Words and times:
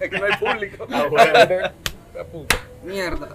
es 0.00 0.10
que 0.10 0.18
no 0.18 0.26
hay 0.26 0.36
público. 0.38 0.86
Ah, 0.92 1.04
bueno. 1.10 1.72
La 2.14 2.24
puta. 2.24 2.56
Mierda. 2.82 3.28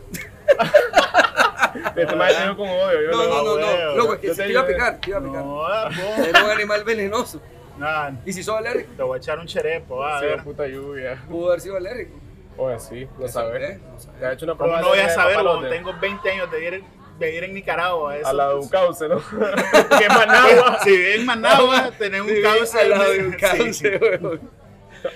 Este 1.96 2.04
ha 2.04 2.28
tenido 2.28 2.58
con 2.58 2.70
odio. 2.70 3.02
Yo 3.02 3.12
No, 3.12 3.24
no, 3.28 3.44
no, 3.44 3.58
no. 3.58 3.96
Loco, 3.96 4.14
es 4.14 4.20
que 4.20 4.30
si 4.30 4.36
te 4.38 4.50
iba 4.52 4.62
a 4.62 4.68
picar, 4.68 5.00
te 5.00 5.10
iba 5.10 5.20
a 5.20 5.24
picar. 5.24 5.44
No, 5.44 5.66
ah. 5.66 5.90
Era 6.28 6.44
un 6.46 6.52
animal 6.52 6.84
venenoso. 6.84 7.42
Nah, 7.78 8.12
Y 8.26 8.34
si 8.34 8.44
sos 8.44 8.56
alérgico, 8.58 8.92
te 8.98 9.04
voy 9.04 9.16
a 9.16 9.18
echar 9.18 9.38
un 9.40 9.46
cherepo, 9.46 9.98
va, 9.98 10.18
a 10.18 10.22
Sí, 10.22 10.26
puta 10.44 10.68
lluvia. 10.68 11.24
pudo 11.30 11.48
haber 11.50 11.62
sido 11.62 11.78
alérgico. 11.78 12.18
Oye, 12.58 12.80
sí, 12.80 13.08
no 13.20 13.26
¿Eh? 13.26 13.30
sabes. 13.30 13.80
Te 14.20 14.26
ha 14.26 14.34
hecho 14.34 14.46
una 14.46 14.54
¿Cómo 14.56 14.66
prueba 14.72 14.82
no 14.82 14.88
voy 14.90 15.00
a 15.00 15.08
de 15.08 15.14
saber 15.14 15.34
cuando 15.36 15.52
papalote. 15.54 15.76
tengo 15.76 15.94
20 16.00 16.30
años 16.32 16.52
de 16.52 16.84
de 17.20 17.26
vivir 17.26 17.44
en 17.46 17.54
Nicaragua? 17.56 18.16
Eso, 18.18 18.28
A 18.28 18.34
la 18.34 18.50
de 18.50 18.56
un 18.56 18.70
cauce, 18.70 19.08
¿no? 19.08 19.18
que 19.98 20.06
es 20.06 20.10
Managua. 20.10 20.80
Si 20.84 20.90
vives 20.92 21.20
en 21.20 21.26
Managua, 21.26 21.92
tenés 21.98 22.22
un 22.22 22.42
cauce. 22.44 22.80
al 22.80 22.90
lado 22.92 23.12
de 23.12 23.20
un 23.28 23.32
Sí. 23.34 23.38
cauce. 23.40 24.00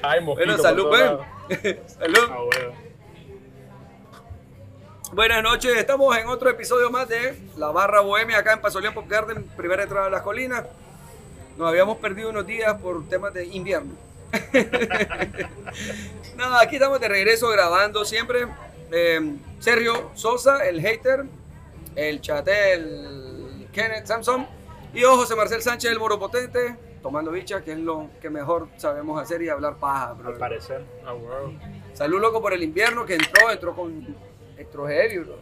Ay. 0.02 0.24
Bueno, 0.24 0.58
salud, 0.58 0.88
pues. 0.90 1.78
Salud. 1.88 2.30
Ah. 2.30 2.38
Buenas 5.14 5.44
noches, 5.44 5.78
estamos 5.78 6.18
en 6.18 6.28
otro 6.28 6.50
episodio 6.50 6.90
más 6.90 7.10
de 7.10 7.38
La 7.58 7.70
Barra 7.72 8.00
Bohemia 8.00 8.38
acá 8.38 8.54
en 8.54 8.62
Pasolía 8.62 8.94
Pop 8.94 9.10
Garden, 9.10 9.44
primera 9.58 9.84
entrada 9.84 10.06
de 10.06 10.12
las 10.12 10.22
colinas. 10.22 10.64
Nos 11.58 11.68
habíamos 11.68 11.98
perdido 11.98 12.30
unos 12.30 12.48
días 12.48 12.80
por 12.82 13.06
temas 13.10 13.34
de 13.34 13.46
invierno. 13.46 13.92
Nada, 16.38 16.62
aquí 16.62 16.78
estamos 16.78 17.02
de 17.02 17.10
regreso 17.10 17.50
grabando 17.50 18.06
siempre. 18.06 18.48
Eh, 18.92 19.36
Sergio 19.60 20.12
Sosa, 20.16 20.66
el 20.66 20.80
hater, 20.80 21.26
el 21.96 22.22
chatel 22.22 23.68
Kenneth 23.74 24.06
Samson 24.06 24.48
y 24.94 25.02
yo, 25.02 25.16
José 25.16 25.36
Marcel 25.36 25.62
Sánchez, 25.62 25.92
el 25.92 26.00
moropotente, 26.00 26.76
tomando 27.02 27.32
bicha, 27.32 27.62
que 27.64 27.72
es 27.74 27.80
lo 27.80 28.10
que 28.22 28.30
mejor 28.30 28.68
sabemos 28.78 29.22
hacer 29.22 29.42
y 29.42 29.50
hablar 29.50 29.76
paja. 29.78 30.14
bro. 30.14 30.30
Al 30.30 30.38
parecer. 30.38 30.84
Ah, 31.06 31.14
huevo. 31.14 31.54
Salud 31.94 32.20
loco 32.22 32.42
por 32.42 32.54
el 32.54 32.64
invierno 32.64 33.06
que 33.06 33.16
entró, 33.16 33.50
entró 33.52 33.76
con 33.76 34.16
entró 34.58 34.88
heavy, 34.88 35.18
bro. 35.20 35.36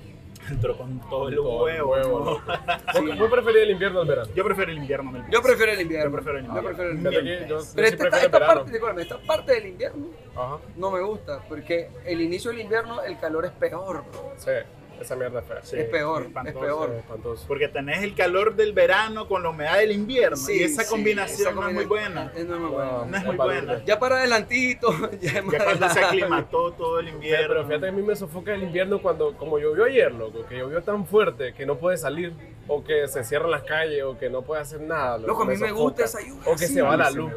Entró 0.49 0.75
con 0.77 0.99
todo 1.09 1.27
el 1.29 1.35
Todo 1.35 1.63
huevo. 1.65 1.95
el 1.97 2.03
huevo, 2.05 2.19
¿no? 2.19 2.25
loco. 2.31 2.41
¿Vos- 2.93 3.19
¿Vos 3.19 3.29
preferís 3.31 3.61
el 3.63 3.71
invierno 3.71 3.99
o 3.99 4.01
el 4.03 4.07
verano? 4.07 4.29
Yo 4.33 4.43
prefiero 4.43 4.71
el 4.71 4.77
invierno. 4.77 5.11
mil 5.11 5.23
Yo 5.29 5.41
prefiero 5.43 5.71
el 5.73 5.81
invierno. 5.81 6.05
Yo 6.09 6.11
prefiero 6.13 6.37
el 6.39 6.45
invierno. 6.45 6.61
Yo 6.61 6.67
prefiero 6.67 6.91
el 6.91 6.97
invierno. 6.97 7.19
que 7.29 7.47
yo, 7.49 7.59
yo 7.59 7.65
Pero 7.75 7.87
sí 7.87 7.93
esta, 7.93 7.97
prefiero 7.97 8.17
el 8.17 8.23
esta 8.25 8.39
verano. 8.39 8.53
parte, 8.55 8.71
discúlpame, 8.71 9.01
esta 9.01 9.17
parte 9.19 9.51
del 9.53 9.65
invierno 9.67 10.05
Ajá, 10.35 10.57
no 10.77 10.91
me 10.91 11.01
gusta, 11.01 11.41
porque 11.47 11.89
el 12.05 12.21
inicio 12.21 12.51
del 12.51 12.61
invierno 12.61 13.03
el 13.03 13.19
calor 13.19 13.45
es 13.45 13.51
peor, 13.51 14.03
bro. 14.09 14.31
sí. 14.37 14.51
Esa 15.01 15.15
mierda 15.15 15.39
es 15.39 15.45
fea. 15.45 15.61
Sí, 15.63 15.77
es 15.77 15.85
peor, 15.89 16.23
espantoso. 16.23 16.57
es 16.59 16.65
peor. 16.65 16.89
Sí, 16.91 16.97
espantoso. 16.99 17.45
Porque 17.47 17.67
tenés 17.67 18.03
el 18.03 18.15
calor 18.15 18.55
del 18.55 18.73
verano 18.73 19.27
con 19.27 19.43
la 19.43 19.49
humedad 19.49 19.77
del 19.77 19.91
invierno. 19.91 20.37
Sí, 20.37 20.53
y 20.59 20.63
esa 20.63 20.83
sí, 20.83 20.89
combinación 20.89 21.39
esa 21.41 21.51
no 21.51 21.67
es 21.67 21.73
muy 21.73 21.85
combinación 21.85 22.13
buena. 22.13 22.31
es- 22.35 22.45
No 22.47 22.55
es 22.55 22.61
muy 22.61 22.69
buena. 22.71 23.05
No 23.05 23.17
es 23.17 23.25
muy 23.25 23.35
buena. 23.35 23.85
Ya 23.85 23.99
para 23.99 24.17
adelantito, 24.17 24.91
ya, 25.21 25.43
Ya 25.51 25.63
cuando 25.63 25.89
se 25.89 25.99
aclimató 26.03 26.73
todo 26.73 26.99
el 26.99 27.07
Sí, 27.07 27.11
invierno. 27.13 27.47
pero 27.47 27.65
fíjate 27.65 27.81
que 27.81 27.87
a 27.87 27.91
mí 27.91 28.01
me 28.01 28.15
sofoca 28.15 28.53
el 28.53 28.63
invierno 28.63 29.01
cuando, 29.01 29.35
como 29.37 29.57
llovió 29.59 29.85
ayer, 29.85 30.11
loco, 30.13 30.45
que 30.47 30.57
llovió 30.57 30.81
tan 30.83 31.05
fuerte 31.05 31.53
que 31.53 31.65
no 31.65 31.77
puede 31.77 31.97
salir, 31.97 32.33
o 32.67 32.83
que 32.83 33.07
se 33.07 33.23
cierran 33.23 33.51
las 33.51 33.63
calles, 33.63 34.03
o 34.03 34.17
que 34.17 34.29
no 34.29 34.41
puede 34.43 34.61
hacer 34.61 34.81
nada. 34.81 35.17
Loco, 35.17 35.43
a 35.43 35.45
mí 35.45 35.53
me 35.53 35.69
sofoca. 35.69 35.73
gusta 35.81 36.03
esa 36.05 36.19
lluvia 36.21 36.41
O 36.45 36.55
que 36.55 36.65
así, 36.65 36.73
se 36.73 36.81
va 36.81 36.95
la 36.97 37.09
sí 37.09 37.15
luz. 37.17 37.31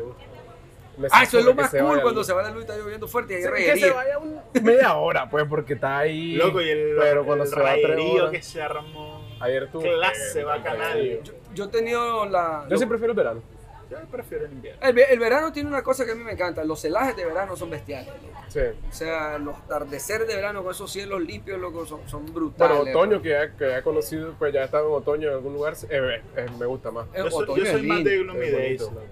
Ah, 1.10 1.22
eso 1.22 1.38
es 1.38 1.44
lo 1.44 1.54
más 1.54 1.70
cool 1.70 2.02
cuando 2.02 2.20
luz. 2.20 2.26
se 2.26 2.32
va 2.32 2.42
la 2.42 2.50
luz 2.50 2.58
y 2.58 2.60
está 2.62 2.76
lloviendo 2.76 3.08
fuerte 3.08 3.32
y 3.32 3.36
hay 3.36 3.42
Sí, 3.42 3.50
que 3.72 3.76
se 3.78 3.90
vaya 3.90 4.18
un- 4.18 4.40
media 4.62 4.94
hora, 4.96 5.28
pues, 5.30 5.46
porque 5.48 5.74
está 5.74 5.98
ahí. 5.98 6.34
Loco, 6.34 6.60
y 6.60 6.68
el, 6.70 6.96
Pero 6.98 7.24
cuando 7.24 7.44
el 7.44 7.50
se 7.50 7.56
va 7.56 7.74
horas- 7.74 8.30
que 8.30 8.42
se 8.42 8.60
armó. 8.62 9.26
Ayer 9.40 9.68
clase 9.68 10.40
eh, 10.40 10.44
bacanal. 10.44 11.20
Yo, 11.54 11.64
he 11.64 11.69
tenido 11.69 12.26
la... 12.26 12.66
yo 12.69 12.76
sí 12.76 12.86
prefiero 12.86 13.12
el 13.12 13.16
verano. 13.16 13.42
Yo 13.91 13.98
prefiero 14.10 14.47
el 14.47 14.52
invierno. 14.52 14.81
el, 14.86 14.94
ve- 14.94 15.06
el 15.10 15.19
verano 15.19 15.52
tiene 15.52 15.69
una 15.69 15.82
cosa 15.82 16.06
que 16.06 16.12
a 16.12 16.14
mí 16.14 16.25
me 16.25 16.32
encanta, 16.32 16.64
los 16.64 16.81
celajes 16.81 17.14
de 17.14 17.26
verano 17.26 17.56
son 17.56 17.69
bestiales. 17.69 18.08
loco. 18.22 18.41
Sí. 18.48 18.60
O 18.88 18.92
sea, 18.92 19.38
los 19.38 19.54
atardeceres 19.56 20.26
de 20.28 20.34
verano 20.36 20.62
con 20.62 20.72
esos 20.72 20.91
cielos 20.91 21.20
limpios, 21.20 21.60
loco, 21.60 21.84
son, 21.84 22.00
son 22.08 22.25
brutales. 22.32 22.78
Bueno, 22.78 22.91
otoño, 22.91 23.20
que 23.22 23.28
ya, 23.31 23.50
que 23.54 23.69
ya 23.69 23.78
he 23.78 23.82
conocido, 23.82 24.34
pues 24.38 24.52
ya 24.54 24.62
he 24.62 24.64
estado 24.64 24.88
en 24.88 24.94
otoño 24.94 25.28
en 25.28 25.34
algún 25.34 25.52
lugar, 25.54 25.75
eh, 25.91 26.22
eh, 26.36 26.47
me 26.58 26.64
gusta 26.66 26.91
más. 26.91 27.06
Yo 27.14 27.31
soy, 27.31 27.42
otoño 27.44 27.64
yo 27.64 27.70
soy 27.70 27.82
más 27.82 28.04
de 28.04 28.19
Gloomy 28.19 28.50
Days. 28.50 28.82
bonito. 28.82 29.02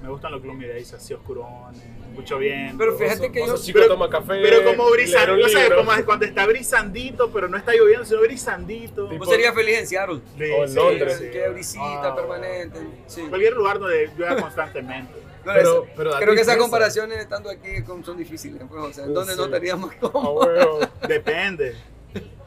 Me 0.00 0.08
gustan 0.08 0.30
los 0.30 0.40
Gloomy 0.42 0.64
Days, 0.66 0.92
así 0.94 1.12
oscurones, 1.12 1.82
mucho 2.14 2.38
viento. 2.38 2.78
Pero 2.78 2.96
fíjate 2.96 3.32
que 3.32 3.40
Vos 3.40 3.48
yo... 3.48 3.56
chico, 3.66 3.78
pero- 3.80 3.94
toma 3.94 4.08
café. 4.08 4.40
Pero 4.42 4.64
como 4.64 4.84
leer 4.94 5.08
brisandito, 5.08 5.34
un 5.34 5.42
o 5.44 5.48
sea, 5.48 5.62
libro. 5.68 5.76
como 5.84 6.04
cuando 6.04 6.24
está 6.24 6.46
brisandito, 6.46 7.30
pero 7.32 7.48
no 7.48 7.56
está 7.56 7.72
lloviendo, 7.74 8.04
sino 8.04 8.20
brisandito. 8.20 9.08
Tipo- 9.08 9.18
Vos 9.24 9.28
serías 9.28 9.52
feliz 9.54 9.78
en 9.78 9.86
Seattle. 9.88 10.20
Sí, 10.38 10.44
o 10.52 10.62
en 10.62 10.68
sí, 10.68 10.74
Londres. 10.76 11.18
sí. 11.20 11.30
Que 11.30 11.48
brisita 11.48 12.08
Ah, 12.08 12.14
permanente. 12.14 12.78
Sí. 13.08 13.22
Cualquier 13.28 13.54
lugar 13.54 13.78
donde 13.80 14.08
llueva 14.16 14.36
constantemente. 14.40 15.14
No, 15.44 15.52
Pero- 15.54 15.60
eso- 15.60 15.86
pero 15.96 16.10
creo 16.18 16.34
que 16.34 16.40
esas 16.42 16.56
comparaciones 16.58 17.18
estando 17.18 17.50
aquí 17.50 17.68
son 18.04 18.16
difíciles. 18.16 18.62
Pues, 18.68 18.80
o 18.80 18.92
sea, 18.92 19.04
¿en 19.04 19.14
dónde 19.14 19.34
no 19.34 19.42
Sí. 19.42 19.48
estaríamos 19.48 19.90
Ah, 19.94 20.10
cómodos? 20.12 20.46
huevo. 20.46 20.78
Depende. 21.08 21.74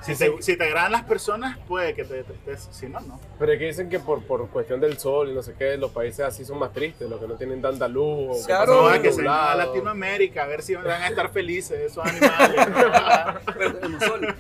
Si 0.02 0.16
te, 0.16 0.42
si 0.42 0.58
te 0.58 0.64
agradan 0.64 0.92
las 0.94 1.04
personas, 1.04 1.60
puede 1.68 1.94
que 1.94 2.04
te 2.04 2.16
dé 2.16 2.24
tristeza. 2.24 2.74
Si 2.74 2.88
no, 2.88 3.00
no. 3.02 3.20
Pero 3.38 3.54
es 3.54 3.60
que 3.60 3.66
dicen 3.68 3.88
que 3.88 4.00
por, 4.00 4.24
por 4.24 4.50
cuestión 4.50 4.80
del 4.82 4.98
sol 4.98 5.30
y 5.30 5.34
no 5.36 5.44
sé 5.44 5.54
qué, 5.54 5.78
los 5.78 5.92
países 5.92 6.22
así 6.22 6.44
son 6.44 6.58
más 6.58 6.74
tristes, 6.74 7.08
los 7.08 7.20
que 7.20 7.28
no 7.28 7.36
tienen 7.36 7.62
tanta 7.62 7.88
luz. 7.88 8.42
o 8.42 8.46
Claro. 8.48 8.90
No, 8.92 9.02
que 9.02 9.12
se 9.14 9.28
a 9.28 9.54
Latinoamérica 9.56 10.44
a 10.44 10.48
ver 10.48 10.64
si 10.64 10.74
van 10.74 10.88
a 10.88 11.08
estar 11.08 11.30
felices 11.32 11.80
esos 11.80 12.04
animales. 12.04 12.68
Pero 13.56 13.74
tenemos 13.76 14.04
sol. 14.04 14.36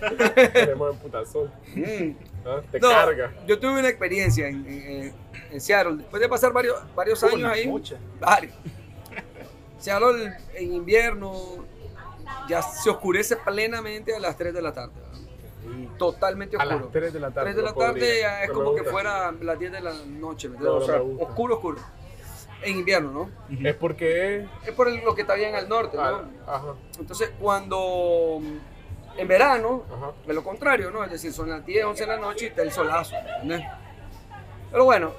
Tenemos 0.54 0.94
en 0.96 1.00
puta 1.00 1.26
sol. 1.28 1.52
Mm. 1.76 2.12
¿ah? 2.48 2.62
Te 2.72 2.80
No, 2.80 2.90
carga. 2.90 3.32
yo 3.46 3.59
tuve 3.59 3.80
una 3.80 3.90
experiencia 3.90 4.48
en, 4.48 4.66
en- 4.66 5.14
en 5.52 5.62
Seattle. 5.62 5.98
Después 5.98 6.20
de 6.22 6.28
pasar 6.30 6.52
varios, 6.53 6.76
varios 6.96 7.24
años 7.24 7.52
ahí. 7.52 7.68
mucha. 7.68 7.98
Varios. 8.20 8.56
Seattle 9.78 10.34
en 10.56 10.74
invierno 10.74 11.32
ya 12.50 12.62
se 12.62 12.90
oscurece 12.90 13.36
plenamente 13.36 14.16
a 14.16 14.20
las 14.20 14.36
3 14.38 14.53
de 14.53 14.62
la 14.62 14.74
tarde. 14.74 14.94
Totalmente 16.01 16.56
A 16.57 16.59
oscuro. 16.59 16.79
las 16.79 16.91
3 16.91 17.13
de 17.13 17.19
la 17.19 17.31
tarde. 17.31 17.45
3 17.51 17.56
de 17.57 17.62
la 17.62 17.69
no 17.69 17.75
podría. 17.75 17.94
tarde 17.94 18.19
ya 18.22 18.44
es 18.44 18.47
No 18.50 18.53
como 18.56 18.75
que 18.75 18.84
fuera 18.84 19.31
las 19.41 19.59
10 19.59 19.72
de 19.72 19.81
la 19.81 19.94
noche. 20.07 20.50
¿me 20.50 20.56
entiendes? 20.56 20.62
No, 20.62 20.73
o 20.73 20.79
no 20.79 20.85
sea, 20.85 21.01
oscuro, 21.28 21.56
oscuro. 21.56 21.78
En 22.63 22.78
invierno, 22.78 23.12
¿no? 23.50 23.67
Es 23.69 23.75
porque. 23.75 24.47
Es 24.66 24.72
por 24.73 24.88
el- 24.88 25.03
lo 25.03 25.13
que 25.16 25.22
está 25.22 25.34
bien 25.35 25.53
al 25.56 25.67
norte, 25.69 25.97
¿no? 25.97 26.03
ah, 26.03 26.23
Ajá, 26.47 26.73
Entonces, 27.00 27.31
cuando 27.40 28.40
en 29.17 29.28
verano, 29.28 29.84
ajá. 29.91 30.11
es 30.28 30.35
lo 30.35 30.44
contrario, 30.44 30.90
¿no? 30.91 31.03
Es 31.03 31.11
decir, 31.11 31.31
son 31.34 31.50
las 31.50 31.66
10, 31.66 31.85
11 31.85 32.03
de 32.03 32.07
la 32.07 32.17
noche 32.17 32.45
y 32.45 32.47
está 32.50 32.61
el 32.63 32.72
solazo, 32.72 33.16
¿entendés? 33.16 33.61
Pero 34.72 34.85
bueno, 34.85 35.11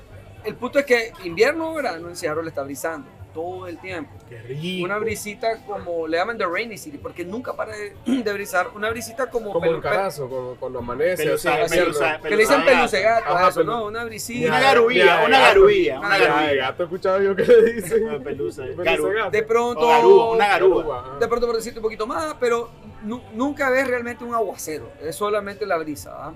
el 0.44 0.54
punto 0.56 0.78
es 0.78 0.84
que 0.86 1.12
invierno 1.24 1.70
o 1.70 1.74
verano 1.74 2.08
en 2.08 2.16
Seattle 2.16 2.48
está 2.48 2.62
brisando 2.62 3.08
todo 3.32 3.66
el 3.66 3.78
tiempo. 3.78 4.10
Qué 4.28 4.40
rico. 4.42 4.84
Una 4.84 4.98
brisita 4.98 5.58
como, 5.66 6.06
le 6.08 6.16
llaman 6.18 6.38
The 6.38 6.46
Rainy 6.46 6.76
City, 6.78 6.98
porque 6.98 7.24
nunca 7.24 7.54
para 7.54 7.74
de, 7.76 7.94
de 8.22 8.32
brisar. 8.32 8.68
Una 8.74 8.90
brisita 8.90 9.30
como, 9.30 9.52
Como 9.52 9.66
pelu- 9.66 9.76
el 9.76 9.80
carazo, 9.82 10.28
cuando, 10.28 10.56
cuando 10.58 10.78
amanece. 10.80 11.24
Pelusa- 11.24 11.62
así, 11.64 11.78
pelusa- 11.78 12.12
así, 12.14 12.22
que 12.22 12.30
le 12.30 12.36
dicen 12.36 12.60
pelusa- 12.62 12.76
pelucegato 12.78 13.48
eso, 13.48 13.60
pelu- 13.62 13.66
¿no? 13.66 13.84
Una 13.86 14.04
brisita. 14.04 14.48
Una 14.48 14.60
garubilla, 14.60 15.24
una 15.26 15.38
garubilla, 15.40 15.98
una 16.00 16.18
garubilla. 16.18 16.74
he 16.78 16.82
escuchado 16.82 17.22
yo 17.22 17.36
que 17.36 17.42
le 17.44 17.72
dicen. 17.72 18.04
Una 18.08 18.18
pelusa. 18.18 18.62
Pelusa 18.64 18.82
garu- 18.84 19.14
gato. 19.14 19.30
De 19.30 19.42
pronto, 19.42 19.88
garúa, 19.88 20.30
una 20.32 20.46
garúa. 20.48 21.16
de 21.20 21.28
pronto 21.28 21.46
por 21.46 21.56
decirte 21.56 21.78
un 21.78 21.82
poquito 21.84 22.06
más, 22.06 22.34
pero 22.38 22.70
nu- 23.02 23.22
nunca 23.32 23.70
ves 23.70 23.86
realmente 23.86 24.24
un 24.24 24.34
aguacero, 24.34 24.90
es 25.02 25.16
solamente 25.16 25.66
la 25.66 25.76
brisa. 25.78 26.12
¿ah? 26.16 26.32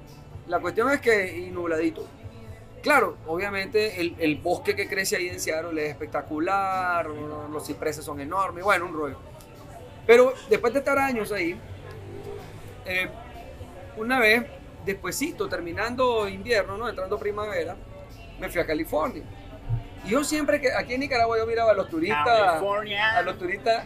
La 0.48 0.60
cuestión 0.60 0.90
es 0.92 1.00
que 1.00 1.36
y 1.36 1.50
nubladito. 1.50 2.06
Claro, 2.86 3.16
obviamente 3.26 4.00
el, 4.00 4.14
el 4.20 4.36
bosque 4.36 4.76
que 4.76 4.88
crece 4.88 5.16
ahí 5.16 5.28
en 5.28 5.41
Seattle 5.41 5.84
es 5.84 5.91
espectacular, 5.91 7.06
los 7.06 7.66
cipreses 7.66 8.04
son 8.04 8.20
enormes, 8.20 8.62
bueno, 8.62 8.86
un 8.86 8.94
rollo. 8.94 9.19
Pero 10.06 10.32
después 10.48 10.72
de 10.72 10.78
estar 10.78 10.97
años 10.97 11.33
ahí, 11.33 11.59
eh, 12.84 13.09
una 13.97 14.21
vez, 14.21 14.47
despuesito, 14.84 15.48
terminando 15.48 16.28
invierno, 16.28 16.77
¿no? 16.77 16.88
entrando 16.88 17.18
primavera, 17.18 17.74
me 18.38 18.48
fui 18.48 18.60
a 18.60 18.66
California. 18.66 19.24
Y 20.04 20.10
yo 20.10 20.22
siempre 20.22 20.60
que 20.60 20.72
aquí 20.72 20.94
en 20.94 21.00
Nicaragua 21.00 21.38
yo 21.38 21.44
miraba 21.44 21.72
a 21.72 21.74
los 21.74 21.88
turistas 21.88 22.24
California. 22.24 23.16
a 23.18 23.22
los 23.22 23.36
turistas 23.36 23.84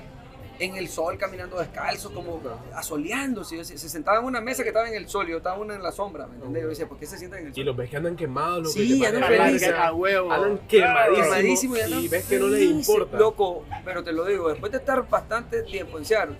en 0.60 0.76
el 0.76 0.88
sol 0.88 1.16
caminando 1.18 1.58
descalzos, 1.58 2.12
como 2.12 2.40
asoleándose. 2.74 3.56
Yo 3.56 3.64
Se, 3.64 3.76
se 3.78 3.88
sentaban 3.88 4.20
en 4.20 4.26
una 4.26 4.40
mesa 4.40 4.62
que 4.62 4.68
estaba 4.68 4.86
en 4.88 4.94
el 4.94 5.08
sol 5.08 5.26
y 5.26 5.30
yo 5.32 5.38
estaba 5.38 5.56
una 5.58 5.74
en 5.74 5.82
la 5.82 5.90
sombra, 5.90 6.26
¿me 6.26 6.34
entiendes? 6.34 6.62
Yo 6.62 6.68
decía, 6.68 6.86
¿por 6.88 6.98
qué 6.98 7.06
se 7.06 7.16
sientan 7.18 7.40
en 7.40 7.46
el 7.46 7.52
Y 7.52 7.54
sol? 7.56 7.64
los 7.64 7.76
ves 7.76 7.90
que 7.90 7.96
andan 7.96 8.14
quemados, 8.14 8.62
los 8.64 8.72
Sí, 8.74 9.04
andan 9.04 9.24
felices. 9.24 9.72
A 9.76 9.92
huevo. 9.92 10.30
Andan 10.32 10.58
quemadísimos. 10.68 11.26
Quemadísimo 11.26 11.76
y 11.76 11.80
andan 11.80 12.00
Y 12.00 12.08
ves 12.08 12.24
que 12.26 12.38
no 12.38 12.46
les 12.48 12.62
importa. 12.62 13.18
Loco, 13.18 13.64
pero 13.84 14.04
te 14.04 14.12
lo 14.12 14.24
digo, 14.26 14.48
después 14.50 14.70
de 14.70 14.78
estar 14.78 15.08
bastante 15.08 15.62
tiempo 15.62 15.98
en 15.98 16.04
Seattle, 16.04 16.36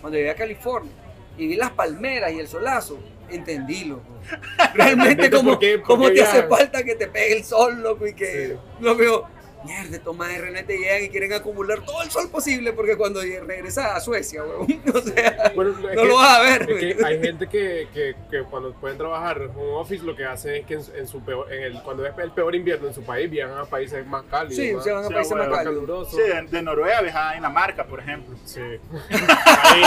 cuando 0.00 0.16
llegué 0.16 0.30
a 0.30 0.36
California 0.36 0.92
y 1.36 1.46
vi 1.48 1.56
las 1.56 1.70
palmeras 1.72 2.32
y 2.32 2.38
el 2.38 2.46
solazo, 2.48 2.98
entendí, 3.30 3.84
loco. 3.84 4.02
Realmente 4.74 5.22
¿Viste 5.22 5.36
cómo, 5.36 5.50
por 5.52 5.58
qué- 5.58 5.78
por 5.78 5.86
cómo 5.86 6.06
qué 6.08 6.14
te 6.14 6.22
hace 6.22 6.42
falta 6.44 6.82
que 6.84 6.94
te 6.94 7.06
pegue 7.08 7.36
el 7.38 7.44
sol, 7.44 7.82
loco, 7.82 8.06
y 8.06 8.14
que, 8.14 8.46
Sí. 8.48 8.52
loco, 8.84 9.02
yo, 9.02 9.24
Mierda, 9.64 9.96
estos 9.96 10.16
más 10.16 10.30
RNT 10.36 10.68
llegan 10.70 11.04
y 11.04 11.08
quieren 11.10 11.32
acumular 11.34 11.80
todo 11.84 12.02
el 12.02 12.10
sol 12.10 12.30
posible 12.30 12.72
porque 12.72 12.96
cuando 12.96 13.20
regresas 13.20 13.86
a 13.96 14.00
Suecia, 14.00 14.42
weón, 14.42 14.80
o 14.94 15.00
sea, 15.00 15.52
Bueno, 15.54 15.72
es 15.72 15.78
no 15.96 16.02
que- 16.02 16.08
lo 16.08 16.14
vas 16.16 16.38
a 16.38 16.40
ver. 16.42 16.70
Es 16.70 16.96
que 16.96 17.04
hay 17.04 17.20
gente 17.20 17.46
que, 17.46 17.88
que, 17.92 18.14
que 18.30 18.42
cuando 18.44 18.72
pueden 18.74 18.96
trabajar 18.96 19.42
en 19.42 19.50
home 19.50 19.72
office 19.74 20.02
lo 20.04 20.16
que 20.16 20.24
hacen 20.24 20.54
es 20.54 20.66
que 20.66 20.74
en, 20.74 20.82
en 20.96 21.06
su 21.06 21.20
peor, 21.22 21.52
en 21.52 21.62
el, 21.62 21.82
cuando 21.82 22.06
es 22.06 22.12
el 22.18 22.30
peor 22.32 22.54
invierno 22.54 22.88
en 22.88 22.94
su 22.94 23.02
país 23.02 23.30
viajan 23.30 23.58
a 23.58 23.64
países 23.66 24.06
más 24.06 24.22
cálidos, 24.30 24.56
Sí, 24.56 24.72
más, 24.72 24.84
se 24.84 24.92
van 24.92 25.04
a 25.04 25.08
países 25.08 25.28
bueno, 25.30 25.44
más 25.44 25.50
más 25.50 25.64
cálidos. 25.64 25.86
calurosos. 25.86 26.14
Sí, 26.14 26.22
de, 26.22 26.42
de 26.42 26.62
Noruega 26.62 27.00
viajaba 27.02 27.30
a 27.30 27.34
Dinamarca, 27.34 27.84
por 27.84 28.00
ejemplo. 28.00 28.36
Sí. 28.44 28.60
Ahí, 29.10 29.82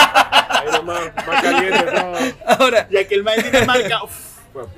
ahí 0.49 0.67
nomás, 0.71 1.11
más 1.27 1.41
caliente 1.41 1.83
todo. 1.83 2.15
Ahora, 2.45 2.87
Y 2.91 2.97
aquel 2.97 3.23
más 3.23 3.35
de 3.37 3.43
Dinamarca, 3.43 4.03
uff, 4.03 4.37
Bueno, 4.53 4.69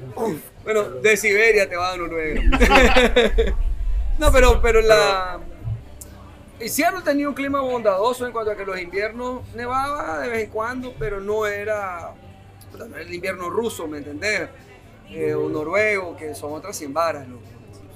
bueno, 0.63 0.83
de 1.01 1.17
Siberia 1.17 1.67
te 1.69 1.75
va 1.75 1.91
a 1.93 1.97
Noruega. 1.97 2.41
no, 4.17 4.31
pero, 4.31 4.61
pero 4.61 4.81
la. 4.81 5.39
y 6.59 6.69
Seattle 6.69 7.01
tenía 7.03 7.27
un 7.27 7.35
clima 7.35 7.61
bondadoso 7.61 8.25
en 8.25 8.31
cuanto 8.31 8.51
a 8.51 8.55
que 8.55 8.65
los 8.65 8.79
inviernos 8.79 9.41
nevaba 9.55 10.19
de 10.19 10.29
vez 10.29 10.43
en 10.45 10.49
cuando, 10.49 10.93
pero 10.97 11.19
no 11.19 11.45
era, 11.45 12.13
no 12.77 12.85
era 12.85 13.01
el 13.01 13.13
invierno 13.13 13.49
ruso, 13.49 13.87
¿me 13.87 13.99
entendés? 13.99 14.49
Eh, 15.09 15.33
o 15.35 15.49
noruego, 15.49 16.15
que 16.17 16.33
son 16.33 16.53
otras 16.53 16.75
100 16.75 16.93
varas, 16.93 17.27
loco. 17.27 17.43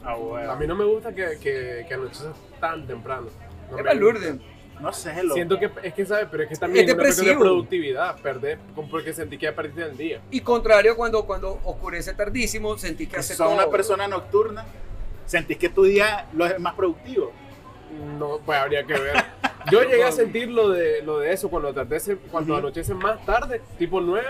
ah, 0.04 0.14
bueno. 0.16 0.52
a 0.52 0.56
mí 0.56 0.68
no 0.68 0.76
me 0.76 0.86
gusta 0.86 1.14
que, 1.14 1.40
que, 1.42 1.86
que 1.88 1.94
anochezca 1.94 2.34
tan 2.60 2.86
temprano. 2.86 3.28
No 3.72 3.78
Es. 3.78 3.98
Lourdes. 3.98 4.36
No 4.80 4.94
sé, 4.94 5.24
loco. 5.24 5.36
Siento 5.36 5.60
que 5.60 5.70
es 5.84 5.94
que 5.94 6.06
sabes, 6.06 6.28
pero 6.32 6.44
es 6.44 6.50
que 6.50 6.56
también 6.56 6.88
Es 6.88 7.20
una 7.20 7.30
de 7.32 7.36
productividad, 7.36 8.18
perder, 8.22 8.60
porque 8.90 9.14
sentí 9.14 9.38
que 9.38 9.46
ya 9.48 9.56
perdiste 9.56 9.84
el 9.84 9.98
día. 9.98 10.22
Y 10.32 10.40
contrario, 10.40 10.96
cuando, 10.96 11.26
cuando 11.26 11.60
oscurece 11.66 12.14
tardísimo, 12.14 12.78
sentí 12.78 13.06
que 13.06 13.14
que 13.14 13.20
hace 13.20 13.36
todo. 13.36 13.50
una 13.50 13.70
persona 13.70 14.08
nocturna, 14.08 14.66
sentís 15.30 15.58
que 15.58 15.70
tu 15.70 15.84
día 15.84 16.26
lo 16.34 16.46
es 16.48 16.60
más 16.60 16.74
productivo. 16.74 17.32
No, 18.18 18.40
pues 18.44 18.58
habría 18.58 18.84
que 18.84 18.94
ver. 18.94 19.14
Yo 19.72 19.84
llegué 19.84 20.04
a 20.04 20.12
sentir 20.12 20.50
lo 20.50 20.70
de, 20.70 21.04
lo 21.04 21.20
de 21.20 21.32
eso 21.32 21.50
cuando 21.50 21.70
atardece, 21.70 22.18
cuando 22.32 22.54
Ujú. 22.54 22.60
anochece 22.60 22.94
más 22.96 23.24
tarde, 23.26 23.62
tipo 23.78 24.02
9. 24.02 24.26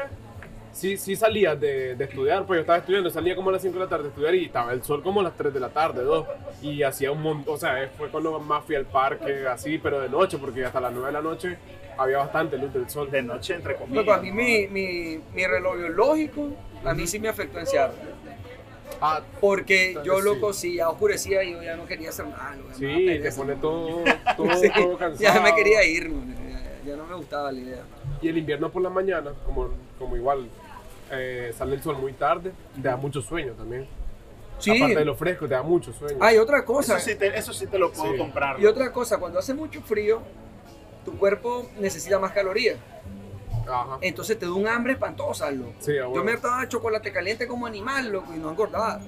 Sí, 0.73 0.97
sí 0.97 1.15
salía 1.15 1.55
de, 1.55 1.95
de 1.95 2.03
estudiar, 2.05 2.45
pues 2.45 2.57
yo 2.57 2.61
estaba 2.61 2.77
estudiando, 2.77 3.09
salía 3.09 3.35
como 3.35 3.49
a 3.49 3.53
las 3.53 3.61
5 3.61 3.73
de 3.73 3.79
la 3.83 3.89
tarde 3.89 4.05
a 4.05 4.07
estudiar 4.09 4.35
y 4.35 4.45
estaba 4.45 4.71
el 4.71 4.83
sol 4.83 5.01
como 5.01 5.19
a 5.19 5.23
las 5.23 5.35
3 5.35 5.53
de 5.53 5.59
la 5.59 5.69
tarde, 5.69 6.03
2. 6.03 6.27
Y 6.61 6.83
hacía 6.83 7.11
un 7.11 7.21
montón, 7.21 7.55
o 7.55 7.57
sea, 7.57 7.89
fue 7.97 8.09
cuando 8.09 8.39
más 8.39 8.63
fui 8.65 8.75
al 8.75 8.85
parque, 8.85 9.47
así, 9.47 9.77
pero 9.77 9.99
de 9.99 10.09
noche, 10.09 10.37
porque 10.37 10.63
hasta 10.65 10.79
las 10.79 10.91
9 10.91 11.07
de 11.07 11.13
la 11.13 11.21
noche 11.21 11.57
había 11.97 12.17
bastante 12.19 12.57
luz 12.57 12.71
del 12.73 12.89
sol. 12.89 13.09
De 13.09 13.21
noche, 13.21 13.55
entre 13.55 13.75
comillas. 13.75 14.05
Loco, 14.05 14.13
a 14.13 14.21
mí 14.21 14.31
mi, 14.31 14.67
mi, 14.67 15.19
mi 15.33 15.45
reloj 15.47 15.75
biológico, 15.77 16.49
a 16.85 16.93
mí 16.93 17.07
sí 17.07 17.19
me 17.19 17.29
afectó 17.29 17.59
en 17.59 17.67
Seattle. 17.67 17.97
Ah, 19.01 19.21
Porque 19.39 19.97
yo, 20.03 20.17
Sí. 20.17 20.23
loco, 20.25 20.51
ya 20.51 20.89
oscurecía 20.89 21.43
y 21.43 21.53
yo 21.53 21.63
ya 21.63 21.75
no 21.77 21.85
quería 21.85 22.09
hacer 22.09 22.27
nada. 22.27 22.55
loco, 22.55 22.69
sí, 22.77 23.19
te 23.21 23.31
pone 23.31 23.55
todo, 23.55 24.03
todo, 24.37 24.53
Sí, 24.55 24.69
todo 24.75 24.97
cansado. 24.97 25.33
ya 25.35 25.41
me 25.41 25.55
quería 25.55 25.85
ir, 25.85 26.09
ya, 26.09 26.91
ya 26.91 26.95
no 26.97 27.05
me 27.05 27.15
gustaba 27.15 27.51
la 27.51 27.59
idea. 27.59 27.81
Y 28.21 28.27
el 28.27 28.37
invierno 28.37 28.69
por 28.71 28.81
la 28.81 28.89
mañana, 28.89 29.31
como, 29.45 29.69
como 29.97 30.15
igual 30.17 30.49
eh, 31.11 31.53
sale 31.57 31.75
el 31.75 31.81
sol 31.81 31.97
muy 31.97 32.13
tarde, 32.13 32.51
te 32.75 32.81
da 32.81 32.97
mucho 32.97 33.21
sueño 33.21 33.53
también. 33.53 33.87
Sí, 34.59 34.75
Aparte 34.75 34.95
de 34.99 35.05
lo 35.05 35.15
fresco, 35.15 35.47
te 35.47 35.53
da 35.53 35.63
mucho 35.63 35.93
sueño. 35.93 36.17
hay 36.21 36.37
otra 36.37 36.65
cosa. 36.65 36.97
Eso 36.97 37.09
sí, 37.09 37.15
te, 37.15 37.27
eso 37.37 37.53
sí 37.53 37.67
te 37.67 37.79
lo 37.79 37.91
puedo 37.93 38.11
Sí. 38.11 38.17
comprar. 38.17 38.59
Y 38.59 38.65
otra 38.65 38.91
cosa, 38.91 39.17
cuando 39.17 39.39
hace 39.39 39.53
mucho 39.53 39.81
frío, 39.81 40.21
tu 41.05 41.17
cuerpo 41.17 41.69
necesita 41.79 42.19
más 42.19 42.33
calorías. 42.33 42.75
Ajá. 43.69 43.97
Entonces 44.01 44.37
te 44.37 44.45
da 44.45 44.53
un 44.53 44.67
hambre 44.67 44.93
espantosa, 44.93 45.51
loco. 45.51 45.73
Sí, 45.79 45.93
Yo 45.95 46.23
me 46.23 46.31
hartaba 46.33 46.67
chocolate 46.67 47.11
caliente 47.11 47.47
como 47.47 47.65
animal, 47.65 48.11
loco, 48.11 48.33
y 48.33 48.37
no 48.37 48.49
engordaba. 48.49 48.99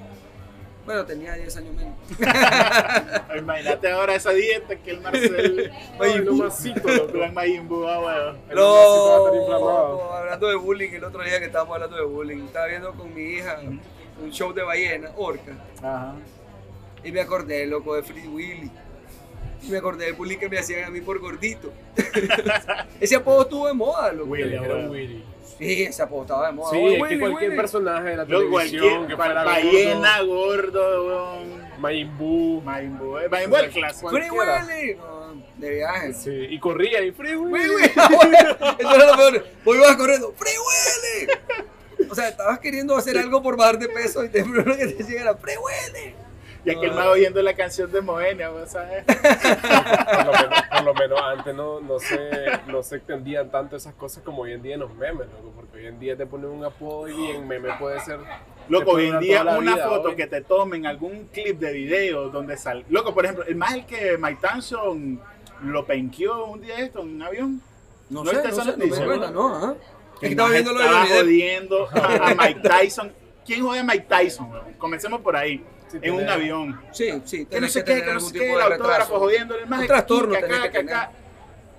Bueno, 0.86 1.06
tenía 1.06 1.36
10 1.36 1.58
años 1.58 1.76
menos. 1.76 1.94
Imagínate 3.38 3.92
ahora 3.92 4.16
esa 4.16 4.32
dieta 4.32 4.76
que 4.78 4.92
el 4.92 5.02
Marcel. 5.02 5.72
Lo 6.26 6.34
masito. 6.34 7.08
Plan 7.08 7.36
ah. 7.38 8.34
No, 8.54 10.12
hablando 10.14 10.48
de 10.48 10.56
bullying, 10.56 10.90
el 10.94 11.04
otro 11.04 11.24
día 11.24 11.40
que 11.40 11.46
estábamos 11.46 11.76
hablando 11.76 11.98
de 11.98 12.04
bullying, 12.04 12.46
estaba 12.46 12.66
viendo 12.66 12.94
con 12.94 13.14
mi 13.14 13.22
hija 13.22 13.60
un 14.22 14.32
show 14.32 14.54
de 14.54 14.64
ballena, 14.64 15.12
orca, 15.18 15.52
Ajá. 15.80 16.16
y 17.04 17.12
me 17.12 17.22
acordé, 17.22 17.66
loco, 17.66 17.96
de 17.96 18.04
Free 18.04 18.28
Willy. 18.28 18.72
Y 19.64 19.70
me 19.70 19.78
acordé 19.78 20.06
del 20.06 20.14
bullying 20.16 20.38
que 20.38 20.50
me 20.50 20.58
hacían 20.58 20.86
a 20.86 20.90
mí 20.90 21.02
por 21.02 21.20
gordito. 21.20 21.72
ese 23.00 23.16
apodo 23.16 23.44
estuvo 23.44 23.68
de 23.68 23.74
moda, 23.74 24.12
loco. 24.12 24.32
Willy, 24.32 24.56
Era. 24.56 24.88
Willy. 24.90 25.24
Sí, 25.58 25.84
ese 25.84 26.02
apodo 26.02 26.22
estaba 26.24 26.48
de 26.48 26.54
moda. 26.54 26.72
Sí, 26.72 26.78
Oye, 26.78 26.98
es 26.98 27.08
que 27.08 27.20
cualquier 27.20 27.50
Willy. 27.52 27.62
personaje 27.62 28.10
de 28.10 28.18
la 28.18 28.26
televisión 28.26 28.52
cualquier 28.52 29.08
que 29.08 29.16
fuera 29.16 29.44
ballena, 29.44 30.22
gordo, 30.24 31.04
gordo, 31.04 31.34
weón. 31.36 31.62
Majin 31.80 32.18
Buu. 32.18 32.64
eh, 33.20 33.30
es 33.32 33.64
el 33.64 33.70
clásico. 33.72 34.10
Free. 34.10 34.30
Willy. 34.30 34.96
No, 34.96 35.44
de 35.58 35.70
viaje. 35.76 36.14
Sí, 36.14 36.48
y 36.50 36.60
corría 36.60 37.04
y 37.04 37.12
Free 37.12 37.36
Willy. 37.36 37.60
Free 37.60 37.70
Willy. 37.70 38.38
Eso 38.80 38.96
era 38.96 39.06
lo 39.06 39.18
peor. 39.18 39.46
Vos 39.64 39.78
ibas 39.78 39.96
corriendo. 39.96 40.34
Free 40.38 40.52
Willy. 40.58 42.08
O 42.10 42.16
sea, 42.16 42.30
estabas 42.30 42.60
queriendo 42.60 42.96
hacer 42.96 43.18
algo 43.18 43.42
por 43.42 43.56
bajar 43.56 43.78
de 43.80 43.88
peso 43.88 44.24
y 44.26 44.30
te 44.30 44.44
primero 44.44 44.76
que 44.76 44.88
te 44.88 45.04
llegara 45.04 45.36
Free 45.36 45.56
Willy. 45.58 46.16
Y 46.64 46.70
aquel 46.70 46.92
más 46.94 47.08
oyendo 47.08 47.42
la 47.42 47.54
canción 47.56 47.92
de 47.92 48.02
Moenia, 48.02 48.52
¿sabes? 48.68 49.04
por, 49.06 50.26
lo 50.26 50.32
menos, 50.32 50.62
por 50.70 50.84
lo 50.84 50.94
menos 50.94 51.20
antes 51.22 51.56
no, 51.56 51.80
no, 51.80 52.00
se, 52.00 52.18
no 52.68 52.84
se 52.84 52.98
extendían 52.98 53.50
tanto 53.50 53.76
esas 53.76 53.96
cosas 53.96 54.24
como 54.24 54.44
hoy 54.44 54.54
en 54.54 54.62
día 54.62 54.76
en 54.76 54.82
los 54.82 54.94
memes, 54.94 55.28
loco, 55.28 55.52
porque 55.56 55.78
hoy 55.78 55.86
en 55.88 56.00
día 56.00 56.16
te 56.16 56.28
ponen 56.28 56.52
un 56.52 56.64
apodo 56.64 57.08
y 57.08 57.32
en 57.32 57.48
meme 57.48 57.70
puede 57.80 58.00
ser... 58.02 58.20
Loco, 58.70 58.92
hoy 58.92 59.08
en 59.08 59.20
día 59.20 59.42
una 59.42 59.76
vida, 59.76 59.88
foto 59.88 60.10
hoy. 60.10 60.16
que 60.16 60.28
te 60.28 60.42
tomen, 60.42 60.86
algún 60.86 61.28
clip 61.34 61.60
de 61.60 61.74
video 61.74 62.30
donde 62.30 62.56
sale. 62.58 62.86
Loco, 62.90 63.14
por 63.14 63.26
ejemplo, 63.26 63.44
el 63.46 63.56
más 63.56 63.74
el 63.74 63.86
que 63.86 64.18
Mike 64.20 64.40
Tyson 64.40 65.20
lo 65.64 65.86
penqueó 65.86 66.46
un 66.46 66.62
día 66.62 66.78
esto 66.80 67.02
en 67.02 67.16
un 67.16 67.22
avión. 67.24 67.62
No, 68.10 68.24
¿No 68.24 68.30
sé, 68.30 68.38
no 68.38 68.44
esa 68.44 68.64
sé, 68.64 68.72
no 68.72 68.78
me 68.78 68.86
noticia, 68.86 69.06
cuenta, 69.06 69.32
no? 69.32 69.78
que 70.20 70.28
El 70.28 70.32
estaba 70.34 70.50
viendo 70.50 70.74
lo 70.74 70.80
de 70.80 70.88
jodiendo 70.88 71.90
a, 71.92 72.30
a 72.30 72.36
Mike 72.36 72.62
Tyson. 72.62 73.12
¿Quién 73.46 73.64
jode 73.64 73.80
a 73.80 73.84
Mike 73.84 74.06
Tyson? 74.08 74.52
Comencemos 74.78 75.22
por 75.22 75.36
ahí. 75.36 75.64
Sí, 75.92 75.98
en 76.02 76.14
un 76.14 76.30
avión. 76.30 76.82
Sí, 76.92 77.22
sí, 77.26 77.46
Que 77.46 77.60
no 77.60 77.68
sé 77.68 77.84
que 77.84 77.96
qué, 77.96 78.04
que 78.04 78.14
no 78.14 78.20
sé 78.20 78.34
qué, 78.34 78.54
el 78.54 78.62
autógrafo 78.62 79.20
jodiendo 79.20 79.56
el 79.58 79.68
maje. 79.68 79.82
Un 79.82 79.88
trastorno 79.88 80.36
acá, 80.36 80.62
que 80.64 80.72
que 80.72 80.78
acá. 80.78 81.12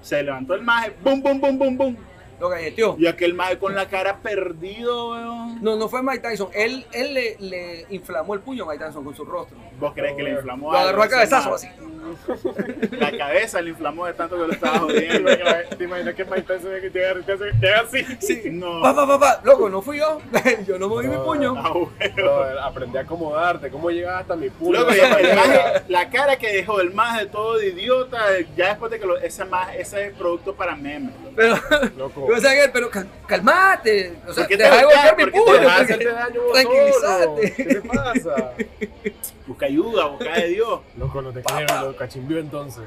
Se 0.02 0.22
levantó 0.22 0.54
el 0.54 0.62
maje, 0.62 0.92
bum, 1.02 1.22
bum, 1.22 1.40
bum, 1.40 1.58
bum, 1.58 1.76
bum. 1.76 1.96
Lo 2.42 2.48
galleteó. 2.48 2.96
Y 2.98 3.06
aquel 3.06 3.34
maje 3.34 3.56
con 3.56 3.72
la 3.76 3.86
cara 3.88 4.16
perdido, 4.18 5.10
weón. 5.12 5.62
No, 5.62 5.76
no 5.76 5.88
fue 5.88 6.02
Mike 6.02 6.18
Tyson. 6.28 6.48
Él, 6.52 6.84
él 6.92 7.14
le, 7.14 7.36
le 7.38 7.86
inflamó 7.90 8.34
el 8.34 8.40
puño 8.40 8.64
a 8.64 8.72
Mike 8.72 8.84
Tyson 8.84 9.04
con 9.04 9.14
su 9.14 9.24
rostro. 9.24 9.56
¿Vos 9.78 9.92
crees 9.94 10.16
que 10.16 10.24
le 10.24 10.30
inflamó 10.32 10.72
Lo 10.72 10.76
algo 10.78 10.88
agarró 10.88 11.02
a 11.02 11.06
ese 11.06 11.14
cabezazo 11.14 11.50
maje? 11.50 11.68
así. 11.68 12.96
La 12.96 13.16
cabeza 13.16 13.62
le 13.62 13.70
inflamó 13.70 14.06
de 14.06 14.14
tanto 14.14 14.34
que 14.36 14.46
lo 14.48 14.52
estaba 14.52 14.80
jodiendo. 14.80 15.30
¿Te 15.78 15.84
imaginas 15.84 16.14
que 16.16 16.24
Mike 16.24 16.42
Tyson 16.42 16.70
que 16.80 16.90
llega 16.90 17.18
y 17.20 17.22
te 17.22 17.32
hace- 17.32 17.52
te 17.60 17.72
hace 17.72 18.00
así? 18.00 18.16
Sí. 18.42 18.50
No. 18.50 18.82
Papá, 18.82 19.06
papá, 19.06 19.40
loco, 19.44 19.68
no 19.70 19.80
fui 19.80 19.98
yo. 19.98 20.18
yo 20.66 20.80
no 20.80 20.88
moví 20.88 21.06
mi 21.06 21.16
puño. 21.18 21.54
Ah, 21.56 21.72
weón. 21.72 21.90
Brother, 22.16 22.58
aprendí 22.58 22.98
a 22.98 23.02
acomodarte, 23.02 23.70
cómo 23.70 23.88
llegas 23.92 24.22
hasta 24.22 24.34
mi 24.34 24.50
puño. 24.50 24.80
Loco, 24.80 24.92
y 24.92 24.98
el 24.98 25.10
maje- 25.36 25.82
la 25.88 26.10
cara 26.10 26.36
que 26.36 26.52
dejó 26.52 26.80
el 26.80 26.92
más 26.92 27.18
de 27.20 27.26
todo 27.26 27.56
de 27.58 27.68
idiota, 27.68 28.18
ya 28.56 28.70
después 28.70 28.90
de 28.90 28.98
que 28.98 29.06
lo, 29.06 29.16
ese 29.18 29.44
más, 29.44 29.74
ese 29.76 30.06
es 30.08 30.12
producto 30.14 30.54
para 30.56 30.74
memes. 30.74 31.14
Pero, 31.34 31.56
Loco. 31.96 32.28
sé 32.40 32.48
que, 32.48 32.68
pero 32.72 32.90
cal- 32.90 33.08
calmate. 33.26 34.12
O 34.28 34.32
sea, 34.32 34.42
¿Por 34.44 34.48
qué 34.48 34.56
te 34.56 34.62
deja 34.64 34.76
de 34.76 34.82
golpear 34.84 35.16
mi 35.16 35.22
¿Por 35.24 35.32
qué 35.32 35.40
te 35.40 35.44
puño. 35.46 36.52
Tranquilízate. 36.52 37.52
¿Qué 37.54 37.64
te 37.64 37.80
pasa? 37.82 38.52
Busca 39.46 39.66
ayuda, 39.66 40.06
busca 40.06 40.32
de 40.34 40.48
Dios. 40.48 40.80
Loco, 40.96 41.22
no 41.22 41.32
te 41.32 41.42
creo, 41.42 41.82
lo 41.90 41.96
cachimbió 41.96 42.38
entonces. 42.38 42.84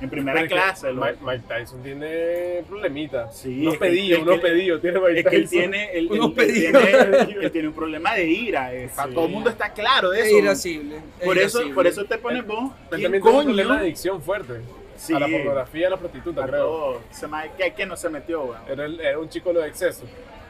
En 0.00 0.10
primera 0.10 0.34
Pero 0.34 0.44
es 0.46 0.48
que 0.52 0.54
clase, 0.58 0.92
loco. 0.92 1.06
Mike, 1.22 1.44
Tyson 1.48 1.82
tiene 1.82 2.62
problemitas. 2.68 3.36
Sí, 3.38 3.62
unos 3.62 3.74
es 3.80 4.18
unos 4.18 4.34
que- 4.34 4.40
pedidos. 4.42 4.80
Tiene 4.82 5.00
Mike 5.00 5.20
Es 5.20 5.26
que 5.26 5.36
él 5.36 5.42
Tyson. 5.42 5.58
tiene, 5.60 5.92
él, 5.98 6.08
Unos 6.10 6.24
él- 6.26 6.30
él 6.30 6.34
pedidos. 6.34 6.82
tiene, 7.26 7.40
él 7.46 7.52
tiene 7.52 7.68
un 7.68 7.74
problema 7.74 8.14
de 8.14 8.26
ira. 8.26 8.70
Sí. 8.72 9.14
Todo 9.14 9.26
el 9.26 9.30
mundo 9.30 9.50
está 9.50 9.72
claro 9.72 10.10
de 10.10 10.20
Es 10.20 10.26
eso. 10.26 10.38
irascible. 10.38 10.96
es 11.20 11.24
por, 11.24 11.38
eso, 11.38 11.60
por 11.74 11.86
eso 11.86 12.04
te 12.04 12.18
pones 12.18 12.44
vos. 12.46 12.64
Él 12.64 12.70
¿Quién 12.70 13.02
también 13.02 13.12
tiene 13.12 13.16
un 13.18 13.22
coño? 13.22 13.44
problema 13.44 13.74
de 13.76 13.80
adicción 13.82 14.20
fuerte. 14.20 14.54
Sí. 14.96 15.12
A 15.14 15.18
la 15.18 15.26
pornografía 15.28 15.80
y 15.80 15.84
a 15.84 15.90
la 15.90 15.96
prostituta, 15.96 16.44
A 16.44 16.46
creo. 16.46 16.64
todo. 16.66 17.00
Ese 17.10 17.26
maje, 17.26 17.50
¿qué, 17.58 17.74
qué 17.74 17.86
no 17.86 17.96
se 17.96 18.08
metió, 18.08 18.42
weón? 18.44 18.62
Era, 18.68 18.84
el- 18.84 19.00
era 19.00 19.18
un 19.18 19.28
chico 19.28 19.48
de 19.50 19.54
los 19.56 19.66
excesos. 19.66 20.04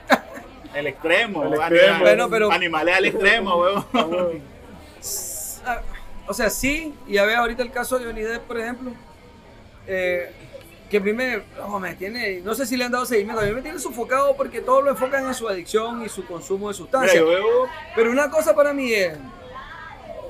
El 0.74 0.86
extremo. 0.88 1.44
El 1.44 1.54
extremo. 1.54 1.82
animales- 1.82 2.00
Bueno, 2.00 2.30
pero- 2.30 2.52
Animales 2.52 2.96
al 2.96 3.04
extremo, 3.06 3.56
weón. 3.60 3.84
Ah. 3.94 4.16
Ah, 5.66 5.80
O 6.26 6.34
sea, 6.34 6.50
sí, 6.50 6.94
y 7.06 7.16
a 7.18 7.24
ver 7.24 7.36
ahorita 7.36 7.62
el 7.62 7.70
caso 7.70 7.98
de 7.98 8.06
Johnny 8.06 8.22
Depp, 8.22 8.42
por 8.42 8.58
ejemplo, 8.58 8.90
eh, 9.86 10.30
que 10.90 10.96
a 10.98 11.00
mí 11.00 11.12
me, 11.12 11.42
no, 11.58 11.78
me 11.80 11.94
tiene, 11.94 12.40
no 12.40 12.54
sé 12.54 12.66
si 12.66 12.76
le 12.76 12.84
han 12.84 12.92
dado 12.92 13.04
seguimiento, 13.06 13.40
a 13.40 13.44
mí 13.44 13.52
me 13.52 13.62
tiene 13.62 13.78
sofocado 13.78 14.36
porque 14.36 14.60
todo 14.60 14.82
lo 14.82 14.90
enfocan 14.90 15.26
en 15.26 15.34
su 15.34 15.48
adicción 15.48 16.02
y 16.04 16.08
su 16.08 16.26
consumo 16.26 16.68
de 16.68 16.74
sustancias. 16.74 17.22
veo 17.24 17.66
Pero 17.94 18.10
una 18.10 18.30
cosa 18.30 18.54
para 18.54 18.72
mí 18.72 18.92
es, 18.92 19.16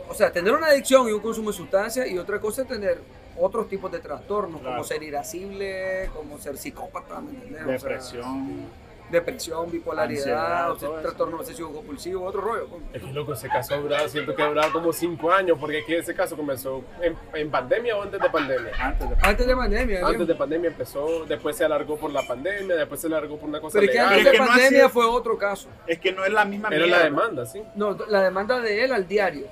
o 0.09 0.15
sea, 0.15 0.33
tener 0.33 0.53
una 0.53 0.69
adicción 0.69 1.09
y 1.09 1.13
un 1.13 1.21
consumo 1.21 1.51
de 1.51 1.57
sustancias 1.57 2.09
y 2.09 2.19
otra 2.19 2.41
cosa 2.41 2.63
es 2.63 2.69
tener 2.69 3.01
otros 3.39 3.69
tipos 3.69 3.91
de 3.93 3.99
trastornos, 4.01 4.61
Claro. 4.61 4.77
como 4.77 4.85
ser 4.85 5.03
irascible, 5.03 6.11
como 6.15 6.39
ser 6.39 6.57
psicópata, 6.57 7.21
¿me 7.21 7.31
entiendes? 7.31 7.63
O 7.63 7.65
sea, 7.67 7.73
depresión. 7.75 8.85
depresión, 9.11 9.71
bipolaridad, 9.71 10.71
Ansiedad, 10.71 10.71
o 10.73 10.79
sea, 10.79 11.03
trastorno 11.03 11.37
obsesivo 11.37 11.71
compulsivo, 11.73 12.25
otro 12.25 12.41
rollo. 12.41 12.67
pues. 12.69 12.83
Es 12.95 13.03
que 13.03 13.13
loco, 13.13 13.35
ese 13.35 13.49
caso 13.49 13.77
duraba, 13.81 14.09
siento 14.09 14.35
que 14.35 14.43
duraba 14.43 14.73
como 14.73 14.93
5 14.93 15.31
años, 15.31 15.59
porque 15.61 15.81
es 15.81 15.85
que 15.85 15.99
ese 15.99 16.15
caso 16.15 16.37
comenzó 16.37 16.83
en, 17.03 17.15
en 17.35 17.51
pandemia 17.51 17.97
o 17.97 18.03
antes 18.03 18.21
de 18.21 18.31
pandemia. 18.31 18.73
Antes 18.81 19.09
de 19.11 19.17
Antes 19.23 19.47
de 19.47 19.55
pandemia. 19.57 20.07
Antes 20.07 20.27
de 20.27 20.35
pandemia 20.35 20.69
empezó, 20.71 21.27
después 21.27 21.55
se 21.57 21.65
alargó 21.65 21.97
por 21.97 22.11
la 22.13 22.27
pandemia, 22.27 22.77
después 22.77 23.01
se 23.01 23.07
alargó 23.09 23.37
por 23.37 23.49
una 23.51 23.61
cosa 23.61 23.79
Pero 23.79 23.93
es 23.93 23.97
que 23.97 24.03
legal. 24.03 24.13
antes 24.15 24.25
Pero 24.25 24.31
de 24.31 24.31
es 24.31 24.33
que 24.33 24.39
no 24.39 24.45
ha 24.45 24.49
pandemia 24.57 24.79
sido- 24.81 24.89
fue 24.91 25.05
otro 25.07 25.39
caso. 25.39 25.69
Es 25.87 25.99
que 25.99 26.13
no 26.13 26.25
es 26.25 26.33
la 26.33 26.45
misma 26.47 26.69
Era 26.69 26.79
mierda. 26.79 26.97
la 26.99 27.05
demanda, 27.05 27.47
¿sí? 27.47 27.63
No, 27.77 27.97
la 28.09 28.23
demanda 28.23 28.61
de 28.61 28.85
él 28.85 28.93
al 28.93 29.07
diario. 29.07 29.47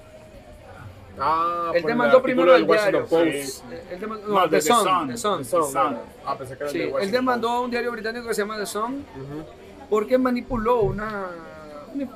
Ah, 1.19 1.71
Él 1.75 1.81
el 1.81 1.83
demandó 1.85 2.23
primero 2.23 2.55
al 2.55 2.67
diario. 2.67 3.07
Post. 3.07 3.65
Él 3.91 4.01
demandó, 4.01 4.29
No, 4.29 4.49
The 4.49 4.61
Sun. 4.63 5.37
Ah, 6.25 6.37
pensé 6.39 6.57
que 6.57 6.65
era 6.65 6.67
el 6.67 6.73
Sí, 6.73 6.79
de 6.79 7.03
él 7.03 7.11
demandó 7.11 7.49
a 7.51 7.61
un 7.61 7.71
diario 7.71 7.93
británico 7.93 8.27
que 8.29 8.35
se 8.35 8.41
llama 8.43 8.57
The 8.59 8.67
Sun 8.67 9.05
porque 9.91 10.17
manipuló 10.17 10.81
una, 10.81 11.27
una, 11.95 12.09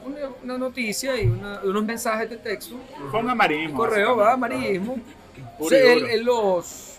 una 0.43 0.59
noticia 0.59 1.21
y 1.21 1.27
una- 1.27 1.61
unos 1.63 1.85
mensajes 1.85 2.31
de 2.31 2.39
texto, 2.39 2.77
Fue 3.11 3.21
un 3.21 3.29
amarillismo. 3.31 3.77
correo, 3.79 4.17
básicamente. 4.17 4.57
amarillismo. 4.57 4.97
Y 5.37 5.41
Entonces, 5.41 5.87
él, 5.89 6.07
él 6.07 6.25
los, 6.25 6.97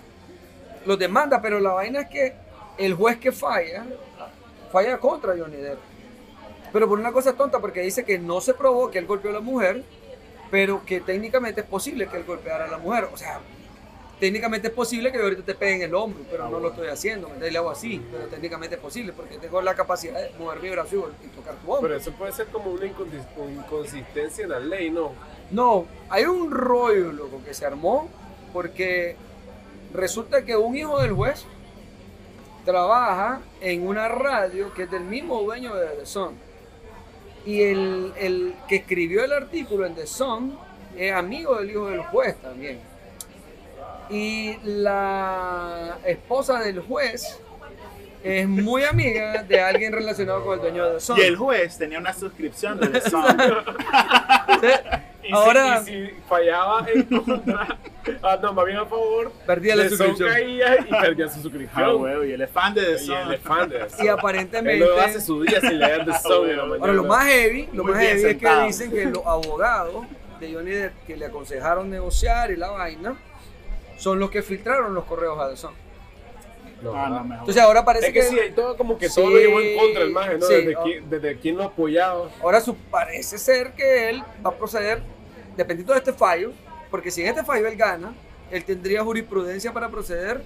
los 0.85 0.99
demanda, 0.99 1.41
pero 1.41 1.59
la 1.59 1.71
vaina 1.73 2.01
es 2.01 2.09
que 2.09 2.35
el 2.77 2.93
juez 2.93 3.17
que 3.17 3.31
falla, 3.31 3.85
falla 4.71 4.99
contra 4.99 5.33
Johnny 5.35 5.57
Depp. 5.57 5.79
Pero 6.71 6.87
por 6.87 6.99
una 6.99 7.11
cosa 7.11 7.33
tonta, 7.33 7.59
porque 7.59 7.81
dice 7.81 8.05
que 8.05 8.19
no 8.19 8.39
se 8.39 8.53
probó 8.53 8.91
que 8.91 8.99
él 8.99 9.07
golpeó 9.07 9.31
a 9.31 9.35
la 9.35 9.39
mujer, 9.39 9.83
pero 10.49 10.83
que 10.85 11.01
técnicamente 11.01 11.61
es 11.61 11.67
posible 11.67 12.07
que 12.07 12.17
él 12.17 12.23
golpeara 12.23 12.65
a 12.65 12.67
la 12.67 12.77
mujer. 12.77 13.09
O 13.11 13.17
sea, 13.17 13.39
técnicamente 14.19 14.69
es 14.69 14.73
posible 14.73 15.11
que 15.11 15.17
yo 15.17 15.25
ahorita 15.25 15.43
te 15.43 15.55
pegue 15.55 15.75
en 15.75 15.81
el 15.83 15.95
hombro, 15.95 16.23
pero 16.29 16.49
no 16.49 16.59
lo 16.59 16.69
estoy 16.69 16.87
haciendo. 16.87 17.29
¿me? 17.29 17.51
Le 17.51 17.57
hago 17.57 17.69
así, 17.69 18.01
pero 18.11 18.25
técnicamente 18.25 18.75
es 18.75 18.81
posible 18.81 19.13
porque 19.13 19.37
tengo 19.37 19.61
la 19.61 19.75
capacidad 19.75 20.21
de 20.21 20.31
mover 20.37 20.61
mi 20.61 20.69
brazo 20.69 21.11
y, 21.23 21.27
tocar 21.27 21.55
tu 21.55 21.71
hombro. 21.71 21.89
Pero 21.89 21.95
eso 21.95 22.11
puede 22.13 22.31
ser 22.31 22.47
como 22.47 22.71
una 22.71 22.85
inconsistencia 22.85 24.43
en 24.43 24.49
la 24.49 24.59
ley, 24.59 24.89
¿no? 24.89 25.11
No, 25.51 25.85
hay 26.09 26.25
un 26.25 26.51
rollo, 26.51 27.11
loco, 27.11 27.41
que 27.45 27.53
se 27.53 27.65
armó 27.65 28.09
porque 28.53 29.15
resulta 29.93 30.43
que 30.43 30.55
un 30.55 30.75
hijo 30.75 30.99
del 31.01 31.13
juez 31.13 31.45
trabaja 32.65 33.41
en 33.61 33.87
una 33.87 34.09
radio 34.09 34.73
que 34.73 34.83
es 34.83 34.91
del 34.91 35.03
mismo 35.03 35.41
dueño 35.41 35.73
de 35.75 35.87
The 35.87 36.05
Sun. 36.05 36.46
Y 37.47 37.61
el, 37.61 38.13
el 38.19 38.55
que 38.67 38.75
escribió 38.75 39.23
el 39.23 39.31
artículo 39.31 39.85
en 39.85 39.95
The 39.95 40.05
Sun 40.05 40.59
es 40.97 41.13
amigo 41.13 41.55
del 41.55 41.71
hijo 41.71 41.87
del 41.89 42.01
juez 42.01 42.35
también. 42.41 42.79
Y 44.09 44.57
la 44.65 45.97
esposa 46.03 46.59
del 46.59 46.81
juez 46.81 47.39
es 48.27 48.47
muy 48.47 48.83
amiga 48.83 49.43
de 49.43 49.61
alguien 49.61 49.91
relacionado 49.93 50.43
con 50.43 50.55
el 50.55 50.61
dueño 50.61 50.85
de 50.85 50.93
The 50.95 50.99
Sun. 50.99 51.17
Y 51.17 51.21
el 51.21 51.35
juez 51.35 51.77
tenía 51.77 51.99
una 51.99 52.13
suscripción 52.13 52.79
de 52.79 52.87
The 52.87 53.09
Sun. 53.09 53.25
Y 55.23 55.27
si- 55.27 55.33
Ahora- 55.33 55.81
y 55.81 55.85
si, 55.85 56.09
fallaba 56.29 56.85
en 56.93 57.03
contra, 57.03 57.77
ah, 58.23 58.39
no, 58.41 58.53
más 58.53 58.65
bien 58.65 58.77
a 58.77 58.85
favor, 58.85 59.29
Perdía 59.45 59.75
la 59.75 59.83
The 59.83 59.89
Sun 59.89 59.97
suscripción. 59.97 60.29
caía 60.29 60.77
y 60.79 60.89
perdía 61.01 61.27
su 61.27 61.39
Ah, 61.39 61.41
suscripción. 61.41 62.01
huevo, 62.01 62.23
y 62.23 62.31
el 62.31 62.41
es 62.41 62.49
fan 62.49 62.73
de 62.73 62.81
The 62.81 62.91
y 62.91 62.93
el 62.93 62.99
Sun. 62.99 63.17
elefante. 63.27 63.75
Y 63.99 64.01
Él 64.03 64.09
aparentemente... 64.09 64.85
lo 64.85 65.01
hace 65.01 65.19
su 65.19 65.41
día 65.43 65.59
sin 65.59 65.79
leer 65.79 66.05
The 66.05 66.13
Sun 66.19 66.47
la 66.55 66.63
mañana. 66.63 66.75
Ahora, 66.79 66.93
lo 66.93 67.03
más 67.03 67.25
heavy, 67.25 67.67
lo 67.73 67.83
Muy 67.83 67.91
más 67.93 68.01
heavy 68.03 68.23
es 68.25 68.37
que 68.37 68.61
dicen 68.67 68.91
que 68.91 69.05
los 69.05 69.25
abogados 69.25 70.05
de 70.39 70.53
Johnny 70.53 70.71
Depp 70.71 70.93
que 71.05 71.17
le 71.17 71.25
aconsejaron 71.25 71.89
negociar 71.89 72.51
y 72.51 72.55
la 72.55 72.69
vaina 72.69 73.15
son 73.97 74.19
los 74.19 74.29
que 74.31 74.41
filtraron 74.43 74.93
los 74.93 75.03
correos 75.03 75.37
a 75.41 75.49
The 75.49 75.57
Sun. 75.57 75.71
No, 76.81 76.93
Ah, 76.95 77.09
no, 77.09 77.23
mejor. 77.23 77.39
Entonces 77.39 77.63
ahora 77.63 77.83
parece 77.85 78.07
es 78.07 78.13
que, 78.13 78.19
que, 78.19 78.25
sí, 78.27 78.39
hay 78.39 78.51
todo 78.51 78.77
como 78.77 78.97
que 78.97 79.09
Sí, 79.09 79.15
todo 79.21 79.31
lo 79.31 79.37
llevó 79.37 79.59
en 79.59 79.77
contra 79.77 80.03
el 80.03 80.11
maje, 80.11 80.37
¿no? 80.37 80.45
sí, 80.45 80.53
desde, 80.53 80.75
oh. 80.75 80.83
quién, 80.83 81.09
desde 81.09 81.37
quién 81.39 81.57
lo 81.57 81.63
apoyaba. 81.63 82.29
ahora 82.41 82.61
su, 82.61 82.75
parece 82.75 83.37
ser 83.37 83.73
que 83.73 84.09
él 84.09 84.23
va 84.45 84.51
a 84.51 84.53
proceder, 84.55 85.01
dependiendo 85.55 85.93
de 85.93 85.99
este 85.99 86.13
fallo, 86.13 86.51
porque 86.91 87.09
si 87.11 87.21
en 87.21 87.27
este 87.29 87.43
fallo 87.43 87.67
él 87.67 87.75
gana, 87.75 88.13
él 88.51 88.63
tendría 88.63 89.03
jurisprudencia 89.03 89.73
para 89.73 89.89
proceder 89.89 90.41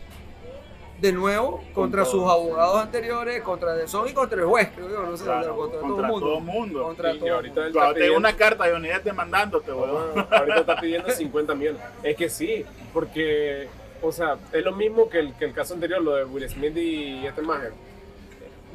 de 0.99 1.11
nuevo 1.11 1.63
contra 1.73 2.03
todo, 2.03 2.11
sus 2.11 2.21
abogados 2.29 2.79
anteriores, 2.79 3.41
contra 3.41 3.75
The 3.75 3.87
Sun 3.87 4.07
y 4.07 4.13
contra 4.13 4.39
el 4.39 4.45
juez, 4.45 4.69
creo 4.75 4.87
yo, 4.89 5.01
no 5.01 5.17
sé, 5.17 5.23
Claro, 5.23 5.55
contra, 5.55 5.79
contra 5.81 6.07
todo 6.07 6.15
el 6.17 6.21
todo 6.21 6.39
mundo. 6.39 6.51
mundo. 6.53 6.83
Contra 6.83 7.13
Y- 7.13 7.19
todo 7.19 7.33
ahorita 7.35 7.53
mundo. 7.55 7.65
él 7.67 7.73
Cuando 7.73 7.89
está 7.89 7.93
tengo 7.99 8.05
pidiendo- 8.15 8.17
una 8.29 8.37
carta 8.37 8.63
de 8.65 8.79
Depp 8.87 9.03
demandándote, 9.03 9.73
weón. 9.73 10.11
Ah, 10.15 10.27
ahorita 10.37 10.59
está 10.59 10.79
pidiendo 10.79 11.09
50 11.09 11.55
millones. 11.55 11.81
Es 12.03 12.15
que 12.15 12.29
sí, 12.29 12.65
porque, 12.93 13.67
o 14.01 14.11
sea, 14.11 14.37
es 14.51 14.63
lo 14.63 14.71
mismo 14.73 15.09
que 15.09 15.19
el, 15.19 15.33
que 15.35 15.45
el 15.45 15.53
caso 15.53 15.73
anterior, 15.73 16.01
lo 16.01 16.15
de 16.15 16.25
Will 16.25 16.49
Smith 16.49 16.75
y 16.77 17.25
este 17.25 17.41
maje. 17.41 17.69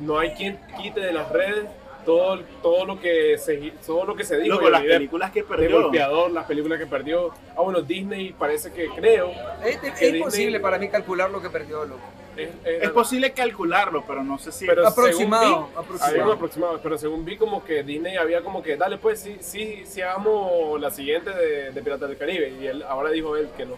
No 0.00 0.18
hay 0.18 0.30
quien 0.30 0.58
quite 0.80 1.00
de 1.00 1.12
las 1.12 1.30
redes 1.30 1.64
todo, 2.04 2.38
todo, 2.62 2.84
lo, 2.84 3.00
que 3.00 3.36
se, 3.38 3.72
todo 3.84 4.04
lo 4.04 4.14
que 4.14 4.22
se 4.24 4.36
dijo. 4.38 4.54
Luego, 4.60 4.66
de 4.66 4.70
las 4.70 4.82
Depp, 4.82 4.92
películas 4.92 5.30
que 5.32 5.42
de 5.42 5.48
perdió. 5.48 5.82
golpeador, 5.82 6.30
las 6.30 6.44
películas 6.46 6.78
que 6.78 6.86
perdió. 6.86 7.30
Ah, 7.56 7.62
bueno, 7.62 7.80
Disney 7.82 8.32
parece 8.38 8.72
que 8.72 8.86
creo. 8.94 9.30
Es, 9.64 9.82
es 9.82 9.92
que 9.98 10.08
imposible 10.10 10.46
Disney- 10.46 10.62
para 10.62 10.78
mí 10.78 10.88
calcular 10.88 11.30
lo 11.30 11.42
que 11.42 11.50
perdió, 11.50 11.84
loco. 11.84 12.00
Es, 12.36 12.50
es- 12.64 12.82
Es 12.84 12.90
posible 12.90 13.32
calcularlo, 13.32 14.04
pero 14.06 14.22
no 14.22 14.38
sé 14.38 14.52
si. 14.52 14.66
Pero 14.66 14.86
Aproximado, 14.86 15.42
según 15.42 15.64
vi- 15.64 15.72
aproximado. 15.78 16.12
Había 16.12 16.24
un 16.26 16.32
aproximado, 16.32 16.80
pero 16.82 16.98
según 16.98 17.24
vi 17.24 17.36
como 17.38 17.64
que 17.64 17.82
Disney 17.82 18.16
había 18.16 18.42
como 18.42 18.62
que, 18.62 18.76
dale 18.76 18.98
pues, 18.98 19.18
sí, 19.20 19.38
sí, 19.40 19.82
sí 19.86 20.00
hagamos 20.02 20.78
la 20.80 20.90
siguiente 20.90 21.30
de, 21.30 21.72
de 21.72 21.82
Piratas 21.82 22.08
del 22.08 22.18
Caribe. 22.18 22.52
Y 22.60 22.66
él, 22.66 22.82
ahora 22.82 23.10
dijo 23.10 23.36
él 23.36 23.48
que 23.56 23.64
no. 23.66 23.74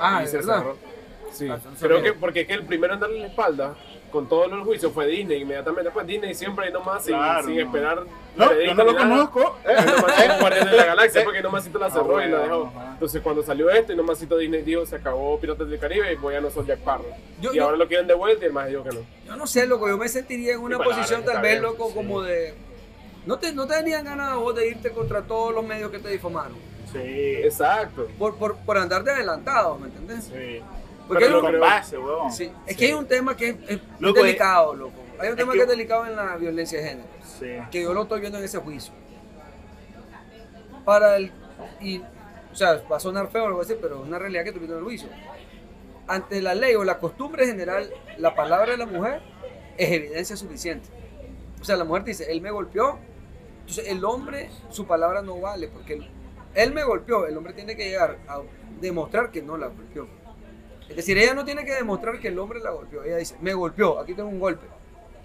Ah, 0.00 0.18
Y 0.20 0.24
¿de 0.24 0.30
se 0.30 0.36
verdad? 0.38 0.58
cerró. 0.58 0.76
Sí, 1.32 1.48
Ah, 1.48 1.58
creo 1.80 2.02
que 2.02 2.12
porque 2.12 2.40
es 2.40 2.46
que 2.48 2.54
el 2.54 2.64
primero 2.64 2.94
en 2.94 3.00
darle 3.00 3.20
la 3.20 3.26
espalda 3.28 3.76
con 4.10 4.28
todo 4.28 4.46
el 4.46 4.62
juicio 4.64 4.90
fue 4.90 5.06
Disney 5.06 5.42
inmediatamente. 5.42 5.84
Después 5.84 6.04
Disney 6.04 6.34
siempre 6.34 6.66
ahí 6.66 6.72
nomás 6.72 7.04
sin, 7.04 7.14
Claro, 7.14 7.46
sin 7.46 7.54
no. 7.56 7.62
esperar. 7.62 8.02
No, 8.36 8.52
yo 8.60 8.74
no 8.74 8.84
lo 8.84 8.92
nada. 8.94 9.08
conozco. 9.08 9.56
Es 9.64 10.40
Guardianes 10.40 10.70
de 10.72 10.76
la 10.76 10.84
Galaxia 10.86 11.22
porque 11.24 11.40
nomásito 11.40 11.78
la 11.78 11.88
cerró 11.88 12.16
Ah, 12.18 12.26
y 12.26 12.30
la 12.30 12.38
bueno, 12.40 12.54
dejó. 12.58 12.72
ajá. 12.76 12.90
Entonces 12.94 13.22
cuando 13.22 13.42
salió 13.44 13.70
esto 13.70 13.92
y 13.92 13.96
nomásito 13.96 14.36
Disney 14.36 14.62
dijo 14.62 14.84
se 14.86 14.96
acabó 14.96 15.38
Piratas 15.38 15.68
del 15.68 15.78
Caribe 15.78 16.12
y 16.12 16.16
voy 16.16 16.34
a 16.34 16.40
no 16.40 16.50
soy 16.50 16.66
Jack 16.66 16.80
Sparrow. 16.80 17.06
Yo- 17.40 17.52
y 17.52 17.56
yo- 17.58 17.64
ahora 17.64 17.76
lo 17.76 17.86
quieren 17.86 18.08
de 18.08 18.14
vuelta 18.14 18.44
y 18.44 18.48
el 18.48 18.52
más 18.52 18.66
dijo 18.68 18.82
que 18.82 18.90
no. 18.90 19.00
Yo 19.24 19.36
no 19.36 19.46
sé, 19.46 19.66
loco, 19.68 19.86
yo 19.86 19.96
me 19.96 20.08
sentiría 20.08 20.54
en 20.54 20.60
una 20.60 20.78
para 20.78 20.90
posición 20.90 21.24
tal 21.24 21.40
vez, 21.40 21.52
bien, 21.52 21.62
loco, 21.62 21.86
sí. 21.88 21.94
como 21.94 22.22
de... 22.22 22.54
¿No 23.24 23.38
te, 23.38 23.52
¿No 23.52 23.66
te 23.68 23.74
darían 23.74 24.04
ganas 24.04 24.34
vos 24.34 24.54
de 24.56 24.66
irte 24.66 24.90
contra 24.90 25.22
todos 25.22 25.54
los 25.54 25.64
medios 25.64 25.90
que 25.92 26.00
te 26.00 26.08
difamaron? 26.08 26.56
Sí. 26.92 26.98
Exacto. 27.44 28.08
Por, 28.18 28.36
por, 28.36 28.56
por 28.56 28.78
andar 28.78 29.04
de 29.04 29.12
adelantado, 29.12 29.78
¿me 29.78 29.86
entendés? 29.88 30.24
Sí. 30.24 30.60
Porque 31.06 31.24
Pero 31.26 31.46
hay 31.46 31.54
un- 31.54 31.60
base. 31.60 31.96
Sí, 32.30 32.44
es 32.66 32.72
Sí. 32.72 32.76
que 32.76 32.86
hay 32.86 32.92
un 32.92 33.06
tema 33.06 33.36
que 33.36 33.48
es, 33.68 33.80
Loco, 33.98 34.22
delicado, 34.22 34.74
loco. 34.74 34.92
Hay 35.18 35.26
un 35.28 35.32
es 35.32 35.36
tema 35.36 35.52
que- 35.52 35.58
que 35.58 35.62
es 35.64 35.68
delicado 35.70 36.06
en 36.06 36.16
la 36.16 36.36
violencia 36.36 36.80
de 36.80 36.88
género, 36.88 37.08
Sí. 37.38 37.46
que 37.70 37.82
yo 37.82 37.92
lo 37.92 38.02
estoy 38.02 38.20
viendo 38.20 38.38
en 38.38 38.44
ese 38.44 38.58
juicio. 38.58 38.92
Para 40.84 41.16
el... 41.16 41.30
Y, 41.80 41.98
o 41.98 42.54
sea, 42.54 42.82
va 42.90 42.96
a 42.96 43.00
sonar 43.00 43.28
feo 43.30 43.44
o 43.44 43.46
algo 43.46 43.60
así, 43.60 43.74
pero 43.80 44.00
es 44.02 44.08
una 44.08 44.18
realidad 44.18 44.42
que 44.42 44.48
estoy 44.50 44.60
viendo 44.60 44.76
en 44.76 44.80
el 44.80 44.84
juicio. 44.84 45.08
Ante 46.08 46.40
la 46.40 46.54
ley 46.54 46.74
o 46.74 46.84
la 46.84 46.98
costumbre 46.98 47.46
general, 47.46 47.90
la 48.18 48.34
palabra 48.34 48.72
de 48.72 48.76
la 48.78 48.86
mujer 48.86 49.20
es 49.76 49.92
evidencia 49.92 50.36
suficiente. 50.36 50.88
O 51.60 51.64
sea, 51.64 51.76
la 51.76 51.84
mujer 51.84 52.04
dice, 52.04 52.30
él 52.32 52.40
me 52.40 52.50
golpeó, 52.50 52.98
entonces 53.60 53.88
el 53.88 54.04
hombre, 54.04 54.48
su 54.70 54.86
palabra 54.86 55.22
no 55.22 55.38
vale, 55.40 55.68
porque 55.68 56.00
él, 56.54 56.72
me 56.72 56.82
golpeó, 56.84 57.26
el 57.26 57.36
hombre 57.36 57.52
tiene 57.52 57.76
que 57.76 57.84
llegar 57.84 58.18
a 58.28 58.40
demostrar 58.80 59.30
que 59.30 59.42
no 59.42 59.56
la 59.56 59.66
golpeó. 59.68 60.06
Es 60.88 60.96
decir, 60.96 61.16
ella 61.18 61.34
no 61.34 61.44
tiene 61.44 61.64
que 61.64 61.72
demostrar 61.72 62.18
que 62.18 62.28
el 62.28 62.38
hombre 62.38 62.58
la 62.60 62.70
golpeó, 62.70 63.04
ella 63.04 63.16
dice, 63.18 63.36
me 63.40 63.54
golpeó, 63.54 63.98
aquí 64.00 64.14
tengo 64.14 64.28
un 64.28 64.40
golpe. 64.40 64.66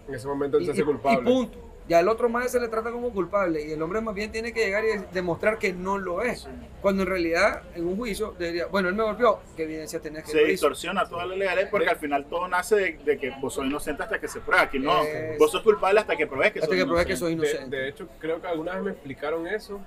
En 0.08 0.14
ese 0.14 0.28
momento 0.28 0.58
él 0.58 0.64
Y, 0.64 0.66
se 0.68 0.72
hace 0.74 0.84
culpable. 0.86 1.22
y 1.30 1.34
punto. 1.34 1.62
Ya 1.88 2.00
el 2.00 2.08
otro 2.08 2.30
más 2.30 2.52
se 2.52 2.60
le 2.60 2.68
trata 2.68 2.92
como 2.92 3.12
culpable 3.12 3.64
y 3.64 3.72
el 3.72 3.82
hombre 3.82 4.02
más 4.02 4.16
bien 4.16 4.32
tiene 4.32 4.52
que 4.52 4.66
llegar 4.66 4.84
y 4.86 4.88
demostrar 5.14 5.60
que 5.60 5.72
no 5.72 6.00
lo 6.00 6.24
es. 6.24 6.48
Cuando 6.82 7.04
en 7.04 7.10
realidad 7.10 7.62
en 7.76 7.86
un 7.88 7.96
juicio 7.96 8.34
debería, 8.40 8.66
bueno, 8.66 8.90
él 8.90 8.96
me 8.96 9.04
golpeó, 9.04 9.40
¿qué 9.56 9.64
evidencia 9.64 10.00
tenés 10.00 10.24
que 10.24 10.32
Se 10.32 10.38
lo 10.38 10.44
hizo? 10.44 10.52
distorsiona 10.52 11.08
toda 11.08 11.28
la 11.28 11.36
legalidad 11.36 11.70
porque 11.70 11.88
al 11.90 11.98
final 11.98 12.26
todo 12.26 12.48
nace 12.48 12.76
de, 12.76 12.98
de 13.06 13.18
que 13.20 13.32
vos 13.40 13.54
sos 13.54 13.66
inocente 13.66 14.02
hasta 14.02 14.20
que 14.20 14.28
se 14.28 14.40
prueba. 14.40 14.64
Aquí 14.64 14.80
no. 14.80 15.04
Es- 15.04 15.38
Vos 15.38 15.52
sos 15.52 15.62
culpable 15.62 16.00
hasta 16.00 16.16
que 16.16 16.26
pruebes 16.26 16.54
que 16.54 16.60
Hasta 16.60 16.72
sos 16.72 16.76
que 16.76 16.86
pruebes 16.86 17.06
que 17.06 17.14
inocente. 17.14 17.20
soy 17.20 17.36
De, 17.36 17.52
inocente. 17.52 17.78
de 17.78 17.90
hecho, 17.90 18.08
creo 18.20 18.42
que 18.42 18.48
alguna 18.48 18.74
vez 18.74 18.84
me 18.84 18.92
explicaron 18.92 19.46
eso. 19.48 19.80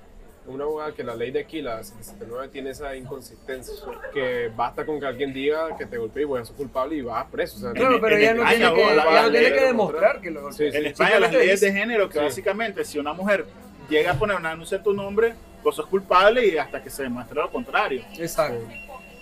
Una 0.47 0.63
abogada 0.63 0.93
que 0.93 1.03
la 1.03 1.15
ley 1.15 1.29
de 1.31 1.41
aquí, 1.41 1.61
la 1.61 1.83
79, 1.83 2.49
tiene 2.51 2.71
esa 2.71 2.95
inconsistencia. 2.95 3.73
Que 4.13 4.49
basta 4.55 4.83
con 4.85 4.99
que 4.99 5.05
alguien 5.05 5.31
diga 5.31 5.77
que 5.77 5.85
te 5.85 5.97
golpeé 5.97 6.23
y 6.23 6.25
voy 6.25 6.41
a 6.41 6.45
ser 6.45 6.55
culpable 6.55 6.95
y 6.95 7.01
vas 7.01 7.25
preso. 7.31 7.57
O 7.57 7.59
sea, 7.59 7.71
Claro, 7.73 7.95
En- 7.95 8.01
pero 8.01 8.15
en 8.15 8.21
ella 8.21 8.33
no 8.33 8.41
España, 8.43 8.73
tiene 8.73 8.89
que, 8.89 8.95
la- 8.95 9.03
ella 9.03 9.21
no 9.23 9.31
tiene 9.31 9.49
que 9.53 9.59
de 9.59 9.65
demostrar 9.67 10.21
que 10.21 10.31
lo 10.31 10.41
golpeó. 10.41 10.57
Sí, 10.57 10.71
sí. 10.71 10.77
En 10.77 10.85
España 10.87 11.19
las 11.19 11.31
leyes 11.33 11.61
de 11.61 11.71
género 11.71 12.09
que 12.09 12.17
Sí. 12.17 12.25
básicamente 12.25 12.83
si 12.85 12.97
una 12.97 13.13
mujer 13.13 13.45
llega 13.89 14.11
a 14.11 14.15
poner 14.15 14.37
una 14.37 14.49
denuncia 14.51 14.77
en 14.77 14.83
tu 14.83 14.93
nombre, 14.93 15.35
vos 15.63 15.75
sos 15.75 15.85
culpable 15.85 16.47
y 16.47 16.57
hasta 16.57 16.81
que 16.81 16.89
se 16.89 17.03
demuestre 17.03 17.35
lo 17.35 17.51
contrario. 17.51 18.03
Exacto, 18.17 18.59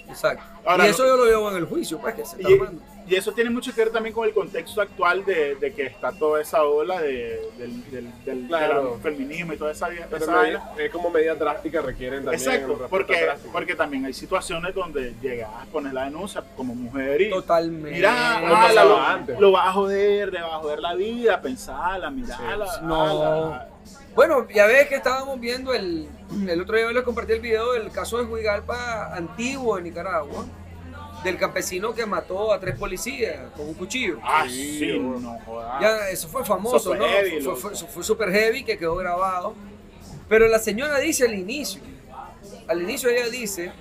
exacto. 0.10 0.44
Ahora, 0.66 0.88
y 0.88 0.90
eso 0.90 1.06
yo 1.06 1.16
lo 1.18 1.24
veo 1.26 1.50
en 1.52 1.58
el 1.58 1.66
juicio, 1.66 1.98
pues, 2.00 2.16
que 2.16 2.26
se 2.26 2.38
está 2.42 2.50
Y- 2.50 2.60
y 3.10 3.16
eso 3.16 3.32
tiene 3.32 3.50
mucho 3.50 3.74
que 3.74 3.80
ver 3.86 3.94
también 3.94 4.14
con 4.14 4.28
el 4.28 4.34
contexto 4.34 4.82
actual 4.82 5.24
de, 5.24 5.56
de 5.56 5.74
que 5.74 5.84
está 5.86 6.12
toda 6.12 6.42
esa 6.42 6.64
ola 6.66 7.00
de, 7.02 7.40
del, 7.58 7.90
del, 7.90 8.26
del- 8.26 8.48
Claro. 8.48 8.92
del 8.92 9.02
feminismo 9.02 9.54
y 9.54 9.58
toda 9.58 9.72
esa, 9.72 9.88
Pero 9.88 10.18
esa 10.18 10.32
no, 10.32 10.44
es 10.78 10.92
como 10.92 11.10
medidas 11.10 11.40
drásticas 11.40 11.86
requieren 11.86 12.26
también. 12.26 12.42
Exacto, 12.52 12.86
porque, 12.90 13.30
porque 13.54 13.76
también 13.76 14.04
hay 14.06 14.14
situaciones 14.14 14.76
donde 14.76 15.14
llegas, 15.22 15.50
pones 15.72 15.94
la 15.94 16.04
denuncia 16.04 16.44
como 16.58 16.76
mujer 16.76 17.22
y 17.22 17.30
Totalmente. 17.30 17.92
mira, 17.92 18.42
lo, 18.84 18.98
antes. 19.00 19.40
lo 19.40 19.52
vas 19.54 19.68
a 19.68 19.72
joder, 19.72 20.34
le 20.34 20.42
vas 20.42 20.52
a 20.54 20.58
joder 20.58 20.80
la 20.80 20.94
vida, 20.96 21.42
pensala, 21.42 22.10
mirala. 22.12 22.68
Sí. 22.74 22.80
No. 22.84 23.78
Bueno, 24.18 24.48
ya 24.50 24.66
ves 24.66 24.88
que 24.88 24.96
estábamos 24.96 25.40
viendo 25.40 25.76
el, 25.76 26.10
el 26.50 26.60
otro 26.62 26.76
día 26.76 26.92
les 26.92 27.04
compartí 27.04 27.34
el 27.34 27.40
video 27.40 27.74
del 27.74 27.92
caso 27.92 28.18
de 28.18 28.24
Huigalpa 28.24 29.14
antiguo 29.16 29.76
de 29.76 29.84
Nicaragua, 29.84 30.44
del 31.24 31.38
campesino 31.38 31.94
que 31.94 32.04
mató 32.08 32.52
a 32.52 32.60
tres 32.60 32.76
policías 32.80 33.52
con 33.56 33.68
un 33.68 33.76
cuchillo. 33.76 34.18
Ah, 34.24 34.46
Sí, 34.50 34.80
sí, 34.80 34.98
bueno. 34.98 35.20
no 35.20 35.40
jodas. 35.46 35.80
Ya, 35.82 36.10
eso 36.10 36.28
fue 36.30 36.44
famoso, 36.44 36.78
Eso 36.78 36.90
fue 36.90 36.98
¿no? 36.98 37.06
heavy, 37.06 37.42
fue, 37.42 37.56
fue, 37.58 37.74
eso 37.74 37.86
fue 37.86 38.04
súper 38.04 38.32
heavy 38.32 38.64
que 38.64 38.76
quedó 38.76 38.96
grabado. 38.96 39.54
Pero 40.28 40.48
la 40.48 40.58
señora 40.58 40.98
dice 40.98 41.26
al 41.26 41.36
inicio, 41.36 41.80
al 42.68 42.82
inicio 42.82 43.12
ella 43.12 43.30
dice 43.30 43.72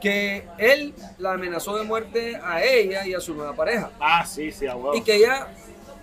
que 0.00 0.44
él 0.58 0.92
la 1.18 1.34
amenazó 1.34 1.78
de 1.78 1.84
muerte 1.84 2.34
a 2.42 2.64
ella 2.64 3.06
y 3.06 3.14
a 3.14 3.20
su 3.20 3.32
nueva 3.32 3.54
pareja. 3.54 3.92
Ah, 4.00 4.26
sí, 4.26 4.50
sí, 4.50 4.66
a 4.66 4.74
huevo. 4.74 4.96
Y 4.96 5.02
que 5.02 5.14
ella, 5.14 5.46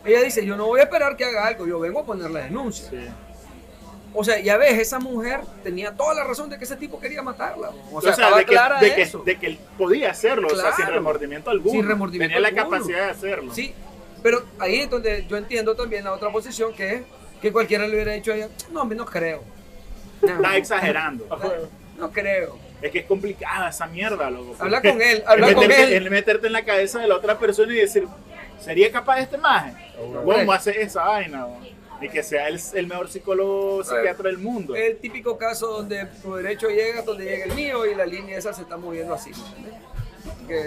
ella 0.06 0.22
dice, 0.22 0.46
yo 0.46 0.56
no 0.56 0.66
voy 0.68 0.80
a 0.80 0.84
esperar 0.84 1.18
que 1.18 1.26
haga 1.26 1.46
algo, 1.46 1.68
yo 1.68 1.78
vengo 1.82 2.00
a 2.00 2.06
poner 2.06 2.32
la 2.32 2.40
denuncia. 2.40 2.90
Sí. 2.90 3.06
O 4.16 4.24
sea, 4.24 4.40
ya 4.40 4.58
ves, 4.58 4.78
esa 4.80 5.00
mujer 5.00 5.42
tenía 5.64 5.92
toda 5.96 6.14
la 6.14 6.24
razón 6.24 6.50
de 6.50 6.58
que 6.58 6.66
ese 6.66 6.76
tipo 6.76 7.00
quería 7.00 7.22
matarla. 7.24 7.70
O 7.92 7.98
O 7.98 8.02
sea, 8.02 8.14
sea, 8.14 8.26
estaba 8.26 8.38
de, 8.40 8.46
que, 8.46 8.52
clara 8.52 8.80
de, 8.80 8.94
que, 8.96 9.02
eso. 9.02 9.20
de 9.26 9.38
que 9.40 9.46
él 9.48 9.60
podía 9.78 10.12
hacerlo, 10.12 10.48
o 10.48 10.56
sea, 10.56 10.68
sin 10.74 10.86
Claro. 10.86 10.94
remordimiento 10.96 11.50
alguno. 11.50 11.72
Sin 11.72 11.88
remordimiento 11.88 12.36
Tenía 12.36 12.40
la 12.52 12.60
alguno. 12.60 12.78
capacidad 12.78 13.06
de 13.06 13.12
hacerlo. 13.12 13.54
Sí, 13.54 13.74
pero 14.22 14.44
ahí 14.60 14.82
es 14.82 14.90
donde 14.90 15.26
yo 15.28 15.36
entiendo 15.38 15.76
también 15.76 16.04
la 16.04 16.14
otra 16.14 16.30
posición 16.32 16.74
que 16.74 16.94
es 16.96 17.02
que 17.42 17.52
cualquiera 17.52 17.88
le 17.88 17.94
hubiera 17.96 18.14
dicho 18.14 18.32
a 18.32 18.36
ella, 18.36 18.50
no, 18.72 18.82
a 18.82 18.86
mí 18.86 18.96
no 18.96 19.06
creo. 19.06 19.44
No, 20.22 20.30
Está 20.36 20.58
exagerando. 20.58 21.28
No 21.98 22.10
creo. 22.12 22.58
Es 22.82 22.92
que 22.92 23.00
es 23.00 23.06
complicada 23.06 23.70
esa 23.70 23.86
mierda, 23.86 24.30
loco. 24.30 24.56
Habla 24.60 24.82
con 24.82 25.00
él, 25.02 25.24
habla 25.28 25.54
con 25.54 25.72
él. 25.72 25.94
Es 25.94 26.10
meterte 26.10 26.48
en 26.48 26.54
la 26.54 26.66
cabeza 26.66 27.00
de 27.00 27.08
la 27.08 27.16
otra 27.16 27.38
persona 27.38 27.72
y 27.72 27.78
decir, 27.78 28.08
¿sería 28.60 28.92
capaz 28.92 29.20
este 29.20 29.38
maje? 29.38 29.74
¿Cómo 30.26 30.52
hace 30.52 30.82
esa 30.82 31.04
vaina? 31.04 31.46
weón? 31.46 31.73
Y 32.02 32.10
que 32.10 32.22
sea 32.24 32.48
el, 32.50 32.60
el 32.74 32.88
mejor 32.88 33.10
psicólogo 33.10 33.84
psiquiatra 33.84 34.30
del 34.30 34.38
mundo. 34.38 34.76
El 34.76 34.98
típico 34.98 35.38
caso 35.38 35.68
donde 35.68 36.06
tu 36.22 36.36
derecho 36.36 36.68
llega 36.70 37.02
donde 37.02 37.26
llega 37.26 37.46
el 37.46 37.54
mío 37.54 37.86
y 37.86 37.96
la 37.96 38.06
línea 38.06 38.38
esa 38.38 38.54
se 38.54 38.64
está 38.64 38.78
moviendo 38.78 39.14
así. 39.14 39.32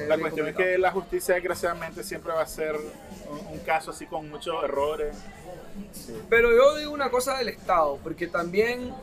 La 0.09 0.19
cuestión 0.19 0.49
es 0.49 0.57
que 0.57 0.79
la 0.79 0.91
justicia, 0.91 1.35
desgraciadamente, 1.35 2.03
siempre 2.03 2.33
va 2.33 2.43
a 2.43 2.47
ser 2.47 2.75
un, 2.75 3.47
un 3.53 3.59
caso 3.61 3.91
así 3.91 4.07
con 4.07 4.29
muchos 4.29 4.65
errores. 4.65 5.17
Pero 6.31 6.51
yo 6.55 6.77
digo 6.77 6.93
una 6.93 7.11
cosa 7.11 7.37
del 7.39 7.49
Estado, 7.49 7.99
porque 8.03 8.27
también 8.27 8.95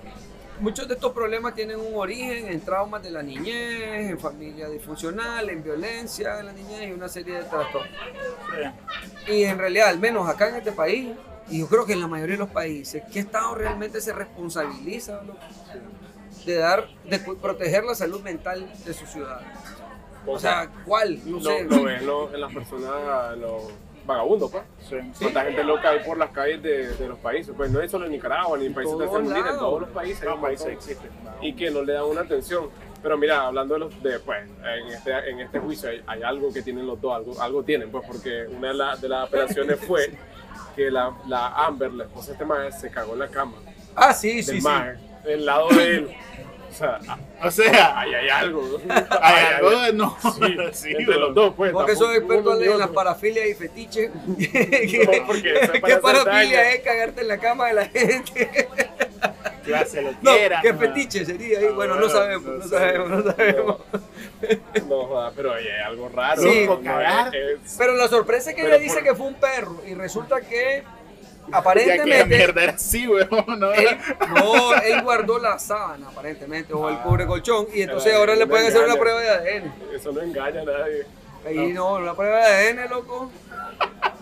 muchos 0.60 0.88
de 0.88 0.96
estos 0.96 1.12
problemas 1.12 1.53
tienen 1.53 1.80
un 1.80 1.96
origen 1.96 2.48
en 2.48 2.62
traumas 2.62 3.03
de 3.03 3.12
la 3.12 3.22
niñez, 3.22 4.10
en 4.10 4.20
familia 4.20 4.70
disfuncional, 4.70 5.50
en 5.50 5.63
violencia 5.63 6.39
en 6.39 6.48
la 6.48 6.53
niñez 6.53 6.89
y 6.89 6.92
una 6.92 7.10
serie 7.10 7.36
de 7.36 7.44
trastornos. 7.44 7.89
Sí. 9.25 9.34
Y 9.34 9.44
en 9.44 9.58
realidad, 9.58 9.89
al 9.89 10.00
menos 10.00 10.27
acá 10.27 10.50
en 10.50 10.56
este 10.56 10.72
país, 10.72 11.10
y 11.50 11.59
yo 11.59 11.67
creo 11.67 11.85
que 11.85 11.93
en 11.93 12.01
la 12.01 12.07
mayoría 12.07 12.35
de 12.35 12.39
los 12.39 12.50
países, 12.50 13.03
¿qué 13.12 13.19
Estado 13.19 13.53
realmente 13.55 14.01
se 14.01 14.13
responsabiliza 14.13 15.21
de 16.45 16.55
dar, 16.55 16.88
de 17.05 17.19
proteger 17.19 17.83
la 17.83 17.95
salud 17.95 18.21
mental 18.21 18.67
de 18.85 18.93
sus 18.93 19.09
ciudadanos? 19.09 19.47
O 20.25 20.39
sea, 20.39 20.69
¿cuál? 20.85 21.19
No 21.25 21.38
lo, 21.39 21.43
sé. 21.50 21.63
lo 21.65 21.83
ven 21.83 22.05
lo- 22.05 22.33
en 22.33 22.39
las 22.41 22.53
personas, 22.53 23.38
los 23.38 23.63
vagabundos, 24.05 24.51
pues. 24.51 24.63
Sí. 24.89 24.95
Gente 25.29 25.63
loca 25.63 25.89
hay 25.89 26.00
por 26.00 26.17
las 26.17 26.31
calles 26.31 26.62
de, 26.63 26.88
de 26.95 27.07
los 27.09 27.19
países. 27.19 27.53
Pues 27.55 27.69
no 27.71 27.81
es 27.81 27.91
solo 27.91 28.05
en 28.05 28.13
Nicaragua, 28.13 28.57
ni 28.57 28.65
en 28.67 28.73
países 28.73 28.93
todos 28.93 29.05
tercermundistas, 29.09 29.53
en 29.53 29.59
todos 29.59 29.81
los 29.81 29.89
países. 29.89 30.27
un 30.33 30.41
países 30.41 30.67
existen. 30.67 31.09
y 31.41 31.53
que 31.53 31.69
no 31.71 31.81
le 31.83 31.93
dan 31.93 32.05
una 32.05 32.21
atención. 32.21 32.69
Pero 33.01 33.17
mira, 33.17 33.47
hablando 33.47 33.73
de 33.73 33.79
los 33.81 34.01
de, 34.03 34.17
pues, 34.19 34.47
en 34.50 34.88
este, 34.88 35.29
en 35.29 35.39
este 35.41 35.59
juicio 35.59 35.89
hay, 35.89 36.01
hay 36.07 36.23
algo 36.23 36.53
que 36.53 36.62
tienen 36.62 36.88
los 36.88 37.01
dos, 37.01 37.13
algo, 37.13 37.41
algo 37.41 37.63
tienen, 37.63 37.91
pues, 37.91 38.05
porque 38.07 38.45
una 38.50 38.69
de, 38.69 38.73
la- 38.75 38.95
de 38.95 39.09
las 39.09 39.27
apelaciones 39.27 39.77
fue 39.85 40.09
que 40.75 40.89
la, 40.92 41.12
la 41.27 41.48
Amber, 41.65 41.92
la 41.94 42.03
esposa 42.06 42.27
de 42.27 42.34
este 42.34 42.46
maje, 42.46 42.72
se 42.72 42.89
cagó 42.92 43.13
en 43.13 43.20
la 43.20 43.27
cama 43.27 43.53
Ah, 43.96 44.13
sí, 44.13 44.36
del 44.36 44.44
sí, 44.46 44.56
sí. 44.58 44.62
maje, 44.62 44.96
del 45.24 45.46
lado 45.46 45.70
de 45.70 45.96
él. 45.96 46.15
O 46.70 46.75
sea, 46.75 47.00
O 47.44 47.51
sea, 47.51 48.00
ahí 48.00 48.15
hay 48.15 48.30
algo. 48.30 48.82
hay 49.22 49.46
algo 49.58 49.80
de 49.82 49.94
no. 49.94 50.18
Sí, 50.22 50.58
Sí, 50.74 50.96
entre 50.98 51.18
los 51.18 51.36
dos, 51.36 51.53
pues. 51.56 51.72
Porque 51.72 51.96
soy 51.96 52.18
experto 52.18 52.60
en 52.60 52.80
las 52.80 52.89
parafilias 52.89 53.48
y 53.48 53.53
fetiches. 53.53 54.10
No, 54.25 55.34
¿Qué 55.86 55.98
parafilia 56.01 56.72
es 56.74 56.82
cagarte 56.82 57.22
en 57.22 57.27
la 57.27 57.38
cama 57.38 57.68
de 57.68 57.74
la 57.75 57.86
gente? 57.86 58.67
Que 59.65 59.86
se 59.86 60.01
lo 60.01 60.12
No, 60.21 60.31
¿qué 60.62 60.73
¿no? 60.73 60.79
fetiche 60.79 61.25
sería 61.25 61.59
ahí? 61.59 61.67
Ah, 61.69 61.73
Bueno, 61.73 61.95
no 61.95 62.09
sabemos, 62.09 62.59
no 62.59 62.67
sabemos, 62.67 63.09
no 63.09 63.31
sabemos. 63.31 63.77
No, 64.75 64.86
no 64.89 65.05
joda, 65.07 65.31
pero 65.36 65.53
oye, 65.53 65.81
algo 65.81 66.09
raro. 66.09 66.41
Sí. 66.41 66.65
¿no? 66.67 66.81
cagar. 66.81 67.33
Es- 67.36 67.75
Pero 67.77 67.93
la 67.95 68.07
sorpresa 68.09 68.49
es 68.49 68.55
que 68.55 68.63
Pero 68.63 68.75
ella 68.75 68.83
dice 68.83 69.01
que 69.01 69.15
fue 69.15 69.27
un 69.27 69.36
perro 69.36 69.81
y 69.88 69.93
resulta 69.93 70.41
que 70.41 70.83
Ya 70.83 71.45
que 71.45 71.51
la 71.51 71.57
aparentemente 71.57 72.25
mierda 72.25 72.63
era 72.63 72.73
así, 72.73 73.07
weón. 73.07 73.29
¿no? 73.59 73.71
él, 73.73 73.97
no, 74.36 74.75
él 74.75 75.01
guardó 75.01 75.39
la 75.39 75.57
sábana 75.59 76.09
aparentemente 76.09 76.73
o 76.73 76.89
el 76.89 76.95
Ah. 76.95 77.03
cubre 77.03 77.25
colchón 77.25 77.67
y 77.73 77.83
entonces 77.83 78.13
ahora 78.13 78.36
le 78.36 78.45
pueden 78.47 78.67
hacer 78.67 78.83
una 78.83 78.95
prueba 78.97 79.21
de 79.21 79.29
ADN. 79.29 79.73
Eso 79.95 80.12
no 80.12 80.21
engaña 80.21 80.62
a 80.62 80.65
nadie. 80.65 81.05
Ahí 81.45 81.73
no, 81.73 81.95
una 81.95 82.13
prueba 82.15 82.38
de 82.39 82.69
ADN, 82.69 82.89
loco. 82.89 83.31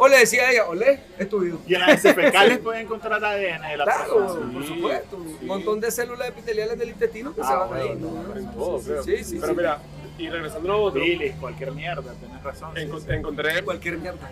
O 0.03 0.07
le 0.07 0.17
decía 0.17 0.47
a 0.47 0.51
ella, 0.51 0.67
olé, 0.67 0.99
es 1.19 1.29
tuyo. 1.29 1.59
Y 1.67 1.75
en 1.75 1.81
las 1.81 2.01
fecales 2.01 2.57
pueden 2.63 2.81
encontrar 2.87 3.23
ADN 3.23 3.61
de 3.69 3.77
la 3.77 3.83
Claro, 3.83 4.17
persona. 4.17 4.51
por 4.53 4.63
Sí, 4.63 4.67
supuesto. 4.69 5.15
Un 5.15 5.37
sí. 5.39 5.45
montón 5.45 5.79
de 5.79 5.91
células 5.91 6.27
epiteliales 6.29 6.79
del 6.79 6.89
intestino 6.89 7.35
que 7.35 7.41
Ah, 7.41 7.47
se 7.47 7.53
van 7.55 7.67
bueno, 7.69 7.83
ahí. 7.83 7.97
no, 7.99 8.23
¿no? 8.23 8.35
En 8.39 8.51
todo, 8.51 8.79
creo. 8.81 9.03
Sí, 9.03 9.23
sí, 9.23 9.37
Pero 9.39 9.53
sí. 9.53 9.57
mira, 9.57 9.77
y 10.17 10.27
regresando 10.29 10.73
a 10.73 10.75
lo 10.77 10.83
otro, 10.85 11.01
Bilis, 11.01 11.35
cualquier 11.35 11.71
mierda, 11.73 12.13
tienes 12.19 12.41
razón. 12.43 12.71
sí, 12.75 12.81
encon- 12.81 12.99
sí. 13.01 13.11
encontré, 13.11 13.63
Cualquier 13.63 13.97
mierda. 13.99 14.31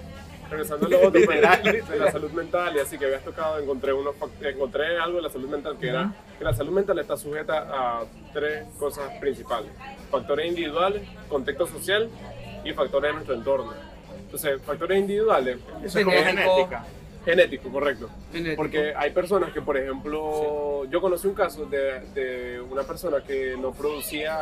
regresando 0.49 0.87
a 0.87 0.89
lo 0.89 1.07
otro, 1.07 1.21
de 1.21 1.97
la 1.99 2.11
salud 2.11 2.31
mental, 2.31 2.75
y 2.75 2.79
así 2.79 2.97
que 2.97 3.05
habías 3.05 3.23
tocado, 3.23 3.59
encontré, 3.59 3.93
unos, 3.93 4.15
encontré 4.41 4.97
algo 4.97 5.17
de 5.17 5.21
la 5.21 5.29
salud 5.29 5.49
mental 5.49 5.77
que 5.79 5.89
era 5.89 6.11
que 6.39 6.43
la 6.45 6.53
salud 6.55 6.71
mental 6.71 6.97
está 6.97 7.15
sujeta 7.15 7.67
a 7.71 8.05
tres 8.33 8.65
cosas 8.79 9.11
principales: 9.19 9.69
factores 10.09 10.47
individuales, 10.47 11.03
contexto 11.29 11.67
social 11.67 12.09
y 12.65 12.73
factores 12.73 13.09
de 13.09 13.13
nuestro 13.13 13.35
entorno. 13.35 13.71
Entonces, 14.29 14.61
factores 14.61 14.99
individuales, 14.99 15.57
Eso 15.83 15.97
es 15.99 16.05
como 16.05 16.15
Genético. 16.15 16.53
genética. 16.55 16.85
genético, 17.25 17.69
correcto. 17.71 18.09
Genético. 18.31 18.57
Porque 18.61 18.93
hay 18.95 19.09
personas 19.09 19.51
que, 19.51 19.59
por 19.59 19.75
ejemplo, 19.75 20.85
yo 20.85 21.01
conocí 21.01 21.27
un 21.27 21.33
caso 21.33 21.65
de, 21.65 22.01
de 22.13 22.61
una 22.61 22.83
persona 22.83 23.23
que 23.23 23.57
no 23.59 23.71
producía 23.71 24.37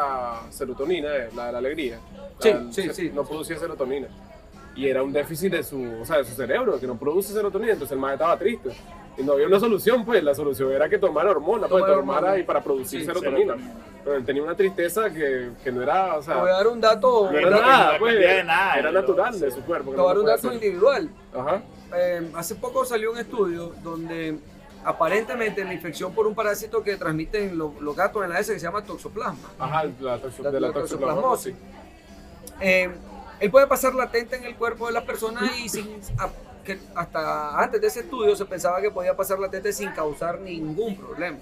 serotonina, 0.50 1.08
eh, 1.16 1.30
la 1.34 1.46
de 1.48 1.52
la 1.54 1.58
alegría. 1.60 2.00
Sí, 2.40 2.50
La- 2.52 2.66
sí, 2.72 2.90
sí. 2.94 3.12
No 3.14 3.24
producía 3.24 3.58
serotonina. 3.58 4.08
Y 4.76 4.90
era 4.90 5.02
un 5.02 5.14
déficit 5.14 5.54
de 5.54 5.64
su, 5.64 5.82
o 6.02 6.06
sea, 6.06 6.18
de 6.18 6.26
su 6.26 6.34
cerebro, 6.36 6.78
que 6.80 6.86
no 6.86 6.98
produce 6.98 7.32
serotonina, 7.32 7.72
entonces 7.72 7.94
el 7.94 8.00
más 8.00 8.12
estaba 8.14 8.38
triste. 8.38 8.72
Y 9.18 9.24
no 9.24 9.34
había 9.34 9.48
una 9.48 9.60
solución, 9.60 10.06
pues 10.06 10.24
la 10.24 10.36
solución 10.36 10.72
era 10.72 10.88
que 10.88 11.00
tomara 11.00 11.32
hormonas, 11.32 11.70
pues 11.70 11.84
Tomara 11.86 12.38
y 12.38 12.44
para 12.44 12.62
producir 12.64 13.00
Sí, 13.00 13.06
serotonina. 13.06 13.54
serotonina. 13.56 13.74
Pero 14.04 14.16
él 14.16 14.26
tenía 14.26 14.44
una 14.44 14.56
tristeza 14.56 15.10
que, 15.10 15.50
que 15.64 15.72
no 15.72 15.82
era, 15.82 16.18
o 16.18 16.22
Te 16.22 16.32
voy 16.34 16.42
a 16.44 16.46
sea, 16.46 16.54
dar 16.58 16.68
un 16.68 16.80
dato, 16.80 17.32
no 17.32 17.38
era 17.38 17.50
no 17.50 17.60
nada, 17.62 17.98
pues, 17.98 18.16
de 18.20 18.44
nada, 18.44 18.76
era 18.78 18.92
natural 18.92 19.40
de 19.40 19.50
su 19.52 19.62
cuerpo. 19.64 19.92
te 19.92 19.98
voy 19.98 20.06
a 20.06 20.08
dar 20.10 20.18
un 20.20 20.26
dato 20.28 20.48
hacer. 20.50 20.54
individual. 20.54 21.10
Ajá. 21.36 21.62
Eh, 21.96 22.30
hace 22.36 22.56
poco 22.56 22.86
salió 22.86 23.12
un 23.12 23.18
estudio 23.18 23.74
donde 23.84 24.38
aparentemente 24.86 25.66
la 25.66 25.74
infección 25.74 26.14
por 26.14 26.28
un 26.28 26.36
parásito 26.36 26.84
que 26.84 26.96
transmiten 26.96 27.58
lo- 27.58 27.74
los 27.82 27.96
gatos 27.96 28.24
en 28.24 28.30
la 28.30 28.40
S 28.40 28.54
que 28.54 28.60
se 28.60 28.66
llama 28.66 28.84
toxoplasma. 28.84 29.50
Ajá, 29.58 29.84
la, 30.00 30.22
toxo- 30.22 30.44
La- 30.44 30.52
de 30.52 30.60
la 30.62 30.68
la 30.68 30.74
toxoplasmosis. 30.74 31.56
toxoplasmosis. 31.56 31.56
Eh, 32.62 32.90
él 33.40 33.52
puede 33.52 33.68
pasar 33.68 33.94
latente 33.96 34.36
en 34.36 34.44
el 34.46 34.56
cuerpo 34.56 34.88
de 34.88 34.94
las 34.94 35.04
personas 35.04 35.44
y 35.60 35.70
sin, 35.70 36.00
que 36.64 36.80
hasta 36.96 37.60
antes 37.62 37.80
de 37.80 37.88
ese 37.88 38.00
estudio 38.02 38.36
se 38.36 38.46
pensaba 38.46 38.82
que 38.82 38.92
podía 38.92 39.16
pasar 39.16 39.40
latente 39.40 39.72
sin 39.74 39.92
causar 39.92 40.40
ningún 40.40 40.98
problema. 40.98 41.38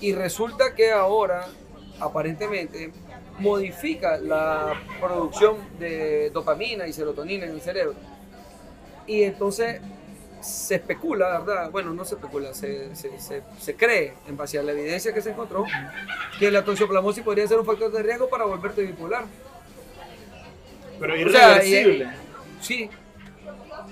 Y 0.00 0.14
resulta 0.14 0.74
que 0.74 0.90
ahora, 0.92 1.46
aparentemente, 1.98 2.92
modifica 3.38 4.16
la 4.18 4.74
producción 5.00 5.56
de 5.78 6.30
dopamina 6.30 6.86
y 6.86 6.92
serotonina 6.92 7.44
en 7.46 7.52
el 7.52 7.60
cerebro. 7.60 7.94
Y 9.06 9.22
entonces 9.24 9.80
se 10.40 10.76
especula, 10.76 11.38
¿verdad? 11.40 11.70
Bueno, 11.70 11.92
no 11.92 12.02
se 12.04 12.14
especula, 12.14 12.54
se, 12.54 12.94
se- 12.96 13.18
se- 13.20 13.42
se 13.58 13.76
cree, 13.76 14.14
en 14.26 14.36
base 14.38 14.58
a 14.58 14.62
la 14.62 14.72
evidencia 14.72 15.12
que 15.12 15.20
se 15.20 15.30
encontró, 15.32 15.64
que 16.38 16.50
la 16.50 16.64
toxoplasmosis 16.64 17.22
podría 17.22 17.46
ser 17.46 17.58
un 17.58 17.66
factor 17.66 17.92
de 17.92 18.02
riesgo 18.02 18.28
para 18.30 18.44
volverte 18.44 18.80
bipolar. 18.82 19.24
Pero 21.00 21.14
O 21.14 21.16
sea, 21.30 21.64
irreversible. 21.64 22.04
y- 22.04 22.64
sí. 22.64 22.90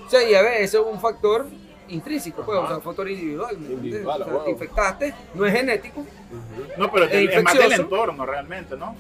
O 0.07 0.11
sea, 0.11 0.29
y 0.29 0.35
a 0.35 0.43
ver, 0.43 0.63
eso 0.63 0.81
es 0.87 0.93
un 0.95 1.01
factor 1.01 1.47
intrínseco, 1.89 2.45
pues, 2.45 2.59
o 2.59 2.67
sea, 2.67 2.77
un 2.77 2.83
factor 2.83 3.11
individual. 3.11 3.57
O 3.57 4.25
sea, 4.25 4.33
wow. 4.33 4.45
te 4.45 4.51
infectaste, 4.51 5.15
no 5.35 5.47
es 5.47 5.53
genético. 5.53 6.05
No, 6.77 6.91
pero 6.93 7.07
es 7.07 7.31
es 7.31 7.43
más 7.43 7.55
del 7.55 7.73
entorno 7.73 8.27
realmente, 8.27 8.77
¿no? 8.77 8.95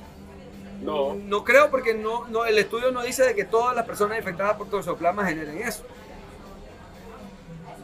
No. 0.82 1.14
No 1.14 1.44
creo 1.44 1.70
porque 1.70 1.94
no, 1.94 2.26
no, 2.28 2.44
el 2.44 2.56
estudio 2.58 2.90
no 2.92 3.02
dice 3.02 3.24
de 3.24 3.34
que 3.34 3.44
todas 3.44 3.74
las 3.74 3.84
personas 3.84 4.18
infectadas 4.18 4.56
por 4.56 4.68
toxoplasma 4.68 5.26
generen 5.26 5.58
eso. 5.58 5.84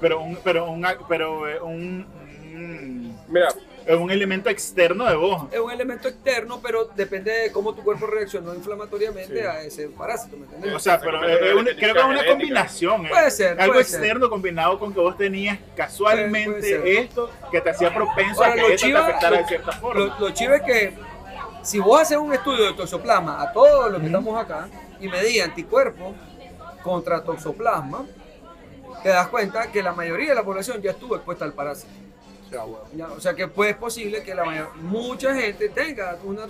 Pero 0.00 0.20
un, 0.20 0.37
pero 0.37 0.70
un, 0.70 0.87
pero 1.08 1.48
eh, 1.48 1.60
un, 1.60 2.06
un, 2.54 3.18
Mira, 3.28 3.48
es 3.86 3.96
un 3.96 4.10
elemento 4.10 4.48
externo 4.48 5.04
de 5.04 5.14
vos. 5.14 5.44
Es 5.52 5.58
un 5.60 5.70
elemento 5.70 6.08
externo, 6.08 6.60
pero 6.62 6.86
depende 6.96 7.30
de 7.32 7.52
cómo 7.52 7.74
tu 7.74 7.82
cuerpo 7.82 8.06
reaccionó 8.06 8.54
inflamatoriamente 8.54 9.40
Sí. 9.40 9.46
a 9.46 9.60
ese 9.62 9.88
parásito, 9.88 10.36
¿me 10.36 10.44
entiendes? 10.44 10.74
O 10.74 10.78
sea, 10.78 10.98
Se 10.98 11.04
pero 11.04 11.22
es 11.28 11.54
una- 11.54 11.76
creo 11.76 11.94
que 11.94 12.00
es 12.00 12.06
una 12.06 12.26
combinación. 12.26 13.06
eh. 13.06 13.08
Puede 13.10 13.30
ser, 13.30 13.60
Algo 13.60 13.74
puede 13.74 13.84
ser. 13.84 14.00
externo 14.00 14.30
combinado 14.30 14.78
con 14.78 14.94
que 14.94 15.00
vos 15.00 15.16
tenías 15.18 15.58
casualmente 15.76 16.50
Puede- 16.50 16.78
puede 16.78 16.94
ser. 16.94 17.04
esto 17.04 17.30
que 17.50 17.60
te 17.60 17.70
hacía 17.70 17.92
propenso 17.94 18.40
Ahora, 18.42 18.52
a 18.52 18.54
que 18.54 18.60
lo 18.62 18.68
esto 18.68 18.86
te 18.86 18.96
afectara 18.96 19.36
de 19.36 19.42
lo- 19.42 19.48
cierta 19.48 19.72
forma. 19.72 20.00
Lo, 20.00 20.18
lo 20.18 20.30
chivo 20.30 20.54
es 20.54 20.62
que 20.62 20.94
si 21.62 21.78
vos 21.78 22.00
haces 22.00 22.16
un 22.18 22.32
estudio 22.32 22.64
de 22.66 22.72
toxoplasma 22.74 23.42
a 23.42 23.52
todos 23.52 23.90
los 23.90 24.00
que 24.00 24.06
estamos 24.06 24.42
acá 24.42 24.68
y 25.00 25.08
medís 25.08 25.42
anticuerpos 25.42 26.14
contra 26.82 27.22
toxoplasma, 27.22 28.06
te 29.02 29.08
das 29.10 29.28
cuenta 29.28 29.70
que 29.70 29.82
la 29.82 29.92
mayoría 29.92 30.30
de 30.30 30.34
la 30.36 30.42
población 30.42 30.80
ya 30.80 30.92
estuvo 30.92 31.14
expuesta 31.16 31.44
al 31.44 31.52
parásito. 31.52 31.92
Ya, 32.94 33.06
o 33.08 33.20
sea 33.20 33.34
que 33.34 33.48
pues 33.48 33.70
es 33.70 33.76
posible 33.76 34.22
que 34.22 34.34
la 34.34 34.44
mayor- 34.44 34.74
mucha 34.76 35.34
gente 35.34 35.68
tenga 35.68 36.18
una 36.24 36.46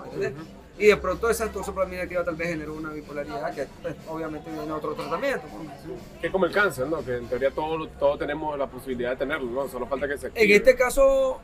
¿me 0.00 0.12
entiendes? 0.14 0.44
Y 0.76 0.86
de 0.86 0.96
pronto 0.96 1.30
esa 1.30 1.48
toxoplasma 1.52 1.94
inactiva 1.94 2.24
tal 2.24 2.34
vez 2.34 2.48
generó 2.48 2.74
una 2.74 2.90
bipolaridad 2.90 3.54
que 3.54 3.66
pues, 3.80 3.94
obviamente 4.08 4.50
viene 4.50 4.68
a 4.68 4.74
otro 4.74 4.94
tratamiento. 4.94 5.46
¿no? 5.52 6.20
que 6.20 6.26
es 6.26 6.32
como 6.32 6.46
el 6.46 6.52
cáncer, 6.52 6.88
¿no? 6.88 7.04
Que 7.04 7.16
en 7.18 7.26
teoría 7.28 7.52
todos 7.52 7.88
todos 7.96 8.18
tenemos 8.18 8.58
la 8.58 8.66
posibilidad 8.66 9.10
de 9.10 9.16
tenerlo, 9.16 9.48
¿no? 9.52 9.68
Solo 9.68 9.86
falta 9.86 10.08
que 10.08 10.18
se 10.18 10.26
En 10.26 10.32
active. 10.32 10.56
este 10.56 10.74
caso, 10.74 11.40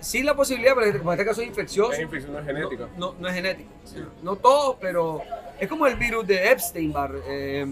sí 0.00 0.22
la 0.22 0.34
posibilidad, 0.34 0.72
pero 0.74 0.96
como 0.98 1.12
en 1.12 1.18
este 1.18 1.28
caso 1.28 1.42
es 1.42 1.48
infeccioso. 1.48 1.92
Es 1.92 2.00
infección 2.00 2.32
no 2.32 2.38
es 2.38 2.46
genética. 2.46 2.88
No, 2.96 3.12
no, 3.12 3.14
no 3.20 3.28
es 3.28 3.34
genético. 3.34 3.70
No 4.22 4.36
todo, 4.36 4.78
pero 4.80 5.20
es 5.60 5.68
como 5.68 5.86
el 5.86 5.96
virus 5.96 6.26
de 6.26 6.50
Epstein-Barr, 6.52 7.20
eh, 7.26 7.66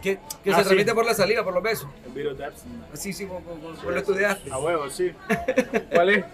que, 0.00 0.18
que 0.42 0.50
Ah, 0.50 0.56
se 0.56 0.62
sí. 0.62 0.68
transmite 0.68 0.94
por 0.94 1.04
la 1.06 1.14
saliva, 1.14 1.44
por 1.44 1.54
los 1.54 1.62
besos. 1.62 1.88
El 2.06 2.12
virus 2.12 2.38
de 2.38 2.44
Epstein. 2.46 2.84
Así 2.92 3.12
sí, 3.12 3.24
vos, 3.26 3.42
lo 3.84 3.96
estudiaste. 3.96 4.50
A 4.50 4.58
huevo, 4.58 4.88
sí. 4.90 5.12
¿Cuál 5.94 6.10
es? 6.10 6.24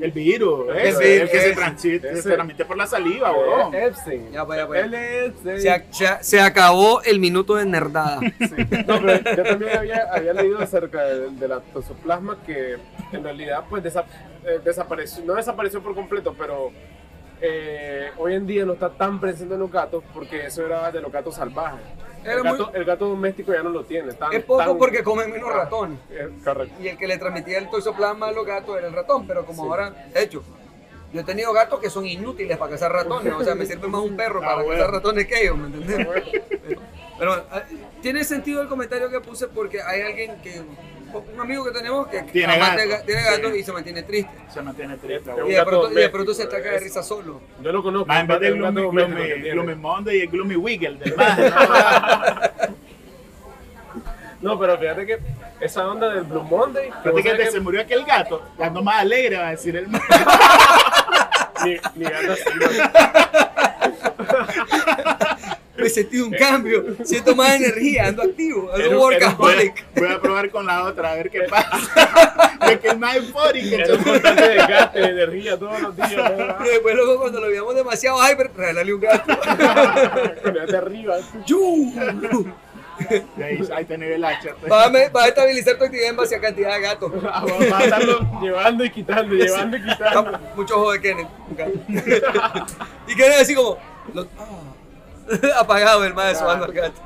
El 0.00 0.10
virus, 0.12 0.68
El 0.70 0.76
ese, 0.76 0.98
virus, 0.98 1.20
el 1.20 1.28
que 1.30 1.40
se 1.40 1.96
Ese. 1.96 2.22
se 2.22 2.30
transmite 2.32 2.64
por 2.64 2.76
la 2.76 2.86
saliva, 2.86 3.32
huevón. 3.32 3.74
Eh, 3.74 3.86
Epstein. 3.86 4.30
Ya, 4.32 4.44
vaya, 4.44 4.64
vaya. 4.66 4.86
Es 4.86 5.26
Epstein. 5.32 5.60
Se, 5.60 5.70
ac- 5.70 5.84
se- 5.92 6.24
se 6.24 6.40
acabó 6.40 7.02
el 7.02 7.18
minuto 7.18 7.56
de 7.56 7.66
nerdada. 7.66 8.20
Sí. 8.38 8.62
No, 8.86 9.00
pero 9.02 9.36
yo 9.36 9.42
también 9.42 9.76
había, 9.76 10.08
había 10.12 10.32
leído 10.32 10.58
acerca 10.60 11.02
de, 11.04 11.30
de 11.30 11.48
la 11.48 11.60
toxoplasma 11.60 12.38
que 12.46 12.76
en 13.12 13.22
realidad 13.24 13.64
pues 13.68 13.82
desa- 13.82 14.04
eh, 14.46 14.60
desapareció, 14.64 15.24
no 15.24 15.34
desapareció 15.34 15.82
por 15.82 15.94
completo, 15.94 16.34
pero 16.38 16.70
eh, 17.40 18.10
hoy 18.16 18.34
en 18.34 18.46
día 18.46 18.64
no 18.64 18.72
está 18.74 18.88
tan 18.90 19.20
presente 19.20 19.54
en 19.54 19.60
los 19.60 19.70
gatos 19.70 20.02
porque 20.14 20.46
eso 20.46 20.64
era 20.64 20.90
de 20.90 21.00
los 21.00 21.12
gatos 21.12 21.34
salvajes. 21.34 21.80
El 22.32 22.42
muy- 22.44 22.52
gato, 22.52 22.70
el 22.74 22.84
gato 22.84 23.08
doméstico 23.08 23.52
ya 23.52 23.62
no 23.62 23.70
lo 23.70 23.84
tiene. 23.84 24.12
Tan, 24.14 24.32
Es 24.32 24.44
poco 24.44 24.58
tan- 24.64 24.78
porque 24.78 25.02
comen 25.02 25.30
menos 25.30 25.50
correcto. 25.50 25.88
Y 26.80 26.88
el 26.88 26.98
que 26.98 27.06
le 27.06 27.18
transmitía 27.18 27.58
el 27.58 27.70
toxoplasma 27.70 28.28
a 28.28 28.32
los 28.32 28.46
gatos 28.46 28.76
era 28.78 28.86
el 28.88 28.92
ratón, 28.92 29.26
pero 29.26 29.44
como 29.44 29.62
Sí. 29.64 29.68
ahora, 29.68 29.90
de 30.12 30.22
hecho, 30.22 30.42
yo 31.12 31.20
he 31.20 31.24
tenido 31.24 31.52
gatos 31.52 31.80
que 31.80 31.88
son 31.90 32.04
inútiles 32.06 32.56
para 32.58 32.72
cazar 32.72 32.92
ratones, 32.92 33.32
o 33.32 33.42
sea, 33.44 33.54
me 33.54 33.64
sirve 33.66 33.88
más 33.88 34.02
un 34.02 34.16
perro 34.16 34.40
Ah, 34.42 34.46
para 34.46 34.62
bueno. 34.62 34.78
cazar 34.80 34.94
ratones 34.94 35.26
que 35.26 35.42
ellos, 35.42 35.56
¿me 35.56 35.66
entiendes? 35.66 36.08
Pero 37.18 37.32
ah, 37.50 37.62
tiene 38.02 38.24
sentido 38.24 38.60
el 38.60 38.68
comentario 38.68 39.08
que 39.08 39.20
puse 39.20 39.46
porque 39.48 39.80
hay 39.80 40.02
alguien 40.02 40.36
que, 40.42 40.60
un 41.32 41.40
amigo 41.40 41.64
que 41.64 41.70
tenemos 41.72 42.06
que 42.08 42.22
Tiene 42.22 42.58
gato. 42.58 42.76
te- 42.76 42.98
tiene 43.06 43.22
gato 43.22 43.50
Sí. 43.52 43.58
y 43.58 43.62
se 43.62 43.72
mantiene 43.72 44.02
triste. 44.02 44.30
Se 44.52 44.62
mantiene 44.62 44.96
triste, 44.96 45.30
Y 45.46 45.52
de, 45.52 45.64
pronto, 45.64 45.92
y 45.92 45.94
de 45.94 46.08
pronto 46.08 46.34
se 46.34 46.42
ataca 46.44 46.70
de 46.72 46.78
risa 46.80 47.02
solo. 47.02 47.40
Yo 47.62 47.72
lo 47.72 47.82
conozco. 47.82 48.06
Más 48.06 48.20
en 48.20 48.26
vez 48.26 48.40
de 48.40 48.50
Gloomy, 48.52 49.74
Monday 49.74 50.18
y 50.18 50.20
el 50.22 50.28
Gloomy 50.28 50.56
Wiggle 50.56 50.98
del 50.98 51.16
maje, 51.16 51.50
¿no? 54.40 54.58
Pero 54.58 54.78
fíjate 54.78 55.06
que 55.06 55.18
esa 55.60 55.88
onda 55.88 56.08
del 56.10 56.24
Blue 56.24 56.42
Monday. 56.42 56.90
Fíjate 57.02 57.44
que 57.44 57.50
se 57.50 57.60
murió 57.60 57.80
aquel 57.80 58.04
gato, 58.04 58.42
ando 58.60 58.82
más 58.82 59.00
alegre, 59.00 59.36
va 59.38 59.48
a 59.48 59.50
decir 59.52 59.76
el 59.76 59.88
maje. 59.88 60.04
Mi, 61.64 61.76
mi 61.94 62.04
gato 62.04 62.34
Me 65.86 65.90
sentí 65.90 66.18
un 66.18 66.32
cambio, 66.32 66.84
siento 67.04 67.36
más 67.36 67.54
energía, 67.54 68.08
ando 68.08 68.22
activo, 68.24 68.68
ando 68.74 69.00
workaholic. 69.00 69.84
a, 69.94 70.00
voy 70.00 70.08
a 70.10 70.20
probar 70.20 70.50
con 70.50 70.66
la 70.66 70.82
otra, 70.82 71.12
a 71.12 71.14
ver 71.14 71.30
qué 71.30 71.42
pasa. 71.42 72.58
De 72.66 72.80
que 72.80 72.88
el 72.88 72.98
más 72.98 73.14
euphoric, 73.14 73.72
Era 73.72 73.94
un 73.94 74.02
constante 74.02 74.42
de 74.48 75.08
energía 75.10 75.56
todos 75.56 75.80
los 75.80 75.94
días. 75.94 76.10
Pero 76.12 76.70
después 76.70 76.94
luego 76.96 77.20
cuando 77.20 77.40
lo 77.40 77.46
veíamos 77.46 77.74
demasiado 77.76 78.18
hyper, 78.28 78.50
regálale 78.56 78.94
un 78.94 79.00
gato. 79.00 79.32
De 80.72 80.76
arriba. 80.76 81.18
¡Yu! 81.46 81.92
Y 83.38 83.42
ahí, 83.42 83.60
ahí 83.76 83.84
tenés 83.84 84.10
el 84.16 84.24
hacha. 84.24 84.54
pues. 84.58 84.72
Va 84.72 84.86
a, 84.86 84.90
me- 84.90 85.08
va 85.10 85.22
a 85.24 85.28
estabilizar 85.28 85.76
tu 85.78 85.84
actividad 85.84 86.10
en 86.10 86.16
base 86.16 86.34
a 86.34 86.40
cantidad 86.40 86.74
de 86.74 86.80
gatos. 86.80 87.12
Ah, 87.30 87.44
va- 87.44 87.66
va 87.70 87.78
a 87.78 87.84
estarlo 87.84 88.40
llevando 88.42 88.84
y 88.84 88.90
quitando, 88.90 89.34
llevando 89.36 89.76
y 89.76 89.82
quitando. 89.84 90.40
Mucho 90.56 90.80
ojo 90.80 90.92
de 90.92 91.00
Kenneth. 91.00 91.28
y 93.06 93.14
Kenneth 93.14 93.40
así 93.40 93.54
como. 93.54 93.78
ah. 94.16 94.65
apagado 95.58 96.04
el 96.04 96.14
más 96.14 96.38
sobando 96.38 96.64
al 96.66 96.72
gato. 96.72 97.00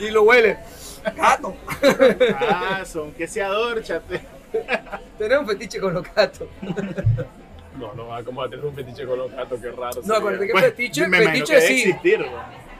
y 0.00 0.10
lo 0.10 0.22
huele. 0.22 0.58
Gato. 1.16 1.54
Ah, 2.40 2.82
son 2.84 3.12
que 3.12 3.26
se 3.26 3.42
adorchate. 3.42 4.20
Tenemos 5.18 5.44
un 5.44 5.50
fetiche 5.50 5.80
con 5.80 5.94
los 5.94 6.14
gatos. 6.14 6.48
No, 7.78 7.92
no 7.94 8.06
va 8.06 8.22
como 8.22 8.42
a 8.42 8.48
tener 8.48 8.64
un 8.64 8.74
fetiche 8.74 9.04
con 9.04 9.18
los 9.18 9.32
gatos, 9.32 9.60
qué 9.60 9.70
raro. 9.70 10.00
No, 10.04 10.14
acuérdate 10.14 10.46
que 10.46 10.52
Bueno, 10.52 10.68
fetiche, 10.68 11.08
me 11.08 11.22
imagino 11.22 11.46
fetiche 11.46 11.60
sí. 11.66 11.82
existir, 11.82 12.20
¿no? 12.20 12.26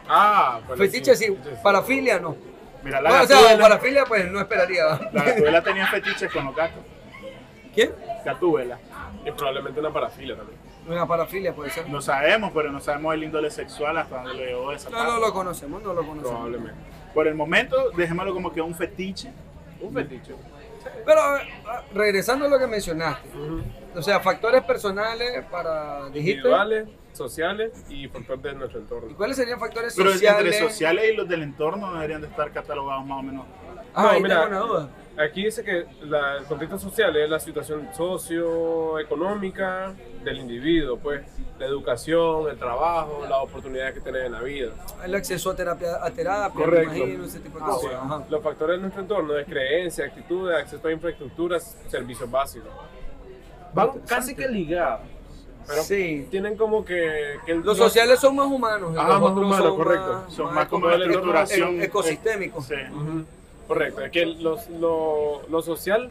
Ah, 0.09 0.61
bueno, 0.67 0.83
Fetiche 0.85 1.17
sí. 1.17 1.37
Parafilia 1.63 2.19
no. 2.21 2.37
Mira, 2.83 3.01
la 3.01 3.09
Bueno, 3.11 3.25
o 3.25 3.27
sea, 3.27 3.59
parafilia 3.59 4.05
pues 4.05 4.31
no 4.31 4.41
esperaría. 4.41 4.85
¿va? 4.85 5.11
la 5.13 5.25
gatúbela 5.25 5.63
tenía 5.63 5.87
fetiches 5.89 6.31
con 6.33 6.45
los 6.45 6.55
gatos. 6.55 6.83
¿Quién? 7.75 7.93
Gatúbela. 8.25 8.79
Y 9.25 9.31
probablemente 9.33 9.81
una 9.81 9.93
parafilia 9.93 10.37
también. 10.37 10.59
Una 10.87 11.07
parafilia 11.07 11.55
puede 11.55 11.71
ser. 11.71 11.89
No 11.89 12.01
sabemos, 12.03 12.53
pero 12.55 12.71
no 12.71 12.81
sabemos 12.81 13.15
el 13.15 13.25
índole 13.25 13.51
sexual 13.51 13.97
hasta 13.97 14.23
dónde 14.23 14.45
llevó 14.47 14.73
esa 14.73 14.91
No, 14.91 14.97
parte. 14.99 15.13
no 15.13 15.19
lo 15.21 15.33
conocemos, 15.33 15.83
no 15.83 15.95
lo 15.95 16.01
conocemos. 16.07 16.31
Probablemente. 16.31 16.81
Por 17.15 17.27
el 17.27 17.35
momento, 17.35 17.91
dejémoslo 17.97 18.35
como 18.35 18.53
que 18.53 18.61
un 18.61 18.75
fetiche. 18.75 19.33
Un 19.81 19.95
fetiche. 19.95 20.35
Pero 21.07 21.21
regresando 21.95 22.45
a 22.45 22.49
lo 22.49 22.59
que 22.59 22.67
mencionaste, 22.67 23.29
o 23.95 24.03
sea, 24.03 24.21
factores 24.21 24.63
personales 24.65 25.45
para, 25.51 26.07
dijiste, 26.11 26.33
Individuales, 26.33 26.89
sociales 27.13 27.73
y 27.89 28.07
factores 28.09 28.43
de 28.43 28.53
nuestro 28.55 28.81
¿y 28.81 28.83
entorno. 28.83 29.17
cuáles 29.17 29.37
serían 29.37 29.59
factores 29.59 29.95
Pero 29.97 30.13
sociales? 30.13 30.55
entre 30.55 30.69
sociales 30.69 31.05
y 31.13 31.17
los 31.17 31.27
del 31.29 31.43
entorno 31.43 31.87
no 31.87 31.95
deberían 31.95 32.21
de 32.21 32.27
estar 32.27 32.51
catalogados 32.53 33.07
más 33.07 33.19
o 33.19 33.23
menos. 33.23 33.47
Ah, 33.95 34.03
No, 34.03 34.09
ahí 34.11 34.23
mira. 34.23 34.35
tengo 34.43 34.49
una 34.49 34.59
duda. 34.59 34.89
Aquí 35.17 35.45
dice 35.45 35.63
que 35.63 35.87
la- 36.03 36.39
el 36.39 36.45
contexto 36.45 36.77
social 36.79 37.15
es 37.17 37.31
la 37.31 37.39
situación 37.39 37.89
socioeconómica 37.97 39.95
del 40.25 40.39
individuo, 40.39 40.99
pues 40.99 41.23
la 41.59 41.67
educación, 41.67 42.49
el 42.51 42.59
trabajo, 42.59 43.25
las 43.29 43.39
oportunidades 43.41 43.95
que 43.95 44.01
tiene 44.01 44.27
en 44.27 44.33
la 44.33 44.41
vida. 44.41 44.73
El 45.05 45.15
acceso 45.15 45.51
a 45.51 45.57
terapia, 45.57 46.05
a 46.05 46.11
terapia, 46.11 46.65
Correcto. 46.65 46.91
me 46.91 46.99
imagino, 46.99 47.25
ese 47.27 47.39
tipo 47.39 47.59
de 47.59 47.65
Ah, 47.65 47.69
cosas. 47.69 47.93
Ajá. 47.95 48.25
Los 48.29 48.43
factores 48.43 48.77
de 48.77 48.81
nuestro 48.83 49.03
entorno 49.03 49.39
es 49.39 49.47
creencia, 49.47 50.05
actitudes, 50.07 50.57
acceso 50.57 50.89
a 50.89 50.93
infraestructuras, 50.93 51.77
servicios 51.89 52.29
básicos. 52.29 52.71
Van 53.73 53.91
casi 54.07 54.35
que 54.35 54.49
ligados, 54.49 55.07
pero 55.67 55.83
sí. 55.83 56.27
tienen 56.31 56.57
como 56.57 56.85
que... 56.85 57.37
que 57.47 57.55
Los 57.55 57.79
sociales 57.79 58.19
son 58.19 58.35
más 58.35 58.47
humanos. 58.49 58.93
los 58.95 59.05
más 59.05 59.21
humanos, 59.21 59.59
son 59.59 59.77
correcto. 59.77 60.13
Más, 60.13 60.33
Son 60.33 60.55
más 60.55 60.67
como 60.69 60.91
el 60.91 60.99
la 61.01 61.07
estructuración 61.07 61.81
e- 61.81 61.85
ecosistémico. 61.85 62.61
Sí. 62.63 62.75
Correcto, 63.67 64.03
es 64.03 64.11
que 64.11 64.27
los- 64.27 64.69
lo, 64.71 65.43
lo 65.49 65.63
social, 65.63 66.11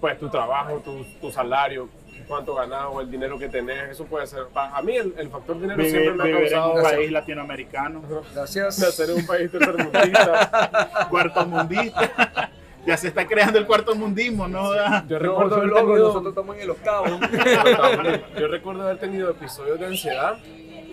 pues 0.00 0.18
tu 0.18 0.28
trabajo, 0.28 0.80
tu, 0.84 1.04
tu 1.20 1.30
salario, 1.30 1.88
cuánto 2.26 2.54
ganas 2.54 2.86
o 2.90 3.00
el 3.00 3.10
dinero 3.10 3.38
que 3.38 3.48
tenés, 3.48 3.90
eso 3.90 4.04
puede 4.04 4.26
ser. 4.26 4.46
pa- 4.52 4.70
A 4.76 4.82
mí 4.82 4.96
el, 4.96 5.14
el 5.16 5.28
factor 5.30 5.58
dinero 5.60 5.76
Vivir, 5.78 5.90
siempre 5.92 6.12
me 6.14 6.22
ha 6.22 6.26
vivir 6.26 6.42
en 6.44 6.50
causado 6.52 6.74
un 6.74 6.82
país 6.82 7.10
latinoamericano, 7.12 8.02
Gracias. 8.34 8.78
nacer 8.78 9.10
en 9.10 9.16
un 9.16 9.26
país 9.26 9.50
tercermundista. 9.50 11.06
cuarto 11.10 11.46
mundista. 11.46 12.50
ya 12.86 12.96
se 12.96 13.08
está 13.08 13.26
creando 13.26 13.58
el 13.58 13.66
cuarto 13.66 13.94
mundismo, 13.94 14.46
¿no? 14.48 14.74
Yo 15.08 15.18
recuerdo 15.18 15.56
haber 15.56 15.70
tenido, 15.74 15.98
nosotros 16.08 16.28
estamos 16.32 16.56
en 16.56 16.62
el 16.62 16.70
octavo. 16.70 17.06
yo 18.40 18.48
recuerdo 18.48 18.82
haber 18.82 18.98
tenido 18.98 19.30
episodios 19.30 19.78
de 19.80 19.86
ansiedad 19.86 20.38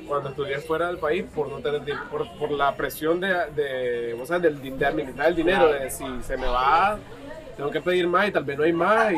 cuando 0.08 0.30
estudié 0.30 0.60
fuera 0.60 0.88
del 0.88 0.98
país 0.98 1.24
por 1.34 1.50
no 1.50 1.60
tener 1.60 1.82
por, 2.12 2.28
por 2.38 2.52
la 2.52 2.76
presión 2.76 3.20
de, 3.20 3.28
de, 3.56 4.14
o 4.22 4.26
sea, 4.26 4.40
del, 4.40 4.78
de 4.78 4.86
administrar 4.86 5.28
el 5.28 5.36
dinero, 5.36 5.72
de 5.72 5.90
si 5.90 6.04
se 6.24 6.38
me 6.38 6.48
va, 6.48 6.98
tengo 7.58 7.72
que 7.72 7.82
pedir 7.82 8.08
más 8.08 8.28
y 8.28 8.32
tal 8.32 8.44
vez 8.44 8.58
no 8.58 8.64
hay 8.64 8.74
más, 8.74 9.12
y, 9.14 9.18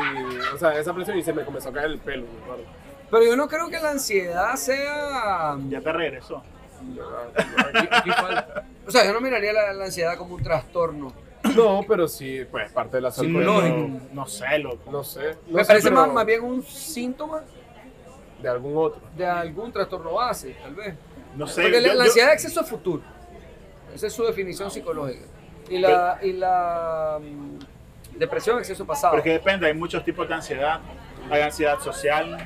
o 0.54 0.58
sea, 0.58 0.78
esa 0.80 0.94
presión 0.94 1.18
y 1.18 1.24
se 1.24 1.34
me 1.34 1.44
comenzó 1.44 1.70
a 1.70 1.74
caer 1.74 1.88
el 1.88 1.98
pelo. 2.00 2.26
Pero 3.10 3.24
yo 3.24 3.36
no 3.38 3.48
creo 3.48 3.70
que 3.70 3.80
la 3.80 3.92
ansiedad 3.92 4.56
sea... 4.56 5.58
Ya 5.70 5.80
te 5.82 5.92
regresó. 5.94 6.44
Aquí, 7.74 7.88
aquí 7.90 8.12
falta. 8.12 8.66
O 8.86 8.92
sea, 8.92 9.06
yo 9.06 9.14
no 9.14 9.22
miraría 9.22 9.54
la, 9.54 9.74
la 9.74 9.86
ansiedad 9.86 10.18
como 10.18 10.36
un 10.36 10.44
trastorno. 10.44 11.14
No, 11.56 11.82
pero 11.88 12.08
sí, 12.08 12.42
pues 12.52 12.72
parte 12.72 12.98
de 12.98 13.02
la 13.02 13.12
salud. 13.12 13.30
Psicológico. 13.30 13.78
No, 13.78 14.00
no 14.14 14.26
sé, 14.28 14.60
loco. 14.60 14.92
No 14.92 15.04
sé. 15.04 15.36
no 15.48 15.58
Me 15.58 15.64
sé, 15.64 15.68
parece 15.68 15.90
pero- 15.90 16.02
más, 16.02 16.14
más 16.14 16.26
bien 16.26 16.44
un 16.44 16.64
síntoma 16.64 17.42
De 18.42 18.50
algún 18.50 18.78
otro. 18.78 19.02
de 19.16 19.26
algún 19.26 19.72
trastorno 19.72 20.14
base, 20.14 20.56
tal 20.62 20.76
vez. 20.76 20.94
No 21.36 21.48
sé. 21.48 21.62
Porque 21.64 21.82
la, 21.82 21.88
yo- 21.88 21.94
la 21.96 22.04
yo- 22.04 22.10
ansiedad 22.10 22.28
de 22.30 22.34
exceso 22.34 22.62
es 22.62 22.70
futuro. 22.70 23.04
Esa 23.94 24.08
es 24.08 24.14
su 24.14 24.24
definición 24.24 24.70
psicológica. 24.70 25.26
Y 25.70 25.80
la, 25.80 26.20
y 26.22 26.34
la 26.34 27.20
mm, 27.22 28.18
depresión, 28.20 28.60
exceso 28.60 28.86
pasado. 28.86 29.14
Porque 29.14 29.32
depende, 29.32 29.66
hay 29.68 29.74
muchos 29.74 30.04
tipos 30.04 30.28
de 30.28 30.34
ansiedad. 30.36 30.80
Hay 31.30 31.42
ansiedad 31.42 31.80
social. 31.80 32.38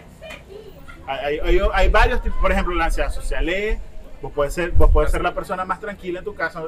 Hay, 1.08 1.40
hay- 1.40 1.40
hay- 1.60 1.70
hay 1.74 1.90
varios 1.90 2.22
tipos. 2.22 2.40
Por 2.40 2.52
ejemplo, 2.52 2.74
la 2.76 2.86
ansiedad 2.86 3.10
social 3.12 3.48
es, 3.50 3.80
vos 4.22 4.32
puedes 4.34 4.54
ser, 4.54 4.72
vos 4.72 4.90
puedes 4.92 5.12
ser 5.12 5.22
la 5.22 5.34
persona 5.34 5.66
más 5.66 5.80
tranquila 5.80 6.20
en 6.20 6.26
tu 6.26 6.34
casa, 6.36 6.64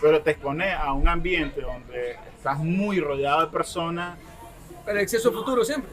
pero 0.00 0.22
te 0.22 0.30
expones 0.32 0.74
a 0.74 0.92
un 0.92 1.08
ambiente 1.08 1.60
donde 1.60 2.16
estás 2.36 2.58
muy 2.58 3.00
rodeado 3.00 3.40
de 3.40 3.46
personas. 3.48 4.16
Pero 4.84 4.96
el 4.98 5.02
exceso 5.02 5.32
futuro 5.32 5.64
siempre. 5.64 5.90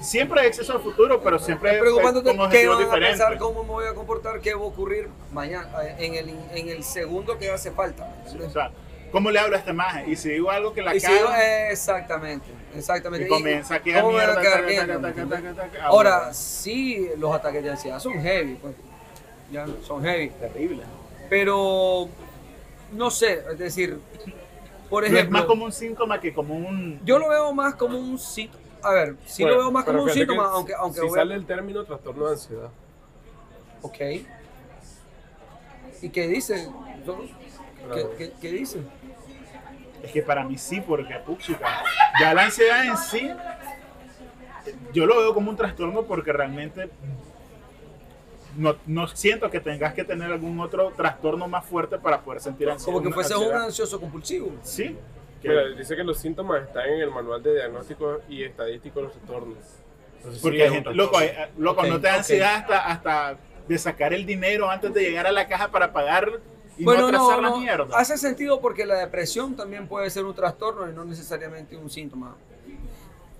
Siempre 0.00 0.40
hay 0.40 0.48
exceso 0.48 0.74
de 0.74 0.78
futuro, 0.80 1.20
pero 1.22 1.38
siempre 1.38 1.72
es 1.74 1.80
Preocupándote 1.80 2.36
con 2.36 2.50
qué 2.50 2.66
van 2.68 2.76
a 2.76 2.80
diferentes. 2.80 3.10
pensar, 3.18 3.38
cómo 3.38 3.62
me 3.62 3.70
voy 3.70 3.86
a 3.86 3.94
comportar, 3.94 4.40
qué 4.40 4.54
va 4.54 4.60
a 4.60 4.64
ocurrir 4.66 5.08
mañana, 5.32 5.68
eh, 5.84 5.96
en 5.98 6.14
el, 6.14 6.28
en 6.54 6.68
el 6.68 6.84
segundo 6.84 7.38
que 7.38 7.50
hace 7.50 7.70
falta. 7.70 8.14
O 8.46 8.50
sea, 8.50 8.70
¿cómo 9.10 9.30
le 9.30 9.38
hablo 9.38 9.56
a 9.56 9.58
esta 9.58 9.70
imagen? 9.70 10.10
Y 10.10 10.16
si 10.16 10.28
digo 10.30 10.50
algo 10.50 10.74
que 10.74 10.82
la 10.82 10.92
si 10.92 11.06
eh, 11.06 11.68
exactamente, 11.70 12.46
exactamente. 12.76 13.26
y 13.26 13.28
comienza. 13.28 13.80
Ah, 15.80 15.84
Ahora, 15.84 16.32
sí, 16.34 17.08
los 17.18 17.34
ataques 17.34 17.62
de 17.62 17.70
ansiedad 17.70 17.98
son 17.98 18.20
heavy, 18.20 18.54
pues. 18.56 18.74
Ya, 19.50 19.66
son 19.86 20.02
heavy. 20.04 20.28
terrible. 20.30 20.82
Pero, 21.30 22.08
no 22.92 23.10
sé, 23.10 23.42
es 23.50 23.58
decir, 23.58 23.98
por 24.90 25.02
No 25.02 25.08
es 25.08 25.12
ejemplo, 25.14 25.38
más 25.38 25.46
como 25.46 25.64
un 25.64 25.72
síntoma 25.72 26.20
que 26.20 26.32
como 26.34 26.54
un. 26.54 27.00
yo 27.04 27.18
lo 27.18 27.28
veo 27.28 27.52
más 27.52 27.74
como 27.74 27.98
un 27.98 28.18
síntoma. 28.18 28.62
A 28.86 28.92
ver, 28.92 29.16
sí 29.26 29.42
Bueno, 29.42 29.56
lo 29.56 29.62
veo 29.64 29.72
más 29.72 29.84
como 29.84 30.02
un 30.04 30.10
síntoma, 30.10 30.44
que 30.44 30.48
aunque, 30.48 30.74
aunque 30.74 31.00
Si 31.00 31.08
sale 31.10 31.34
el 31.34 31.44
término 31.44 31.84
trastorno 31.84 32.26
de 32.26 32.32
ansiedad. 32.32 32.70
Ok. 33.82 33.96
¿Y 36.02 36.08
qué 36.10 36.28
dice? 36.28 36.68
¿Qué, 37.92 38.06
qué, 38.16 38.32
qué 38.40 38.52
dice? 38.52 38.80
Es 40.04 40.12
que 40.12 40.22
para 40.22 40.44
mí 40.44 40.56
sí, 40.56 40.80
porque 40.80 41.16
puchica, 41.16 41.82
ya 42.20 42.32
la 42.32 42.44
ansiedad 42.44 42.84
en 42.84 42.96
sí, 42.96 43.28
yo 44.92 45.04
lo 45.04 45.18
veo 45.18 45.34
como 45.34 45.50
un 45.50 45.56
trastorno 45.56 46.04
porque 46.04 46.32
realmente 46.32 46.88
no, 48.56 48.76
no 48.86 49.08
siento 49.08 49.50
que 49.50 49.58
tengas 49.58 49.94
que 49.94 50.04
tener 50.04 50.30
algún 50.30 50.60
otro 50.60 50.92
trastorno 50.96 51.48
más 51.48 51.64
fuerte 51.64 51.98
para 51.98 52.20
poder 52.20 52.40
sentir 52.40 52.70
ansiedad. 52.70 52.94
Como 52.94 53.04
que 53.04 53.12
fuese 53.12 53.34
un 53.34 53.52
ansioso 53.52 53.98
compulsivo. 53.98 54.52
Sí. 54.62 54.96
Mira, 55.42 55.68
dice 55.68 55.94
que 55.96 56.04
los 56.04 56.18
síntomas 56.18 56.62
están 56.66 56.88
en 56.88 57.00
el 57.00 57.10
manual 57.10 57.42
de 57.42 57.54
diagnóstico 57.54 58.20
y 58.28 58.42
estadístico 58.44 59.00
de 59.00 59.04
los 59.06 59.12
trastornos. 59.14 59.58
Entonces, 60.18 60.42
porque 60.42 60.56
sí, 60.58 60.62
hay 60.62 60.70
gente, 60.70 60.94
loco, 60.94 61.16
Ok, 61.18 61.86
no 61.86 62.00
te 62.00 62.06
da 62.08 62.12
ok. 62.14 62.18
ansiedad 62.18 62.54
hasta, 62.56 62.86
hasta 62.86 63.38
de 63.68 63.78
sacar 63.78 64.12
el 64.14 64.26
dinero 64.26 64.68
antes 64.70 64.92
de 64.92 65.02
llegar 65.02 65.26
a 65.26 65.32
la 65.32 65.46
caja 65.46 65.70
para 65.70 65.92
pagar 65.92 66.40
y 66.78 66.84
bueno, 66.84 67.02
no 67.02 67.12
no, 67.12 67.26
trazar 67.26 67.42
la 67.42 67.50
no, 67.50 67.58
mierda. 67.58 67.86
hace 67.98 68.16
sentido 68.18 68.60
porque 68.60 68.84
la 68.86 68.96
depresión 68.96 69.54
también 69.56 69.86
puede 69.88 70.10
ser 70.10 70.24
un 70.24 70.34
trastorno 70.34 70.90
y 70.90 70.94
no 70.94 71.04
necesariamente 71.04 71.76
un 71.76 71.88
síntoma. 71.90 72.36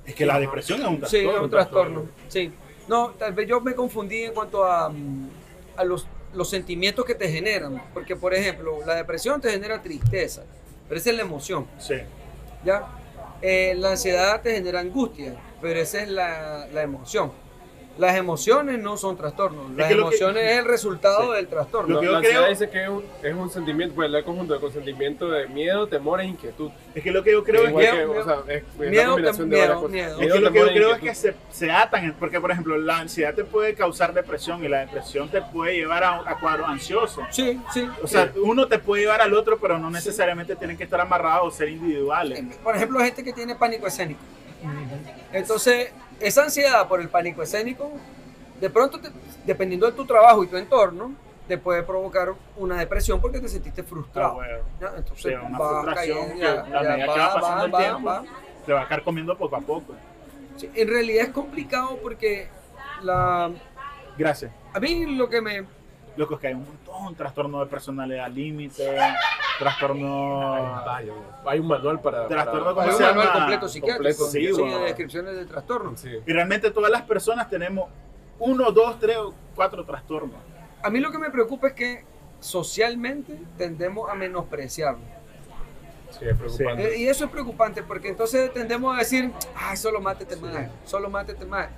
Es 0.04 0.14
que 0.14 0.24
la 0.24 0.38
depresión 0.38 0.80
es 0.80 0.86
un 0.86 0.94
Sí, 0.96 1.00
trastorno. 1.00 1.36
es 1.36 1.42
un 1.42 1.50
trastorno. 1.50 2.06
Sí. 2.28 2.52
No, 2.88 3.10
tal 3.18 3.32
vez 3.32 3.48
yo 3.48 3.60
me 3.60 3.74
confundí 3.74 4.22
en 4.22 4.32
cuanto 4.32 4.64
a, 4.64 4.88
mm, 4.88 5.28
a 5.76 5.84
los, 5.84 6.06
los 6.34 6.48
sentimientos 6.48 7.04
que 7.04 7.16
te 7.16 7.28
generan. 7.28 7.82
Porque, 7.92 8.14
por 8.14 8.32
ejemplo, 8.32 8.78
la 8.86 8.94
depresión 8.94 9.40
te 9.40 9.50
genera 9.50 9.82
tristeza, 9.82 10.44
pero 10.88 11.00
esa 11.00 11.10
es 11.10 11.16
la 11.16 11.22
emoción. 11.22 11.66
Sí. 11.78 11.96
¿ya? 12.64 12.86
Eh, 13.42 13.74
la 13.76 13.92
ansiedad 13.92 14.40
te 14.42 14.52
genera 14.52 14.80
angustia, 14.80 15.34
pero 15.60 15.78
esa 15.80 16.02
es 16.02 16.08
la, 16.08 16.66
la 16.72 16.82
emoción. 16.82 17.32
Las 17.98 18.14
emociones 18.16 18.78
no 18.78 18.96
son 18.98 19.16
trastornos, 19.16 19.70
las 19.74 19.88
que 19.88 19.94
lo 19.94 20.02
que- 20.10 20.16
emociones 20.16 20.42
es 20.52 20.58
el 20.58 20.64
resultado 20.66 21.30
Sí. 21.30 21.36
del 21.36 21.46
trastorno. 21.48 21.94
Lo 21.94 22.00
que 22.00 22.06
yo 22.06 22.12
la 22.12 22.18
ansiedad 22.18 22.40
creo- 22.40 22.50
dice 22.50 22.68
que 22.70 22.82
es 22.82 22.88
un, 22.90 23.04
es 23.22 23.34
un 23.34 23.50
sentimiento, 23.50 23.94
pues 23.94 24.12
el 24.12 24.24
conjunto 24.24 24.54
de 24.54 24.60
consentimiento 24.60 25.30
de 25.30 25.46
miedo, 25.48 25.86
temor 25.86 26.20
e 26.20 26.26
inquietud. 26.26 26.70
Es 26.94 27.02
que 27.02 27.10
lo 27.10 27.22
que 27.22 27.32
yo 27.32 27.42
creo 27.42 27.62
es 27.66 27.72
que 27.72 27.74
que, 27.74 27.92
miedo, 27.92 28.10
o 28.20 28.24
sea, 28.24 28.36
es, 28.48 28.62
es 28.62 28.64
la 28.78 28.90
miedo, 28.90 29.10
combinación 29.12 29.50
de 29.50 29.56
miedo. 29.56 30.20
Es 30.20 30.32
que 30.32 30.40
lo 30.40 30.52
que 30.52 30.58
yo 30.58 30.66
e 30.66 30.72
creo 30.74 30.94
es 30.94 31.00
que 31.00 31.14
se, 31.14 31.34
se 31.50 31.70
atan, 31.70 32.14
porque 32.18 32.40
por 32.40 32.50
ejemplo 32.50 32.76
la 32.76 32.98
ansiedad 32.98 33.34
te 33.34 33.44
puede 33.44 33.74
causar 33.74 34.12
depresión 34.12 34.62
y 34.62 34.68
la 34.68 34.80
depresión 34.80 35.28
te 35.30 35.40
puede 35.40 35.74
llevar 35.76 36.04
a, 36.04 36.16
a 36.30 36.38
cuadros 36.38 36.68
ansiosos. 36.68 37.24
Sí, 37.30 37.58
sí. 37.72 37.88
O 38.02 38.06
sea, 38.06 38.30
uno 38.42 38.66
te 38.68 38.78
puede 38.78 39.02
llevar 39.04 39.22
al 39.22 39.32
otro, 39.32 39.58
pero 39.58 39.78
no 39.78 39.90
necesariamente 39.90 40.54
tienen 40.56 40.76
que 40.76 40.84
estar 40.84 41.00
amarrados 41.00 41.54
o 41.54 41.56
ser 41.56 41.70
individuales. 41.70 42.42
Por 42.62 42.76
ejemplo, 42.76 42.98
gente 43.00 43.24
que 43.24 43.32
tiene 43.32 43.54
pánico 43.54 43.86
escénico. 43.86 44.20
Entonces, 45.32 45.90
esa 46.20 46.44
ansiedad 46.44 46.86
por 46.88 47.00
el 47.00 47.08
pánico 47.08 47.42
escénico, 47.42 47.90
de 48.60 48.70
pronto, 48.70 49.00
te- 49.00 49.10
dependiendo 49.44 49.86
de 49.86 49.92
tu 49.92 50.04
trabajo 50.06 50.42
y 50.44 50.46
tu 50.46 50.56
entorno, 50.56 51.12
te 51.46 51.58
puede 51.58 51.82
provocar 51.82 52.32
una 52.56 52.78
depresión 52.78 53.20
porque 53.20 53.38
te 53.38 53.48
sentiste 53.48 53.82
frustrado. 53.82 54.40
Ah, 54.40 54.92
Entonces, 54.96 55.36
una 55.44 55.58
vas 55.58 55.70
frustración 55.82 56.18
cayendo, 56.18 56.40
que 56.40 56.46
a 56.76 56.80
medida 56.80 56.96
que 56.96 57.06
va, 57.20 57.34
pasando 57.34 57.56
va, 57.56 57.64
el 57.80 57.84
tiempo, 57.92 58.08
va. 58.08 58.24
te 58.64 58.72
va 58.72 58.80
a 58.80 58.82
estar 58.82 59.02
comiendo 59.04 59.36
poco 59.38 59.56
a 59.56 59.60
poco. 59.60 59.94
Sí, 60.56 60.70
en 60.74 60.88
realidad 60.88 61.26
es 61.26 61.32
complicado 61.32 61.98
porque 62.02 62.48
la, 63.02 63.50
Gracias. 64.16 64.50
a 64.72 64.80
mí 64.80 65.04
lo 65.16 65.28
que 65.28 65.40
me... 65.40 65.64
Loco, 66.16 66.34
es 66.34 66.40
que 66.40 66.46
hay 66.48 66.54
un 66.54 66.64
montón, 66.64 67.14
trastorno 67.14 67.60
de 67.60 67.66
personalidad 67.66 68.30
límite, 68.30 68.96
trastorno... 69.58 70.82
Vaya, 70.84 71.12
hay 71.44 71.58
un 71.58 71.66
manual 71.66 72.00
para. 72.00 72.26
Trastorno 72.26 72.74
para- 72.74 72.90
Hay 72.90 72.96
un 72.96 73.02
manual 73.02 73.32
completo 73.32 73.68
psiquiátrico, 73.68 74.24
sí, 74.26 74.40
sí, 74.40 74.46
de 74.46 74.52
bueno. 74.52 74.78
descripciones 74.80 75.36
de 75.36 75.44
trastornos. 75.46 76.00
Sí. 76.00 76.10
Y 76.26 76.32
realmente 76.32 76.70
todas 76.70 76.90
las 76.90 77.02
personas 77.02 77.48
tenemos 77.50 77.88
uno, 78.38 78.70
dos, 78.70 78.98
tres 78.98 79.16
o 79.18 79.34
cuatro 79.54 79.84
trastornos. 79.84 80.36
A 80.82 80.88
mí 80.90 81.00
lo 81.00 81.10
que 81.10 81.18
me 81.18 81.30
preocupa 81.30 81.68
es 81.68 81.74
que 81.74 82.04
socialmente 82.40 83.38
tendemos 83.58 84.08
a 84.10 84.14
menospreciarlo. 84.14 85.00
Sí, 86.10 86.24
es 86.24 86.36
preocupante. 86.36 86.94
Eh, 86.94 86.98
Y 87.00 87.08
eso 87.08 87.24
es 87.26 87.30
preocupante 87.30 87.82
porque 87.82 88.08
entonces 88.08 88.52
tendemos 88.54 88.94
a 88.94 88.98
decir, 89.00 89.32
ay, 89.54 89.76
solo 89.76 90.00
mátete 90.00 90.36
más, 90.36 90.68
solo 90.84 91.10
mátete 91.10 91.44
más. 91.44 91.68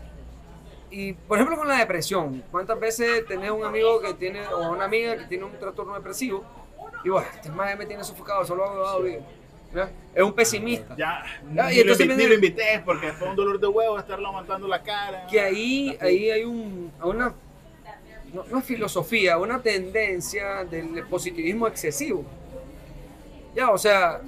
Y 0.90 1.12
por 1.12 1.36
ejemplo 1.38 1.56
con 1.58 1.68
la 1.68 1.76
depresión, 1.78 2.42
¿cuántas 2.50 2.78
veces 2.80 3.26
tenés 3.26 3.50
un 3.50 3.64
amigo 3.64 4.00
que 4.00 4.14
tiene, 4.14 4.46
o 4.48 4.70
una 4.70 4.84
amiga 4.84 5.16
que 5.18 5.24
tiene 5.24 5.44
un 5.44 5.52
trastorno 5.58 5.94
depresivo? 5.94 6.44
Y 7.04 7.10
vos, 7.10 7.24
este 7.34 7.50
más 7.50 7.76
me 7.78 7.84
tiene 7.86 8.02
sofocado, 8.04 8.44
solo 8.44 8.64
hago. 8.64 9.04
¿Ya? 9.74 9.90
Es 10.14 10.22
un 10.22 10.32
pesimista. 10.32 10.96
Ya, 10.96 11.22
Ya, 11.54 11.70
y 11.70 11.76
ni, 11.76 11.84
lo 11.84 11.92
entonces 11.92 12.06
invi- 12.06 12.08
viene- 12.08 12.22
ni 12.22 12.28
lo 12.28 12.34
invité 12.34 12.82
porque 12.86 13.12
fue 13.12 13.28
un 13.28 13.36
dolor 13.36 13.60
de 13.60 13.66
huevo 13.66 13.98
estarlo 13.98 14.28
aguantando 14.28 14.66
la 14.66 14.82
cara. 14.82 15.26
Que 15.30 15.38
ahí, 15.40 15.96
ahí 16.00 16.30
hay 16.30 16.44
un, 16.44 16.90
una, 17.02 17.34
es 18.58 18.64
filosofía, 18.64 19.36
una 19.36 19.60
tendencia 19.60 20.64
del 20.64 21.06
positivismo 21.06 21.66
excesivo. 21.66 22.24
Ya, 23.54 23.70
o 23.70 23.76
sea, 23.78 24.22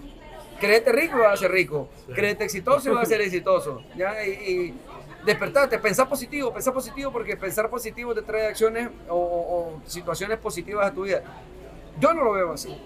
créete 0.61 0.93
rico 0.93 1.17
y 1.17 1.21
vas 1.21 1.33
a 1.33 1.37
ser 1.39 1.53
rico. 1.53 1.89
Sí. 2.07 2.13
Créete 2.13 2.45
exitoso 2.45 2.91
y 2.91 2.95
vas 2.95 3.05
a 3.05 3.07
ser 3.07 3.21
exitoso. 3.23 3.83
Ya, 3.97 4.23
y, 4.25 4.31
y 4.31 4.75
despertate, 5.25 5.79
pensar 5.79 6.09
positivo, 6.09 6.53
pensar 6.53 6.73
positivo 6.73 7.13
porque 7.13 7.37
pensar 7.37 7.69
positivo 7.69 8.15
te 8.15 8.23
trae 8.23 8.47
acciones 8.47 8.89
o, 9.09 9.81
situaciones 9.87 10.39
positivas 10.39 10.91
a 10.91 10.95
tu 10.95 11.03
vida. 11.05 11.23
Yo 11.99 12.13
no 12.15 12.25
lo 12.25 12.33
veo 12.33 12.53
así. 12.53 12.77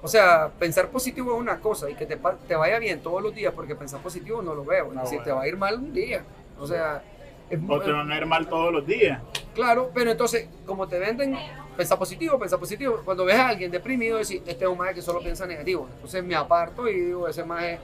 O 0.00 0.08
sea, 0.08 0.50
pensar 0.58 0.88
positivo 0.88 1.34
es 1.34 1.40
una 1.40 1.58
cosa 1.58 1.90
y 1.90 1.94
que 1.94 2.06
te, 2.06 2.16
vaya 2.56 2.78
bien 2.78 3.00
todos 3.00 3.22
los 3.22 3.34
días 3.34 3.52
porque 3.52 3.74
pensar 3.74 4.00
positivo 4.00 4.42
no 4.42 4.54
lo 4.54 4.64
veo. 4.64 4.92
No, 4.92 5.02
bueno. 5.02 5.22
te 5.22 5.32
va 5.32 5.42
a 5.42 5.48
ir 5.48 5.56
mal 5.56 5.74
un 5.76 5.92
día. 5.92 6.24
O 6.58 6.66
sea, 6.66 7.02
es 7.50 7.58
O 7.66 7.80
te 7.80 7.92
van 7.92 8.10
a 8.10 8.16
ir 8.16 8.26
mal 8.26 8.48
todos 8.48 8.72
los 8.72 8.86
días. 8.86 9.20
Claro, 9.54 9.90
pero 9.92 10.10
entonces, 10.12 10.48
como 10.66 10.86
te 10.86 10.98
venden, 10.98 11.36
pensar 11.76 11.98
positivo, 11.98 12.38
pensar 12.38 12.58
positivo. 12.58 13.00
Cuando 13.04 13.24
ves 13.24 13.36
a 13.36 13.48
alguien 13.48 13.70
deprimido, 13.70 14.18
decís, 14.18 14.42
este 14.46 14.64
es 14.64 14.70
un 14.70 14.78
maje 14.78 14.94
que 14.94 15.02
solo 15.02 15.20
piensa 15.20 15.46
negativo. 15.46 15.88
Entonces 15.94 16.22
me 16.22 16.34
aparto 16.34 16.88
y 16.88 17.00
digo, 17.00 17.26
ese 17.26 17.44
maje 17.44 17.80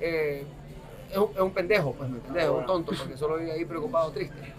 eh, 0.00 0.44
es, 1.10 1.16
un, 1.16 1.30
es 1.34 1.40
un 1.40 1.50
pendejo, 1.52 1.92
pues, 1.94 2.08
¿me 2.10 2.16
entiendes? 2.16 2.44
Es 2.44 2.50
un 2.50 2.66
tonto, 2.66 2.92
porque 2.96 3.16
solo 3.16 3.36
vive 3.36 3.52
ahí 3.52 3.64
preocupado, 3.64 4.10
triste. 4.12 4.54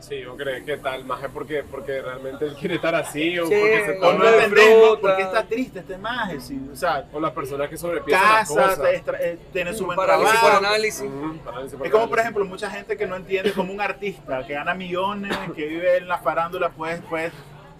Sí, 0.00 0.20
yo 0.20 0.36
creo 0.36 0.64
que 0.64 0.76
tal, 0.76 1.04
más 1.04 1.20
es 1.24 1.28
porque, 1.30 1.64
porque 1.68 2.00
realmente 2.00 2.44
él 2.44 2.54
quiere 2.54 2.76
estar 2.76 2.94
así 2.94 3.36
o 3.36 3.46
Sí, 3.48 3.54
porque 3.58 3.84
se 3.84 3.98
o 3.98 4.08
O 4.08 4.12
no 4.12 4.18
no 4.18 4.24
toma. 4.24 4.30
de 4.30 4.44
entendemos 4.44 4.86
fruta. 4.90 5.00
por 5.00 5.16
qué 5.16 5.22
está 5.22 5.42
triste 5.48 5.78
este 5.80 5.98
maje. 5.98 6.40
sí, 6.40 6.70
o 6.72 6.76
sea, 6.76 7.04
O 7.12 7.18
las 7.18 7.32
personas 7.32 7.68
que 7.68 7.76
sobrepiensan 7.76 8.32
las 8.32 8.48
cosas. 8.48 8.78
extra- 8.92 9.18
eh, 9.20 9.38
tiene 9.52 9.74
su 9.74 9.86
buen 9.86 9.96
Parálisis 9.96 10.30
por 10.38 10.50
trabajo. 10.50 10.66
análisis. 10.66 11.10
Parálisis 11.44 11.76
por 11.76 11.86
Es 11.88 11.92
como, 11.92 12.08
por 12.08 12.20
ejemplo, 12.20 12.44
mucha 12.44 12.70
gente 12.70 12.96
que 12.96 13.08
no 13.08 13.16
entiende 13.16 13.52
como 13.52 13.72
un 13.72 13.80
artista 13.80 14.46
que 14.46 14.52
gana 14.54 14.72
millones, 14.72 15.36
que 15.56 15.66
vive 15.66 15.96
en 15.96 16.06
la 16.06 16.18
farándula, 16.18 16.68
puede, 16.70 16.98
puede, 16.98 17.32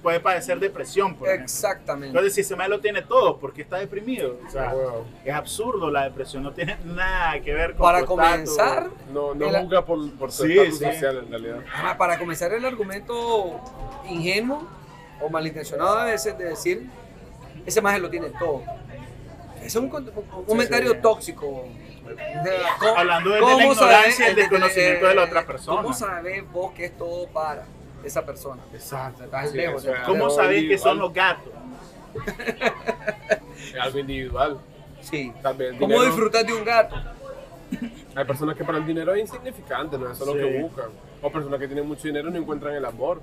puede 0.02 0.20
padecer 0.20 0.58
depresión, 0.60 1.14
por 1.16 1.28
ejemplo. 1.28 1.44
Exactamente. 1.44 2.08
Entonces, 2.08 2.34
si 2.34 2.40
ese 2.42 2.54
maje 2.56 2.68
lo 2.70 2.80
tiene 2.80 3.02
todo, 3.02 3.38
¿por 3.38 3.52
qué 3.52 3.62
está 3.62 3.76
deprimido? 3.78 4.38
O 4.46 4.50
sea, 4.50 4.72
huevo. 4.74 5.04
es 5.24 5.34
absurdo 5.34 5.90
la 5.90 6.04
depresión, 6.04 6.42
no 6.42 6.52
tiene 6.52 6.76
nada 6.84 7.40
que 7.40 7.52
ver 7.52 7.70
con 7.74 7.80
Para 7.86 8.04
comenzar, 8.04 8.88
No, 9.12 9.34
no 9.34 9.48
El- 9.48 9.62
juzga 9.64 9.84
por, 9.84 10.10
por 10.12 10.30
su 10.32 10.44
Sí, 10.46 10.52
estatus 10.58 10.78
sí. 10.78 10.84
social 10.84 11.18
en 11.18 11.30
realidad. 11.30 11.58
ah, 11.74 11.96
para 11.98 12.18
comenzar 12.18 12.52
el 12.52 12.64
argumento 12.64 13.60
ingenuo 14.08 14.66
o 15.20 15.28
malintencionado 15.28 15.98
a 15.98 16.04
veces 16.04 16.36
de 16.38 16.44
decir, 16.44 16.86
ese 17.66 17.80
maje 17.82 17.98
lo 17.98 18.08
tiene 18.08 18.30
todo. 18.38 18.62
es 19.62 19.74
un, 19.76 19.84
un 19.92 20.44
comentario 20.44 20.92
sí. 20.92 20.98
tóxico. 21.02 21.46
O 21.48 22.44
sea, 22.44 22.76
¿cómo- 22.78 22.96
Hablando 22.96 23.30
de- 23.30 23.36
de 23.36 23.42
la 23.42 23.64
ignorancia 23.66 24.26
y 24.26 24.30
el 24.30 24.34
de- 24.36 24.42
desconocimiento 24.42 25.06
de 25.08 25.14
la 25.14 25.24
otra 25.24 25.44
persona. 25.44 25.82
¿Cómo 25.82 25.92
sabes 25.92 26.42
vos 26.52 26.72
que 26.72 26.86
es 26.86 26.96
todo 26.96 27.26
para 27.28 27.64
esa 28.04 28.24
persona? 28.24 28.62
Exacto. 28.72 29.24
estás 29.24 29.50
Sí, 29.50 29.56
lejos. 29.56 29.84
es. 29.84 29.98
¿Cómo 30.06 30.30
sabés 30.30 30.64
que 30.68 30.78
son 30.78 30.98
los 30.98 31.12
gatos? 31.12 31.52
Es 33.68 33.74
algo 33.80 33.98
individual. 33.98 34.58
Sí. 35.00 35.32
¿Cómo 35.42 35.56
dinero- 35.88 36.04
disfrutar 36.04 36.44
de 36.46 36.52
un 36.54 36.64
gato? 36.64 36.96
Hay 38.14 38.24
personas 38.24 38.56
que 38.56 38.64
para 38.64 38.78
el 38.78 38.86
dinero 38.86 39.12
es 39.14 39.20
insignificante, 39.20 39.98
no 39.98 40.06
es 40.10 40.12
eso 40.16 40.24
lo 40.26 40.32
Sí. 40.32 40.38
que 40.38 40.60
buscan. 40.62 40.86
O 41.22 41.30
personas 41.30 41.60
que 41.60 41.66
tienen 41.66 41.86
mucho 41.86 42.02
dinero 42.08 42.30
no 42.30 42.38
encuentran 42.38 42.74
el 42.74 42.84
amor. 42.84 43.20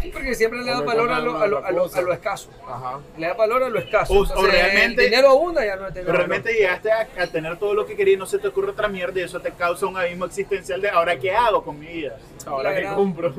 Sí, 0.00 0.08
porque 0.12 0.34
siempre 0.34 0.60
le 0.60 0.70
da 0.70 0.78
No 0.80 0.84
valor 0.84 1.12
a 1.12 1.20
lo, 1.20 1.38
a, 1.38 1.46
lo, 1.46 1.64
a, 1.64 1.70
lo, 1.70 1.84
a 1.94 2.00
lo 2.00 2.12
escaso. 2.12 2.50
Ajá. 2.66 2.98
Le 3.18 3.26
da 3.26 3.34
valor 3.34 3.62
a 3.62 3.68
lo 3.68 3.78
escaso. 3.78 4.12
O- 4.14 4.46
realmente- 4.46 5.04
El 5.04 5.10
dinero 5.10 5.28
abunda, 5.30 5.64
ya 5.64 5.76
no 5.76 5.86
es. 5.86 5.92
Pero 5.94 6.10
realmente 6.12 6.52
llegaste 6.54 6.90
a, 6.90 7.06
a 7.20 7.26
tener 7.28 7.58
todo 7.58 7.74
lo 7.74 7.86
que 7.86 7.94
querías 7.94 8.16
y 8.16 8.18
no 8.18 8.26
se 8.26 8.38
te 8.38 8.48
ocurre 8.48 8.70
otra 8.70 8.88
mierda 8.88 9.20
y 9.20 9.24
eso 9.24 9.40
te 9.40 9.52
causa 9.52 9.86
un 9.86 9.96
abismo 9.96 10.24
existencial 10.24 10.80
de 10.80 10.88
ahora 10.90 11.18
qué 11.18 11.32
hago 11.32 11.62
con 11.62 11.78
mi 11.78 11.86
vida. 11.86 12.16
Ahora 12.46 12.72
gran- 12.72 12.94
compro. 12.96 13.32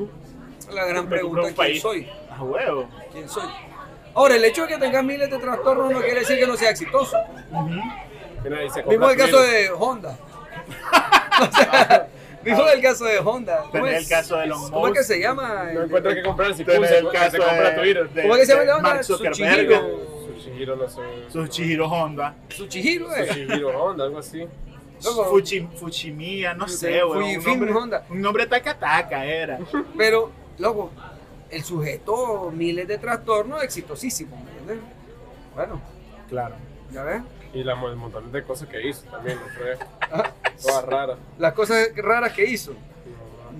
La 0.72 0.84
gran 0.86 1.08
pregunta 1.08 1.42
es 1.42 1.46
quién 1.46 1.56
país. 1.56 1.82
soy. 1.82 2.08
A 2.30 2.42
huevo. 2.42 2.88
¿Quién 3.12 3.28
soy? 3.28 3.48
Ahora, 4.14 4.36
el 4.36 4.44
hecho 4.44 4.62
de 4.62 4.68
que 4.68 4.78
tengas 4.78 5.04
miles 5.04 5.30
de 5.30 5.38
trastornos 5.38 5.92
no 5.92 6.00
quiere 6.00 6.20
decir 6.20 6.38
que 6.38 6.46
no 6.46 6.56
sea 6.56 6.70
exitoso. 6.70 7.16
Y 8.44 8.70
se 8.70 8.82
Mismo 8.84 9.10
el 9.10 9.16
caso 9.16 9.42
de 9.42 9.70
Honda. 9.70 10.18
o 11.40 11.56
sea, 11.56 12.08
mismo 12.44 12.68
el 12.68 12.82
caso 12.82 13.04
de 13.04 13.18
Honda. 13.18 13.64
¿Cómo 13.72 13.86
es? 13.86 14.02
el 14.02 14.08
caso 14.08 14.36
de 14.36 14.44
Elon 14.44 14.70
¿Cómo 14.70 14.88
es 14.88 14.94
que 14.94 15.04
se 15.04 15.20
llama? 15.20 15.70
No 15.72 15.82
encuentra 15.82 16.14
que 16.14 16.22
comprar 16.22 16.54
si 16.54 16.64
puse, 16.64 16.98
el 16.98 17.10
caso 17.10 17.38
compra 17.38 17.74
Twitter. 17.76 18.08
¿Cómo 18.22 18.34
es 18.36 18.40
que 18.40 18.46
se 18.46 18.52
llama 18.52 18.60
de 18.60 18.66
de 18.66 18.72
Honda? 18.72 18.88
Mark 18.90 19.04
Zuckerberg. 19.04 20.14
Sushihiro, 20.34 20.76
no 20.76 20.88
sé. 20.88 21.00
Tsuchihiro 21.28 21.86
Honda. 21.88 22.34
Tsuchihiro, 22.48 23.14
eh. 23.14 23.26
Sushihiro 23.26 23.82
Honda, 23.82 24.04
algo 24.04 24.18
así. 24.18 24.46
Fuchi, 25.00 25.68
Fuchimia, 25.74 26.54
no 26.54 26.68
sé, 26.68 27.02
Honda. 27.02 28.04
un 28.08 28.20
nombre 28.20 28.46
taca-taca 28.46 29.24
era. 29.24 29.58
Pero, 29.96 30.30
loco, 30.58 30.90
el 31.50 31.62
sujeto, 31.64 32.50
miles 32.52 32.88
de 32.88 32.98
trastornos, 32.98 33.62
exitosísimo, 33.62 34.36
¿me 34.36 34.50
entiendes? 34.50 34.78
Bueno, 35.54 35.80
Claro. 36.28 36.56
ya 36.92 37.02
ves. 37.04 37.22
Y 37.52 37.62
la, 37.62 37.74
el 37.74 37.96
montón 37.96 38.32
de 38.32 38.42
cosas 38.42 38.68
que 38.68 38.88
hizo 38.88 39.02
también, 39.10 39.38
no 39.38 39.46
fue 39.54 39.78
Ah, 40.10 40.30
todas 40.60 40.84
raras. 40.84 41.18
Las 41.38 41.52
cosas 41.52 41.88
raras 41.96 42.32
que 42.32 42.44
hizo. 42.46 42.72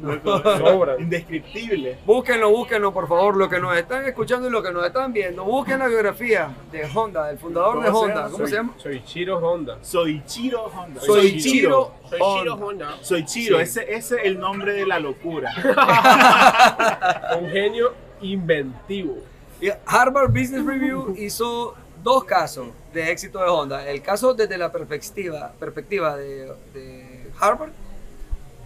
No. 0.00 0.12
Loco, 0.14 0.42
Sobra. 0.58 0.96
Indescriptible. 1.00 1.98
Búsquenlo, 2.04 2.50
búsquenlo, 2.50 2.92
por 2.92 3.08
favor, 3.08 3.36
lo 3.36 3.48
que 3.48 3.60
nos 3.60 3.76
están 3.76 4.04
escuchando 4.06 4.48
y 4.48 4.50
lo 4.50 4.62
que 4.62 4.72
nos 4.72 4.84
están 4.84 5.12
viendo. 5.12 5.44
Busquen 5.44 5.78
la 5.78 5.86
biografía 5.88 6.54
de 6.72 6.84
Honda, 6.94 7.26
del 7.28 7.38
fundador 7.38 7.82
de 7.82 7.90
¿Cómo 7.90 7.98
se 8.06 8.10
Honda. 8.12 8.28
¿Cómo 8.30 8.46
se 8.46 8.54
llama? 8.54 8.74
Soy 8.76 9.02
Chiro 9.04 9.38
Honda. 9.38 9.78
Soichiro 9.82 10.64
Honda. 10.64 11.00
Soichiro 11.00 11.92
Soy 12.10 12.20
Honda. 12.20 12.40
Chiro 12.42 12.54
Honda. 12.54 12.96
Soichiro, 13.02 13.56
Sí. 13.58 13.62
ese, 13.62 13.82
ese 13.94 14.16
es 14.16 14.24
el 14.24 14.38
nombre 14.38 14.72
de 14.72 14.86
la 14.86 14.98
locura. 14.98 15.52
Un 17.40 17.50
genio 17.50 17.92
inventivo. 18.20 19.18
Y 19.60 19.68
Harvard 19.86 20.28
Business 20.30 20.64
Review 20.64 21.14
hizo 21.18 21.74
dos 22.02 22.24
casos 22.24 22.68
de 22.92 23.10
éxito 23.10 23.38
de 23.38 23.46
Honda. 23.48 23.88
El 23.88 24.02
caso 24.02 24.34
desde 24.34 24.58
la 24.58 24.70
perspectiva, 24.70 25.52
perspectiva 25.58 26.16
de, 26.16 26.52
de 26.74 27.30
Harvard 27.40 27.70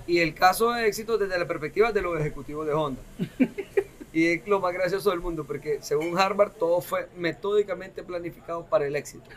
y 0.09 0.21
el 0.21 0.35
caso 0.35 0.73
de 0.73 0.89
éxito 0.89 1.19
desde 1.19 1.39
la 1.39 1.47
perspectiva 1.47 1.93
de 1.93 2.03
los 2.03 2.19
ejecutivos 2.19 2.67
de 2.67 2.73
Honda. 2.73 3.01
Y 4.13 4.27
es 4.29 4.47
lo 4.49 4.59
más 4.61 4.73
gracioso 4.73 5.11
del 5.11 5.21
mundo, 5.21 5.45
porque 5.45 5.79
según 5.83 6.19
Harvard 6.19 6.53
todo 6.53 6.81
fue 6.81 7.09
metódicamente 7.17 8.03
planificado 8.03 8.65
para 8.65 8.87
el 8.87 8.97
éxito. 8.97 9.29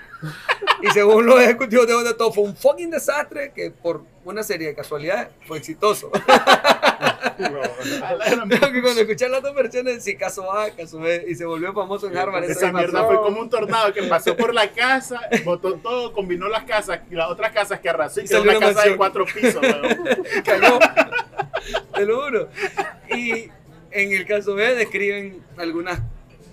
Y 0.82 0.88
según 0.92 1.26
los 1.26 1.42
ejecutivos 1.42 1.88
de 1.88 1.94
Honda 1.94 2.16
todo 2.16 2.32
fue 2.32 2.46
un 2.46 2.56
fucking 2.56 2.90
desastre 2.90 3.52
que 3.54 3.72
por 3.72 4.04
una 4.24 4.44
serie 4.44 4.68
de 4.68 4.76
casualidades 4.76 5.30
fue 5.46 5.58
exitoso. 5.58 6.12
que 8.72 8.82
cuando 8.82 9.02
escuché 9.02 9.28
las 9.28 9.42
dos 9.42 9.54
versiones, 9.54 10.04
sí, 10.04 10.16
caso 10.16 10.52
A, 10.52 10.70
caso 10.70 11.00
B, 11.00 11.26
y 11.28 11.36
se 11.36 11.44
volvió 11.46 11.74
famoso 11.74 12.08
en 12.08 12.18
Harvard. 12.18 12.46
Esa 12.46 12.72
mierda 12.72 13.06
fue 13.06 13.18
como 13.18 13.42
un 13.42 13.50
tornado 13.50 13.92
que 13.94 14.04
pasó 14.04 14.38
por 14.38 14.54
la 14.54 14.72
casa, 14.72 15.20
botó 15.44 15.74
todo, 15.76 16.14
combinó 16.14 16.48
las 16.48 16.64
casas 16.64 17.02
y 17.10 17.16
las 17.16 17.30
otras 17.30 17.52
casas 17.52 17.80
que 17.80 17.90
arrasó 17.90 18.22
y 18.22 18.26
Y 18.26 18.28
quedó 18.28 18.44
una 18.44 18.58
una 18.58 18.74
casa 18.74 18.88
de 18.88 18.96
cuatro 18.96 19.26
pisos. 19.26 19.62
cagó. 20.46 20.80
Te 21.94 22.06
lo 22.06 22.24
juro. 22.24 22.50
Y 23.10 23.50
en 23.92 24.12
el 24.14 24.26
caso 24.26 24.56
B 24.56 24.76
describen 24.76 25.42
algunas 25.58 26.00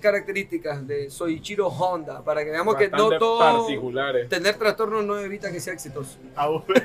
características 0.00 0.86
de 0.86 1.10
Soichiro 1.10 1.66
Honda 1.68 2.22
para 2.22 2.44
que 2.44 2.50
veamos 2.50 2.76
que 2.76 2.88
no 2.88 3.18
todo 3.18 3.38
particulares. 3.40 4.28
tener 4.28 4.54
trastornos 4.56 5.04
no 5.04 5.18
evita 5.18 5.50
que 5.50 5.60
sea 5.60 5.72
exitoso. 5.74 6.18
A 6.36 6.48
huevo. 6.48 6.64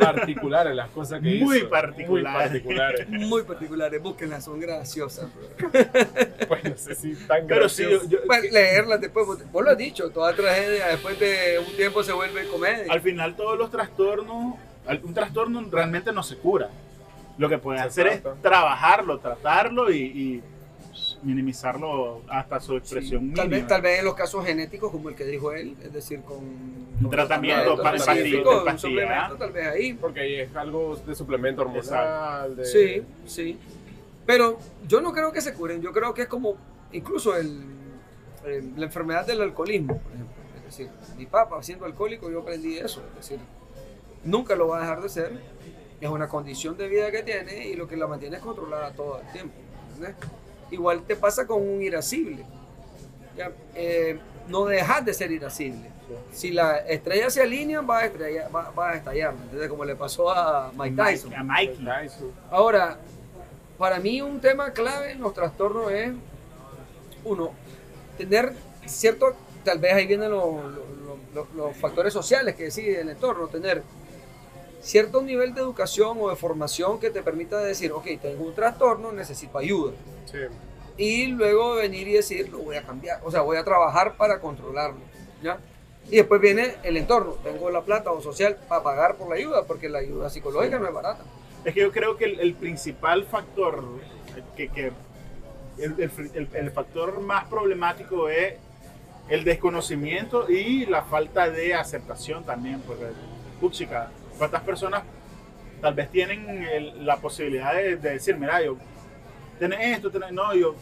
Particulares 0.00 0.74
las 0.74 0.88
cosas 0.90 1.20
que 1.22 1.36
Muy 1.40 1.58
hizo. 1.58 1.68
particulares. 1.68 2.50
Muy 2.50 2.50
particulares. 2.50 3.08
Muy 3.08 3.42
particulares, 3.42 4.02
búsquenlas, 4.02 4.44
son 4.44 4.58
graciosas. 4.60 5.28
bro. 5.58 5.70
Pues 6.48 6.64
no 6.64 6.76
sé 6.76 6.94
si 6.94 7.14
tan 7.26 7.46
Pero 7.46 7.68
sí, 7.68 7.82
gracioso. 7.82 8.08
yo- 8.08 8.18
yo- 8.20 8.26
Bueno, 8.26 8.44
leerlas 8.50 9.00
después, 9.00 9.26
vos 9.26 9.52
vos 9.52 9.64
lo 9.64 9.70
has 9.70 9.78
dicho, 9.78 10.08
toda 10.10 10.34
tragedia 10.34 10.88
después 10.88 11.18
de 11.20 11.58
un 11.58 11.76
tiempo 11.76 12.02
se 12.02 12.12
vuelve 12.12 12.48
comedia. 12.48 12.90
al 12.90 13.00
final 13.02 13.36
todos 13.36 13.58
los 13.58 13.70
trastornos, 13.70 14.54
un 15.02 15.14
trastorno 15.14 15.64
realmente 15.70 16.12
no 16.12 16.22
se 16.22 16.36
cura. 16.38 16.70
Lo 17.38 17.48
que 17.48 17.58
puedes 17.58 17.80
hacer 17.82 18.06
es 18.08 18.22
trabajarlo, 18.42 19.18
tratarlo 19.18 19.90
y, 19.92 19.98
y 20.00 20.42
minimizarlo 21.22 22.22
hasta 22.28 22.60
su 22.60 22.76
expresión 22.76 23.28
Sí, 23.28 23.34
tal, 23.34 23.46
mínima. 23.48 23.56
vez, 23.60 23.66
tal 23.68 23.82
vez 23.82 23.98
en 24.00 24.04
los 24.04 24.14
casos 24.14 24.44
genéticos, 24.44 24.90
como 24.90 25.08
el 25.08 25.14
que 25.14 25.24
dijo 25.24 25.52
él, 25.52 25.76
es 25.82 25.92
decir, 25.92 26.20
con, 26.22 26.38
con 27.00 27.10
tratamiento, 27.10 27.74
tratamiento 27.76 27.82
pa- 27.82 27.96
específico, 27.96 28.44
pastilla, 28.44 28.58
un 28.58 28.64
pastilla. 28.64 28.78
suplemento, 29.00 29.36
tal 29.36 29.52
vez 29.52 29.66
ahí. 29.68 29.92
Porque 29.94 30.20
ahí 30.20 30.34
es 30.36 30.56
algo 30.56 30.96
de 30.96 31.14
suplemento 31.14 31.62
hormonal. 31.62 32.56
De... 32.56 32.64
Sí, 32.64 33.02
sí. 33.26 33.58
Pero 34.26 34.58
yo 34.86 35.00
no 35.00 35.12
creo 35.12 35.32
que 35.32 35.40
se 35.40 35.54
curen, 35.54 35.80
yo 35.80 35.92
creo 35.92 36.12
que 36.14 36.22
es 36.22 36.28
como 36.28 36.56
incluso 36.92 37.36
el, 37.36 37.60
el- 38.44 38.72
la 38.76 38.84
enfermedad 38.86 39.26
del 39.26 39.40
alcoholismo, 39.42 39.98
por 39.98 40.12
ejemplo. 40.12 40.34
Es 40.56 40.64
decir, 40.76 40.90
mi 41.16 41.26
papá 41.26 41.62
siendo 41.62 41.84
alcohólico 41.86 42.30
yo 42.30 42.40
aprendí 42.40 42.76
eso, 42.78 43.02
es 43.10 43.16
decir, 43.16 43.38
nunca 44.24 44.54
lo 44.54 44.68
va 44.68 44.78
a 44.78 44.80
dejar 44.82 45.00
de 45.02 45.08
ser, 45.08 45.32
es 46.00 46.08
una 46.08 46.28
condición 46.28 46.76
de 46.76 46.88
vida 46.88 47.10
que 47.10 47.22
tiene 47.22 47.66
y 47.68 47.74
lo 47.74 47.88
que 47.88 47.96
la 47.96 48.06
mantiene 48.06 48.36
es 48.36 48.42
controlada 48.42 48.92
todo 48.92 49.20
el 49.20 49.32
tiempo. 49.32 49.54
¿entendés? 49.88 50.14
Igual 50.70 51.02
te 51.02 51.16
pasa 51.16 51.46
con 51.46 51.60
un 51.66 51.82
irascible. 51.82 52.44
¿ya? 53.36 53.50
Eh, 53.74 54.18
no 54.48 54.64
dejas 54.66 55.04
de 55.04 55.14
ser 55.14 55.30
irascible. 55.32 55.90
Si 56.32 56.52
las 56.52 56.88
estrellas 56.88 57.34
se 57.34 57.42
alinean, 57.42 57.88
va 57.88 57.98
a, 57.98 58.06
estrellar, 58.06 58.54
va, 58.54 58.70
va 58.70 58.90
a 58.90 58.94
estallar. 58.96 59.34
¿entendés? 59.34 59.68
Como 59.68 59.84
le 59.84 59.94
pasó 59.96 60.30
a 60.30 60.72
Mike 60.76 60.96
Tyson. 60.96 61.34
A 61.34 61.42
Mikey. 61.42 61.84
Tyson. 61.84 62.32
Ahora, 62.50 62.98
para 63.76 63.98
mí 64.00 64.22
un 64.22 64.40
tema 64.40 64.72
clave 64.72 65.12
en 65.12 65.20
los 65.20 65.34
trastornos 65.34 65.90
es, 65.92 66.12
uno, 67.24 67.50
tener 68.16 68.52
cierto, 68.86 69.34
tal 69.64 69.78
vez 69.78 69.92
ahí 69.94 70.06
vienen 70.06 70.30
los, 70.30 70.44
los- 70.64 70.78
los- 71.34 71.54
los 71.54 71.76
factores 71.76 72.12
sociales 72.12 72.54
que 72.54 72.64
decide 72.64 73.00
el 73.02 73.10
entorno, 73.10 73.48
tener 73.48 73.82
cierto 74.80 75.22
nivel 75.22 75.54
de 75.54 75.60
educación 75.60 76.18
o 76.20 76.30
de 76.30 76.36
formación 76.36 76.98
que 77.00 77.10
te 77.10 77.22
permita 77.22 77.58
decir, 77.58 77.92
ok, 77.92 78.06
tengo 78.22 78.44
un 78.44 78.54
trastorno, 78.54 79.12
necesito 79.12 79.58
ayuda. 79.58 79.92
Sí. 80.26 80.38
Y 80.96 81.26
luego 81.28 81.74
venir 81.76 82.08
y 82.08 82.14
decir, 82.14 82.48
lo 82.50 82.58
voy 82.58 82.76
a 82.76 82.82
cambiar, 82.82 83.20
o 83.24 83.30
sea, 83.30 83.42
voy 83.42 83.56
a 83.56 83.64
trabajar 83.64 84.16
para 84.16 84.40
controlarlo, 84.40 84.98
¿ya? 85.42 85.58
Y 86.10 86.16
después 86.16 86.40
viene 86.40 86.74
el 86.82 86.96
entorno, 86.96 87.32
tengo 87.44 87.70
la 87.70 87.82
plata 87.82 88.10
o 88.10 88.20
social 88.22 88.56
para 88.68 88.82
pagar 88.82 89.16
por 89.16 89.28
la 89.28 89.34
ayuda, 89.36 89.64
porque 89.64 89.88
la 89.88 89.98
ayuda 89.98 90.30
psicológica 90.30 90.78
no 90.78 90.86
es 90.88 90.94
barata. 90.94 91.22
Es 91.64 91.74
que 91.74 91.80
yo 91.80 91.92
creo 91.92 92.16
que 92.16 92.24
el, 92.24 92.40
el 92.40 92.54
principal 92.54 93.24
factor, 93.26 93.84
que, 94.56 94.68
que- 94.68 94.92
el, 95.78 95.94
el- 96.00 96.30
el- 96.34 96.48
el 96.54 96.70
factor 96.72 97.20
más 97.20 97.44
problemático 97.44 98.28
es 98.28 98.54
el 99.28 99.44
desconocimiento 99.44 100.48
y 100.50 100.86
la 100.86 101.02
falta 101.02 101.50
de 101.50 101.74
aceptación 101.74 102.42
también, 102.44 102.80
porque, 102.86 103.04
puchica, 103.60 104.10
¿cuántas 104.38 104.62
personas 104.62 105.02
tal 105.80 105.94
vez 105.94 106.10
tienen 106.10 106.48
el- 106.64 107.06
la 107.06 107.16
posibilidad 107.18 107.74
de, 107.74 107.96
de 107.96 108.10
decir, 108.10 108.36
mira, 108.36 108.62
yo, 108.62 108.76
tenés 109.58 109.96
esto, 109.96 110.10
tenés, 110.10 110.32
no, 110.32 110.54
yo, 110.54 110.74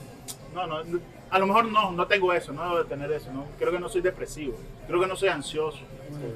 no, 0.55 0.67
no, 0.67 0.83
a 1.29 1.39
lo 1.39 1.47
mejor 1.47 1.65
no, 1.67 1.91
no 1.93 2.07
tengo 2.07 2.33
eso, 2.33 2.53
no 2.53 2.63
debo 2.63 2.79
de 2.79 2.85
tener 2.85 3.11
eso, 3.13 3.33
no, 3.33 3.47
creo 3.59 3.73
que 3.73 3.79
no 3.81 3.89
soy 3.89 4.01
depresivo, 4.01 4.57
creo 4.87 5.01
que 5.01 5.07
no 5.07 5.17
soy 5.17 5.29
ansioso, 5.29 5.81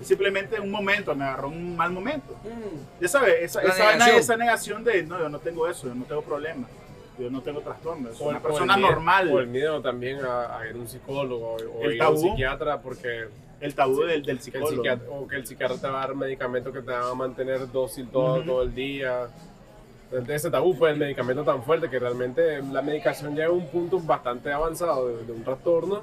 simplemente 0.03 0.57
en 0.57 0.63
un 0.63 0.71
momento, 0.71 1.15
me 1.15 1.25
agarró 1.25 1.49
un 1.49 1.77
mal 1.77 1.91
momento. 1.93 2.35
Mm. 2.45 3.01
Ya 3.03 3.09
sabes, 3.09 3.37
esa, 3.41 3.63
esa, 3.63 3.93
negación. 3.93 4.17
esa 4.19 4.37
negación 4.37 4.85
de 4.85 5.03
no, 5.05 5.19
yo 5.19 5.29
no 5.29 5.39
tengo 5.39 5.67
eso, 5.69 5.87
yo 5.87 5.95
no 5.95 6.05
tengo 6.05 6.23
problemas, 6.23 6.69
yo 7.19 7.31
no 7.31 7.41
tengo 7.41 7.61
trastorno, 7.61 8.13
soy 8.13 8.27
O- 8.27 8.31
una 8.31 8.39
o 8.39 8.43
persona 8.43 8.77
miedo- 8.77 8.91
normal. 8.91 9.31
O 9.33 9.39
el 9.41 9.47
miedo 9.47 9.81
también 9.81 10.23
a, 10.25 10.59
a 10.59 10.67
ir 10.69 10.75
a 10.75 10.79
un 10.79 10.89
psicólogo 10.89 11.57
o 11.57 11.85
El 11.85 11.95
ir 11.95 12.03
a 12.03 12.11
un 12.11 12.19
psiquiatra 12.19 12.81
porque 12.83 13.29
El 13.61 13.75
tabú 13.75 14.01
del, 14.01 14.09
del 14.09 14.25
que 14.25 14.31
el 14.33 14.41
psicólogo. 14.41 14.71
psiquiatra, 14.71 15.07
o 15.11 15.27
que 15.29 15.37
el 15.37 15.47
psiquiatra 15.47 15.77
te 15.77 15.87
va 15.89 16.03
a 16.03 16.07
dar 16.07 16.17
medicamentos 16.17 16.73
que 16.73 16.81
te 16.81 16.91
van 16.91 17.03
a 17.03 17.15
mantener 17.15 17.71
dócil 17.71 18.09
todo, 18.09 18.37
Ujú. 18.37 18.43
todo 18.47 18.63
el 18.63 18.75
día. 18.75 19.27
Entonces, 20.11 20.37
ese 20.37 20.51
tabú, 20.51 20.77
pues 20.77 20.93
el 20.95 20.99
medicamento 20.99 21.45
tan 21.45 21.63
fuerte 21.63 21.89
que 21.89 21.99
realmente 21.99 22.63
la 22.73 22.83
medicación 22.83 23.35
llega 23.37 23.49
a 23.49 23.53
un 23.53 23.67
punto 23.69 24.01
bastante 24.01 24.51
avanzado 24.53 25.09
de, 25.09 25.25
de 25.25 25.33
un 25.33 25.45
trastorno 25.45 26.03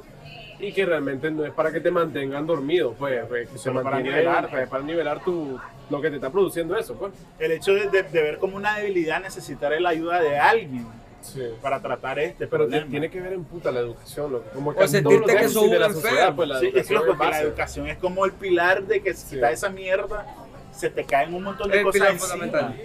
y 0.59 0.71
que 0.71 0.85
realmente 0.85 1.29
no 1.29 1.45
es 1.45 1.51
para 1.51 1.71
que 1.71 1.81
te 1.81 1.91
mantengan 1.91 2.47
dormido, 2.47 2.93
pues, 2.93 3.25
pues, 3.27 3.49
que 3.49 3.57
se 3.57 3.71
para 3.71 3.99
nivelar. 3.99 4.49
pues, 4.49 4.67
para 4.69 4.83
nivelar 4.83 5.23
tu, 5.23 5.59
lo 5.89 5.99
que 6.01 6.09
te 6.09 6.15
está 6.15 6.29
produciendo 6.31 6.75
eso, 6.77 6.95
pues. 6.95 7.11
El 7.37 7.51
hecho 7.51 7.73
de, 7.73 7.89
de- 7.89 8.03
de 8.03 8.21
ver 8.21 8.37
como 8.37 8.55
una 8.55 8.77
debilidad 8.77 9.19
necesitar 9.21 9.79
la 9.81 9.89
ayuda 9.89 10.21
de 10.21 10.37
alguien 10.39 10.87
Sí. 11.33 11.43
para 11.61 11.81
tratar 11.81 12.19
este 12.19 12.47
Pero 12.47 12.63
problema. 12.63 12.87
tiene 12.89 13.09
que 13.09 13.19
ver 13.21 13.33
en 13.33 13.43
puta 13.43 13.71
la 13.71 13.79
educación, 13.81 14.31
loco. 14.31 14.45
Como 14.53 14.71
O 14.71 14.75
que 14.75 14.87
sentirte 14.87 15.25
todos 15.25 15.33
los 15.33 15.41
que 15.41 15.49
sos 15.49 15.71
de 15.71 15.79
la 15.79 15.93
sociedad, 15.93 16.35
pues 16.35 16.49
la 16.49 16.59
Sí, 16.59 16.67
es 16.67 16.73
educación 16.73 16.99
loco 17.05 17.11
que 17.17 17.23
la 17.23 17.29
base. 17.31 17.41
educación 17.43 17.87
es 17.87 17.97
como 17.97 18.25
el 18.25 18.31
pilar 18.33 18.83
de 18.83 19.01
que 19.01 19.13
si 19.13 19.27
Sí. 19.27 19.35
está 19.35 19.51
esa 19.51 19.69
mierda, 19.69 20.25
se 20.71 20.89
te 20.89 21.03
caen 21.05 21.33
un 21.33 21.43
montón 21.43 21.69
de 21.71 21.77
El 21.79 21.83
cosas 21.83 21.93
pilar 22.01 22.17
fundamental. 22.17 22.75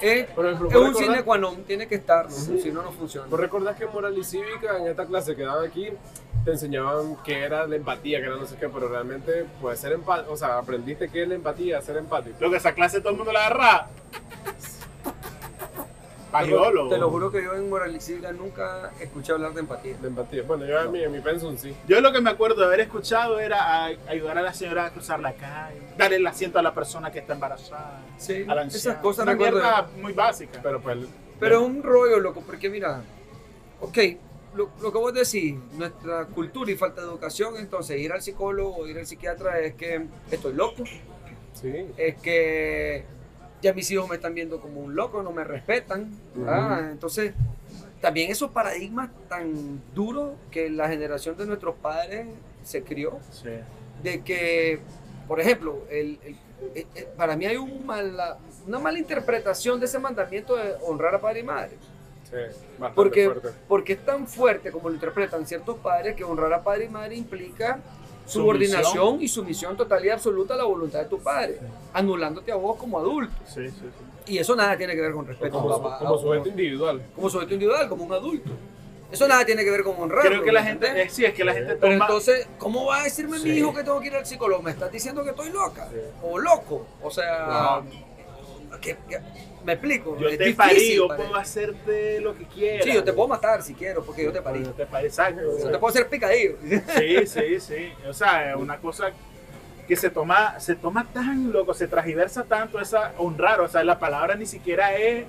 Es, 0.00 0.26
Por 0.30 0.46
ejemplo, 0.46 0.68
es 0.68 0.74
¿vos 0.74 0.88
un 0.88 0.94
sine 0.96 1.22
qua 1.22 1.38
non, 1.38 1.62
tiene 1.62 1.86
que 1.86 1.94
estar, 1.94 2.26
Ujú. 2.26 2.58
si 2.60 2.72
no, 2.72 2.82
no 2.82 2.90
funciona. 2.90 3.28
¿Vos 3.28 3.38
recordás 3.38 3.76
que 3.76 3.84
en 3.84 3.92
moral 3.92 4.18
y 4.18 4.24
cívica, 4.24 4.78
en 4.78 4.88
esta 4.88 5.06
clase 5.06 5.36
que 5.36 5.42
daban 5.44 5.64
aquí, 5.64 5.90
te 6.44 6.50
enseñaban 6.50 7.16
qué 7.24 7.44
era 7.44 7.68
la 7.68 7.76
empatía, 7.76 8.18
que 8.18 8.26
era 8.26 8.34
no 8.34 8.44
sé 8.46 8.56
qué, 8.56 8.68
pero 8.68 8.88
realmente, 8.88 9.46
pues, 9.60 9.78
ser 9.78 9.92
empático, 9.92 10.32
o 10.32 10.36
sea, 10.36 10.58
aprendiste 10.58 11.08
qué 11.08 11.22
es 11.22 11.28
la 11.28 11.36
empatía, 11.36 11.80
ser 11.82 11.98
empático. 11.98 12.34
Lo 12.40 12.50
que 12.50 12.56
esa 12.56 12.72
clase 12.74 12.98
todo 13.00 13.10
el 13.10 13.16
mundo 13.16 13.30
la 13.32 13.46
agarra. 13.46 13.86
Pagiolo. 16.32 16.88
Te 16.88 16.98
lo 16.98 17.10
juro 17.10 17.30
que 17.30 17.42
yo 17.44 17.54
en 17.54 17.68
moral 17.68 17.94
y 17.94 18.00
cívica 18.00 18.32
nunca 18.32 18.90
escuché 18.98 19.32
hablar 19.32 19.52
de 19.52 19.60
empatía. 19.60 19.96
La 20.00 20.08
empatía. 20.08 20.42
Bueno, 20.44 20.64
yo 20.64 20.80
en 20.80 20.90
mi, 20.90 21.02
en 21.04 21.12
mi 21.12 21.20
pensum 21.20 21.56
sí. 21.56 21.74
Yo 21.86 22.00
lo 22.00 22.10
que 22.12 22.20
me 22.20 22.30
acuerdo 22.30 22.60
de 22.60 22.66
haber 22.66 22.80
escuchado 22.80 23.38
era 23.38 23.84
a- 23.84 23.90
ayudar 24.08 24.38
a 24.38 24.42
la 24.42 24.54
señora 24.54 24.86
a 24.86 24.90
cruzar 24.90 25.20
la 25.20 25.34
calle, 25.34 25.78
darle 25.96 26.16
el 26.16 26.26
asiento 26.26 26.58
a 26.58 26.62
la 26.62 26.72
persona 26.74 27.12
que 27.12 27.18
está 27.20 27.34
embarazada, 27.34 28.00
Sí, 28.16 28.44
a 28.48 28.54
la 28.54 28.62
esas 28.62 28.74
anciana. 28.74 29.00
cosas 29.00 29.24
Una 29.26 29.34
mierda 29.36 29.88
muy 30.00 30.12
básica. 30.12 30.58
Pero 30.62 30.80
pues, 30.80 30.98
Pero 31.38 31.60
es 31.60 31.66
un 31.66 31.82
rollo, 31.82 32.18
loco, 32.18 32.42
porque 32.46 32.70
mira, 32.70 33.02
ok, 33.80 33.98
lo, 34.54 34.70
lo 34.80 34.92
que 34.92 34.98
vos 34.98 35.12
decís, 35.14 35.54
nuestra 35.74 36.24
cultura 36.26 36.70
y 36.70 36.76
falta 36.76 37.00
de 37.02 37.08
educación, 37.08 37.56
entonces 37.58 37.98
ir 38.00 38.12
al 38.12 38.22
psicólogo 38.22 38.76
o 38.78 38.86
ir 38.86 38.98
al 38.98 39.06
psiquiatra 39.06 39.58
es 39.60 39.74
que 39.74 40.06
estoy 40.30 40.54
loco, 40.54 40.84
sí. 41.52 41.86
es 41.96 42.16
que 42.16 43.04
ya 43.62 43.72
mis 43.72 43.90
hijos 43.90 44.08
me 44.08 44.16
están 44.16 44.34
viendo 44.34 44.60
como 44.60 44.80
un 44.80 44.94
loco, 44.94 45.22
no 45.22 45.30
me 45.32 45.44
respetan, 45.44 46.10
¿verdad? 46.34 46.90
Entonces, 46.90 47.32
también 48.00 48.30
esos 48.30 48.50
paradigmas 48.50 49.10
tan 49.28 49.80
duros 49.94 50.32
que 50.50 50.68
la 50.68 50.88
generación 50.88 51.36
de 51.36 51.46
nuestros 51.46 51.76
padres 51.76 52.26
se 52.64 52.82
crió, 52.82 53.18
Sí. 53.30 53.50
de 54.02 54.20
que, 54.22 54.80
por 55.28 55.40
ejemplo, 55.40 55.84
el, 55.88 56.18
el- 56.24 56.36
eh, 56.74 56.86
eh, 56.94 57.08
para 57.16 57.36
mí 57.36 57.46
hay 57.46 57.56
un 57.56 57.86
mala, 57.86 58.38
una 58.66 58.78
mala 58.78 58.98
interpretación 58.98 59.78
de 59.80 59.86
ese 59.86 59.98
mandamiento 59.98 60.56
de 60.56 60.74
honrar 60.86 61.14
a 61.14 61.20
padre 61.20 61.40
y 61.40 61.44
madre. 61.44 61.76
Sí, 62.28 62.36
Porque, 62.94 63.26
fuerte. 63.26 63.48
porque 63.68 63.92
es 63.92 64.04
tan 64.04 64.26
fuerte 64.26 64.70
como 64.72 64.88
lo 64.88 64.94
interpretan 64.94 65.46
ciertos 65.46 65.76
padres 65.78 66.16
que 66.16 66.24
honrar 66.24 66.52
a 66.52 66.62
padre 66.62 66.86
y 66.86 66.88
madre 66.88 67.14
implica 67.16 67.78
subordinación 68.26 69.20
y 69.20 69.28
sumisión 69.28 69.76
total 69.76 70.04
y 70.04 70.10
absoluta 70.10 70.54
a 70.54 70.58
la 70.58 70.64
voluntad 70.64 71.00
de 71.00 71.06
tu 71.06 71.18
padre, 71.18 71.58
anulándote 71.92 72.52
a 72.52 72.56
vos 72.56 72.76
como 72.76 72.98
adulto. 72.98 73.34
Sí, 73.46 73.68
sí, 73.68 73.76
sí. 73.80 74.32
Y 74.34 74.38
eso 74.38 74.54
nada 74.54 74.76
tiene 74.76 74.94
que 74.94 75.00
ver 75.00 75.12
con 75.12 75.26
respeto 75.26 75.52
Como, 75.58 75.74
a 75.74 75.82
papá, 75.82 75.98
como 75.98 76.18
sujeto 76.18 76.48
individual. 76.48 77.02
como 77.14 77.28
sujeto 77.28 77.54
individual, 77.54 77.88
como 77.88 78.04
un 78.04 78.12
adulto. 78.12 78.50
Eso 79.10 79.28
nada 79.28 79.44
tiene 79.44 79.62
que 79.62 79.70
ver 79.70 79.82
con 79.82 79.94
honrar. 80.00 80.24
Creo 80.24 80.42
que 80.42 80.52
la 80.52 80.62
gente, 80.62 80.86
eh, 81.02 81.08
sí, 81.10 81.22
es 81.24 81.34
que 81.34 81.44
la 81.44 81.52
gente 81.52 81.76
Pero 81.76 81.92
toma... 81.92 82.06
entonces, 82.06 82.48
¿cómo 82.58 82.86
va 82.86 83.00
a 83.00 83.04
decirme 83.04 83.38
mi 83.40 83.50
hijo 83.50 83.74
que 83.74 83.82
tengo 83.84 84.00
que 84.00 84.06
ir 84.06 84.14
al 84.14 84.24
psicólogo? 84.24 84.62
¿Me 84.62 84.70
estás 84.70 84.90
diciendo 84.90 85.22
que 85.22 85.30
estoy 85.30 85.50
loca? 85.50 85.86
O 86.22 86.38
loco. 86.38 86.86
O 87.02 87.10
sea, 87.10 87.82
me 89.64 89.72
explico. 89.74 90.18
yo 90.18 90.28
es 90.28 90.38
te 90.38 90.44
difícil 90.44 90.56
parí, 90.56 90.96
yo 90.96 91.06
puedo 91.08 91.36
hacerte 91.36 92.20
lo 92.20 92.36
que 92.36 92.44
quieras. 92.46 92.84
Sí, 92.84 92.92
yo 92.94 93.04
te 93.04 93.12
puedo 93.12 93.28
matar 93.28 93.62
si 93.62 93.74
quiero, 93.74 94.02
porque 94.04 94.24
yo 94.24 94.32
te 94.32 94.42
parí. 94.42 94.64
Yo 94.64 94.70
te 94.72 94.86
parí, 94.86 95.06
exacto. 95.06 95.40
Yo 95.58 95.70
te 95.70 95.78
puedo 95.78 95.90
hacer 95.90 96.08
picadillo. 96.08 96.56
Sí, 96.96 97.26
sí, 97.26 97.60
sí. 97.60 97.92
O 98.08 98.12
sea, 98.12 98.50
es 98.50 98.56
una 98.56 98.78
cosa 98.78 99.10
que 99.86 99.96
se 99.96 100.10
toma, 100.10 100.58
se 100.60 100.74
toma 100.74 101.06
tan 101.12 101.52
loco, 101.52 101.74
se 101.74 101.86
transgiversa 101.88 102.44
tanto 102.44 102.80
esa 102.80 103.12
honrar. 103.18 103.60
O 103.60 103.68
sea, 103.68 103.84
la 103.84 103.98
palabra 103.98 104.34
ni 104.34 104.46
siquiera 104.46 104.96
es, 104.96 105.24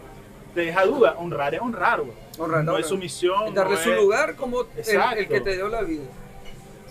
te 0.54 0.62
deja 0.62 0.86
duda. 0.86 1.16
Honrar 1.18 1.54
es 1.56 1.62
honrar, 1.62 2.02
güey. 2.02 2.14
Honrar, 2.38 2.64
No 2.64 2.72
honrar. 2.72 2.82
es 2.82 2.88
sumisión. 2.88 3.48
Es 3.50 3.54
darle 3.54 3.76
no 3.76 3.82
su 3.82 3.92
es- 3.92 3.98
lugar 3.98 4.36
como 4.36 4.62
el, 4.62 5.28
que 5.28 5.42
te 5.42 5.56
dio 5.56 5.68
la 5.68 5.82
vida. 5.82 6.04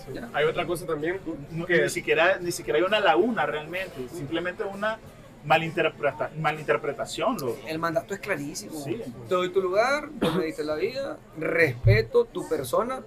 Sí. 0.04 0.18
Hay 0.32 0.44
otra 0.46 0.66
cosa 0.66 0.84
también 0.84 1.20
no- 1.52 1.64
que 1.64 1.82
ni, 1.82 1.88
siquiera, 1.88 2.38
ni 2.40 2.50
siquiera 2.50 2.78
hay 2.78 2.84
una 2.84 2.98
laguna 3.00 3.46
realmente. 3.46 4.08
Simplemente 4.12 4.64
una 4.64 4.98
malinterpreta, 5.44 6.30
malinterpretación. 6.38 7.36
Loco. 7.38 7.58
El 7.66 7.78
mandato 7.78 8.14
es 8.14 8.20
clarísimo. 8.20 8.80
Sí. 8.80 9.00
Te 9.28 9.34
doy 9.34 9.50
tu 9.50 9.60
lugar, 9.60 10.08
vos 10.10 10.34
me 10.36 10.44
diste 10.44 10.64
la 10.64 10.76
vida, 10.76 11.18
respeto 11.38 12.24
tu 12.24 12.48
persona, 12.48 13.00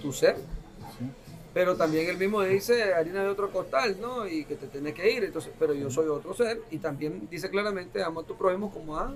tu 0.00 0.12
ser. 0.12 0.36
Pero 1.54 1.74
también 1.74 2.06
él 2.10 2.18
mismo 2.18 2.42
dice 2.42 2.92
harina 2.92 3.22
de 3.22 3.30
otro 3.30 3.50
costal, 3.50 3.96
¿no? 3.98 4.28
Y 4.28 4.44
que 4.44 4.56
te 4.56 4.66
tienes 4.66 4.92
que 4.92 5.10
ir. 5.10 5.24
Entonces, 5.24 5.52
pero 5.58 5.72
yo 5.72 5.90
soy 5.90 6.06
otro 6.06 6.34
ser 6.34 6.60
y 6.70 6.76
también 6.76 7.26
dice 7.30 7.48
claramente 7.48 8.02
ama 8.02 8.20
a 8.20 8.24
tu 8.24 8.36
prójimo 8.36 8.70
como 8.70 8.98
a. 8.98 9.14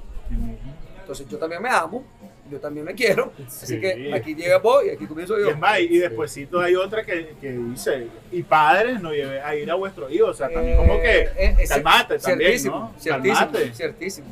Entonces 1.01 1.29
yo 1.29 1.37
también 1.37 1.61
me 1.61 1.69
amo, 1.69 2.03
yo 2.51 2.59
también 2.61 2.85
me 2.87 2.95
quiero. 2.95 3.33
Así 3.47 3.67
Sí. 3.67 3.81
que 3.81 4.13
aquí 4.15 4.35
llega 4.35 4.59
vos 4.59 4.85
y 4.85 4.91
aquí 4.91 5.07
comienzo 5.07 5.39
Y 5.39 5.43
yo. 5.43 5.51
es 5.51 5.59
más, 5.59 5.81
y 5.81 5.99
despuésito 5.99 6.61
hay 6.61 6.75
otra 6.75 7.05
que, 7.05 7.35
que 7.41 7.51
dice, 7.53 8.09
y 8.33 8.43
padres 8.43 9.01
no 9.01 9.13
lleven 9.13 9.41
a 9.45 9.55
ir 9.55 9.71
a 9.71 9.75
vuestros 9.75 10.11
hijos, 10.13 10.31
o 10.31 10.35
sea, 10.35 10.49
también 10.51 10.77
como 10.77 11.01
que, 11.01 11.21
Eh, 11.21 11.29
eh, 11.37 11.57
eh, 11.61 11.65
calmate 11.69 12.19
también, 12.19 12.39
ciertísimo, 12.51 12.79
¿no? 12.79 12.95
Ciertísimo, 13.01 13.35
Calmate. 13.39 13.75
ciertísimo. 13.75 14.27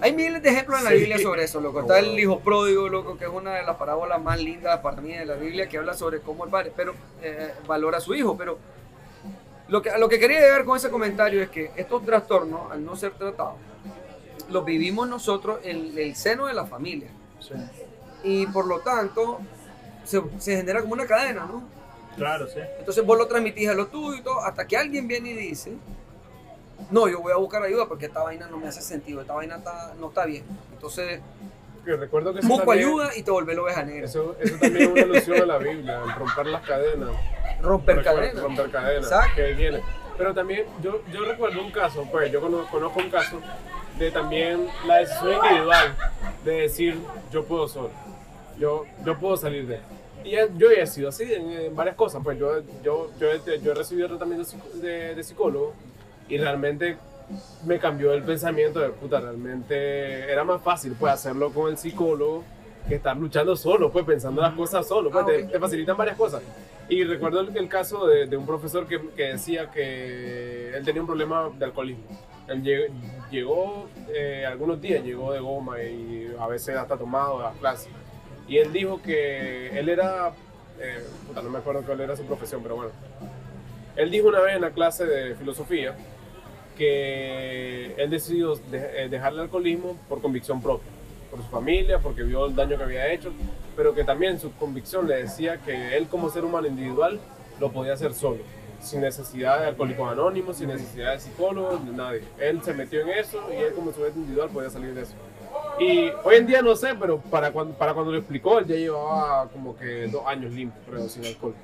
Hay 0.00 0.12
miles 0.12 0.42
de 0.42 0.48
ejemplos 0.48 0.78
en 0.78 0.84
la 0.84 0.90
Sí. 0.90 0.96
Biblia 0.96 1.18
sobre 1.20 1.44
eso, 1.44 1.60
loco. 1.60 1.80
Está 1.82 2.00
el 2.00 2.18
hijo 2.18 2.40
pródigo, 2.40 2.88
loco, 2.88 3.16
que 3.16 3.24
es 3.24 3.30
una 3.30 3.54
de 3.54 3.62
las 3.62 3.76
parábolas 3.76 4.20
más 4.20 4.40
lindas 4.42 4.80
para 4.80 5.00
mí 5.00 5.12
de 5.16 5.24
la 5.24 5.34
Biblia, 5.36 5.68
que 5.68 5.78
habla 5.78 5.94
sobre 5.94 6.18
cómo 6.18 6.44
el 6.44 6.50
padre 6.50 6.72
pero, 6.76 6.92
eh, 7.22 7.52
valora 7.68 7.98
a 7.98 8.00
su 8.00 8.12
hijo. 8.12 8.36
Pero 8.36 8.58
lo 9.68 9.80
que, 9.80 9.90
lo 9.98 10.08
que 10.08 10.18
quería 10.18 10.40
llegar 10.40 10.64
con 10.64 10.76
ese 10.76 10.90
comentario 10.90 11.40
es 11.40 11.50
que 11.50 11.70
estos 11.76 12.04
trastornos, 12.04 12.72
al 12.72 12.84
no 12.84 12.96
ser 12.96 13.12
tratados, 13.12 13.54
los 14.50 14.64
vivimos 14.64 15.08
nosotros 15.08 15.60
en 15.62 15.96
el 15.96 16.16
seno 16.16 16.46
de 16.46 16.54
la 16.54 16.66
familia. 16.66 17.08
Sí, 17.42 17.54
Y 18.24 18.46
por 18.46 18.66
lo 18.66 18.80
tanto, 18.80 19.40
se, 20.04 20.22
se 20.38 20.56
genera 20.56 20.80
como 20.80 20.94
una 20.94 21.06
cadena, 21.06 21.46
¿no? 21.46 21.62
claro, 22.16 22.46
sí. 22.46 22.60
Entonces 22.78 23.04
vos 23.04 23.16
lo 23.18 23.26
transmitís 23.26 23.68
a 23.68 23.74
lo 23.74 23.86
tuyo 23.86 24.18
y 24.18 24.22
todo, 24.22 24.40
hasta 24.40 24.66
que 24.66 24.76
alguien 24.76 25.08
viene 25.08 25.30
y 25.30 25.34
dice, 25.34 25.72
no, 26.90 27.08
yo 27.08 27.20
voy 27.20 27.32
a 27.32 27.36
buscar 27.36 27.62
ayuda 27.62 27.86
porque 27.88 28.06
esta 28.06 28.22
vaina 28.22 28.48
no 28.48 28.58
me 28.58 28.68
hace 28.68 28.82
sentido, 28.82 29.20
esta 29.22 29.32
vaina 29.32 29.56
está- 29.56 29.94
no 29.98 30.08
está 30.08 30.26
bien. 30.26 30.44
Entonces 30.72 31.20
que 31.84 31.96
recuerdo 31.96 32.32
que 32.32 32.38
eso 32.40 32.48
busco 32.48 32.64
también- 32.66 32.86
ayuda 32.88 33.16
y 33.16 33.22
te 33.24 33.30
la 33.30 33.62
oveja 33.62 33.82
negra. 33.82 34.04
Eso, 34.04 34.36
eso 34.40 34.56
también 34.60 34.82
es 34.84 34.88
una 34.88 35.02
alusión 35.02 35.42
a 35.42 35.46
la 35.46 35.58
Biblia, 35.58 36.00
el 36.04 36.14
romper 36.14 36.46
las 36.46 36.62
cadenas. 36.62 37.08
Romper 37.60 37.96
Recuerdo- 37.96 38.20
cadenas. 38.20 38.42
Romper 38.42 38.70
cadenas. 38.70 39.04
Exacto. 39.04 39.34
Que 39.36 39.52
viene. 39.54 39.80
Pero 40.18 40.34
también 40.34 40.66
yo, 40.82 41.02
yo 41.12 41.24
recuerdo 41.24 41.60
un 41.62 41.72
caso, 41.72 42.06
pues 42.12 42.30
yo 42.30 42.40
conozco, 42.40 42.70
conozco 42.70 43.00
un 43.00 43.10
caso 43.10 43.40
de 43.98 44.10
también 44.10 44.66
la 44.86 44.96
decisión 44.98 45.34
individual 45.44 45.96
de 46.44 46.52
decir 46.52 46.98
yo 47.30 47.44
puedo 47.44 47.68
solo, 47.68 47.90
yo, 48.58 48.84
yo 49.04 49.18
puedo 49.18 49.36
salir 49.36 49.66
de 49.66 49.76
él. 49.76 49.80
Y 50.24 50.30
yo 50.58 50.70
he 50.70 50.86
sido 50.86 51.08
así 51.08 51.24
en, 51.32 51.50
en 51.50 51.74
varias 51.76 51.96
cosas, 51.96 52.20
pues 52.22 52.38
yo, 52.38 52.60
yo, 52.82 53.10
yo, 53.18 53.28
yo 53.62 53.72
he 53.72 53.74
recibido 53.74 54.08
tratamiento 54.08 54.48
de, 54.74 55.14
de 55.16 55.22
psicólogo 55.22 55.74
y 56.28 56.38
realmente 56.38 56.96
me 57.64 57.78
cambió 57.78 58.12
el 58.12 58.22
pensamiento 58.22 58.78
de 58.80 58.90
puta, 58.90 59.20
realmente 59.20 60.30
era 60.30 60.44
más 60.44 60.62
fácil 60.62 60.94
pues 60.98 61.12
hacerlo 61.12 61.50
con 61.50 61.70
el 61.70 61.78
psicólogo 61.78 62.44
que 62.88 62.96
estar 62.96 63.16
luchando 63.16 63.56
solo, 63.56 63.90
pues 63.90 64.04
pensando 64.04 64.40
las 64.42 64.54
cosas 64.54 64.86
solo, 64.86 65.10
pues 65.10 65.24
Ah, 65.24 65.26
te, 65.26 65.42
ok. 65.44 65.52
te 65.52 65.60
facilitan 65.60 65.96
varias 65.96 66.16
cosas. 66.16 66.42
Y 66.88 67.04
recuerdo 67.04 67.40
el, 67.40 67.56
el 67.56 67.68
caso 67.68 68.06
de, 68.06 68.26
de 68.26 68.36
un 68.36 68.44
profesor 68.44 68.86
que, 68.86 69.00
que 69.16 69.24
decía 69.28 69.70
que 69.70 70.76
él 70.76 70.84
tenía 70.84 71.00
un 71.00 71.06
problema 71.06 71.48
de 71.58 71.64
alcoholismo. 71.64 72.04
Él 72.48 72.62
llegó, 72.62 72.92
llegó, 73.32 73.88
eh, 74.14 74.44
algunos 74.46 74.80
días, 74.80 75.02
llegó 75.02 75.32
de 75.32 75.40
goma 75.40 75.82
y 75.82 76.32
a 76.38 76.46
veces 76.46 76.76
hasta 76.76 76.96
tomado 76.96 77.40
a 77.40 77.44
las 77.50 77.56
clases. 77.56 77.88
Y 78.46 78.58
él 78.58 78.72
dijo 78.72 79.00
que 79.02 79.76
él 79.76 79.88
era, 79.88 80.32
eh, 80.78 81.02
no 81.34 81.42
me 81.44 81.58
acuerdo 81.58 81.82
cuál 81.82 82.00
era 82.00 82.14
su 82.16 82.24
profesión, 82.24 82.62
pero 82.62 82.76
bueno. 82.76 82.90
Él 83.96 84.10
dijo 84.10 84.28
una 84.28 84.40
vez 84.40 84.54
en 84.56 84.62
la 84.62 84.70
clase 84.70 85.04
de 85.06 85.34
filosofía 85.34 85.94
que 86.76 87.94
él 87.96 88.10
decidió 88.10 88.54
de- 88.56 89.04
eh, 89.04 89.08
dejar 89.08 89.32
el 89.32 89.40
alcoholismo 89.40 89.96
por 90.08 90.20
convicción 90.20 90.62
propia, 90.62 90.88
por 91.30 91.40
su 91.42 91.48
familia, 91.48 91.98
porque 91.98 92.22
vio 92.22 92.46
el 92.46 92.54
daño 92.54 92.76
que 92.76 92.84
había 92.84 93.12
hecho, 93.12 93.32
pero 93.76 93.94
que 93.94 94.04
también 94.04 94.38
su 94.40 94.52
convicción 94.54 95.06
le 95.08 95.16
decía 95.16 95.58
que 95.58 95.96
él 95.96 96.08
como 96.08 96.30
ser 96.30 96.44
humano 96.44 96.66
individual 96.66 97.20
lo 97.60 97.70
podía 97.70 97.92
hacer 97.94 98.14
solo, 98.14 98.38
sin 98.82 99.00
necesidad 99.00 99.60
de 99.60 99.66
alcohólicos 99.68 100.10
anónimos, 100.10 100.56
sin 100.56 100.68
necesidad 100.68 101.12
de 101.12 101.20
psicólogos, 101.20 101.84
de 101.86 101.92
nadie. 101.92 102.24
Él 102.38 102.62
se 102.62 102.74
metió 102.74 103.00
en 103.00 103.10
eso 103.10 103.42
y 103.52 103.56
él 103.56 103.72
como 103.74 103.92
sujeto 103.92 104.18
individual 104.18 104.50
podía 104.50 104.70
salir 104.70 104.94
de 104.94 105.02
eso. 105.02 105.14
Y 105.78 106.10
hoy 106.24 106.36
en 106.36 106.46
día 106.46 106.62
no 106.62 106.76
sé, 106.76 106.94
pero 106.98 107.18
para 107.18 107.52
cuando, 107.52 107.74
para 107.74 107.94
cuando 107.94 108.12
lo 108.12 108.18
explicó, 108.18 108.58
él 108.58 108.66
ya 108.66 108.76
llevaba 108.76 109.48
como 109.48 109.76
que 109.76 110.08
dos 110.08 110.26
años 110.26 110.52
limpio, 110.52 110.80
creo, 110.88 111.08
sin 111.08 111.24
alcohol. 111.24 111.54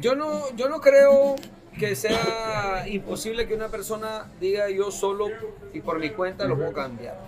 Yo 0.00 0.14
no, 0.14 0.54
yo 0.56 0.68
no 0.68 0.80
creo 0.80 1.36
que 1.78 1.94
sea 1.94 2.86
imposible 2.88 3.46
que 3.46 3.54
una 3.54 3.68
persona 3.68 4.30
diga 4.40 4.70
yo 4.70 4.90
solo 4.90 5.28
y 5.72 5.80
por 5.80 5.98
mi 5.98 6.10
cuenta 6.10 6.44
lo 6.44 6.56
puedo 6.56 6.72
cambiar. 6.72 7.18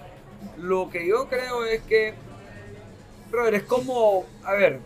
Lo 0.59 0.91
que 0.91 1.07
yo 1.07 1.29
creo 1.29 1.65
es 1.65 1.83
que, 1.83 2.15
brother, 3.31 3.55
es 3.55 3.63
como, 3.65 4.25
a 4.45 4.53
ver, 4.53 4.81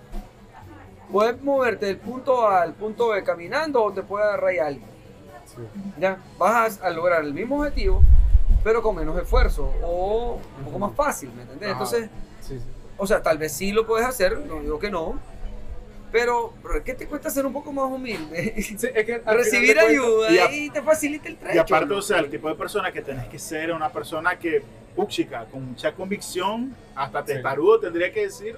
puedes 1.10 1.40
moverte 1.42 1.86
del 1.86 1.98
punto 1.98 2.46
A 2.48 2.62
al 2.62 2.74
punto 2.74 3.08
B 3.08 3.22
caminando 3.22 3.82
o 3.82 3.92
te 3.92 4.02
puede 4.02 4.24
agarrar 4.24 4.58
alguien. 4.66 4.88
Sí. 5.46 5.62
Ya, 5.98 6.18
vas 6.38 6.80
a, 6.82 6.86
a 6.86 6.90
lograr 6.90 7.22
el 7.24 7.32
mismo 7.32 7.58
objetivo, 7.60 8.02
pero 8.64 8.82
con 8.82 8.96
menos 8.96 9.16
esfuerzo 9.20 9.72
o 9.82 10.40
un 10.58 10.64
poco 10.64 10.78
más 10.78 10.94
fácil, 10.94 11.30
¿me 11.34 11.42
entendés? 11.42 11.70
Ajá. 11.70 11.72
Entonces, 11.84 12.10
Sí, 12.40 12.58
sí. 12.58 12.64
o 12.96 13.06
sea, 13.06 13.22
tal 13.22 13.38
vez 13.38 13.52
sí 13.52 13.72
lo 13.72 13.86
puedes 13.86 14.06
hacer, 14.06 14.38
no 14.38 14.60
digo 14.60 14.78
que 14.78 14.90
no, 14.90 15.18
pero 16.12 16.52
¿qué 16.84 16.94
te 16.94 17.06
cuesta 17.06 17.30
ser 17.30 17.46
un 17.46 17.52
poco 17.52 17.72
más 17.72 17.90
humilde? 17.90 18.54
Sí, 18.62 18.76
es 18.94 19.04
que 19.04 19.18
Recibir 19.24 19.78
ayuda 19.78 20.30
y 20.30 20.38
a- 20.38 20.52
y, 20.52 20.70
te 20.70 20.82
facilita 20.82 21.28
el 21.28 21.36
trecho. 21.36 21.54
Y 21.56 21.58
aparte, 21.58 21.94
o 21.94 22.02
sea, 22.02 22.18
el 22.18 22.30
tipo 22.30 22.48
de 22.48 22.54
persona 22.54 22.90
que 22.92 23.02
tenés 23.02 23.26
que 23.28 23.38
ser 23.38 23.72
una 23.72 23.90
persona 23.90 24.38
que, 24.38 24.62
puchica, 24.94 25.44
con 25.46 25.64
mucha 25.70 25.92
convicción, 25.94 26.74
hasta 26.94 27.20
Sí. 27.20 27.34
testarudo, 27.34 27.78
tendría 27.80 28.12
que 28.12 28.22
decir 28.22 28.56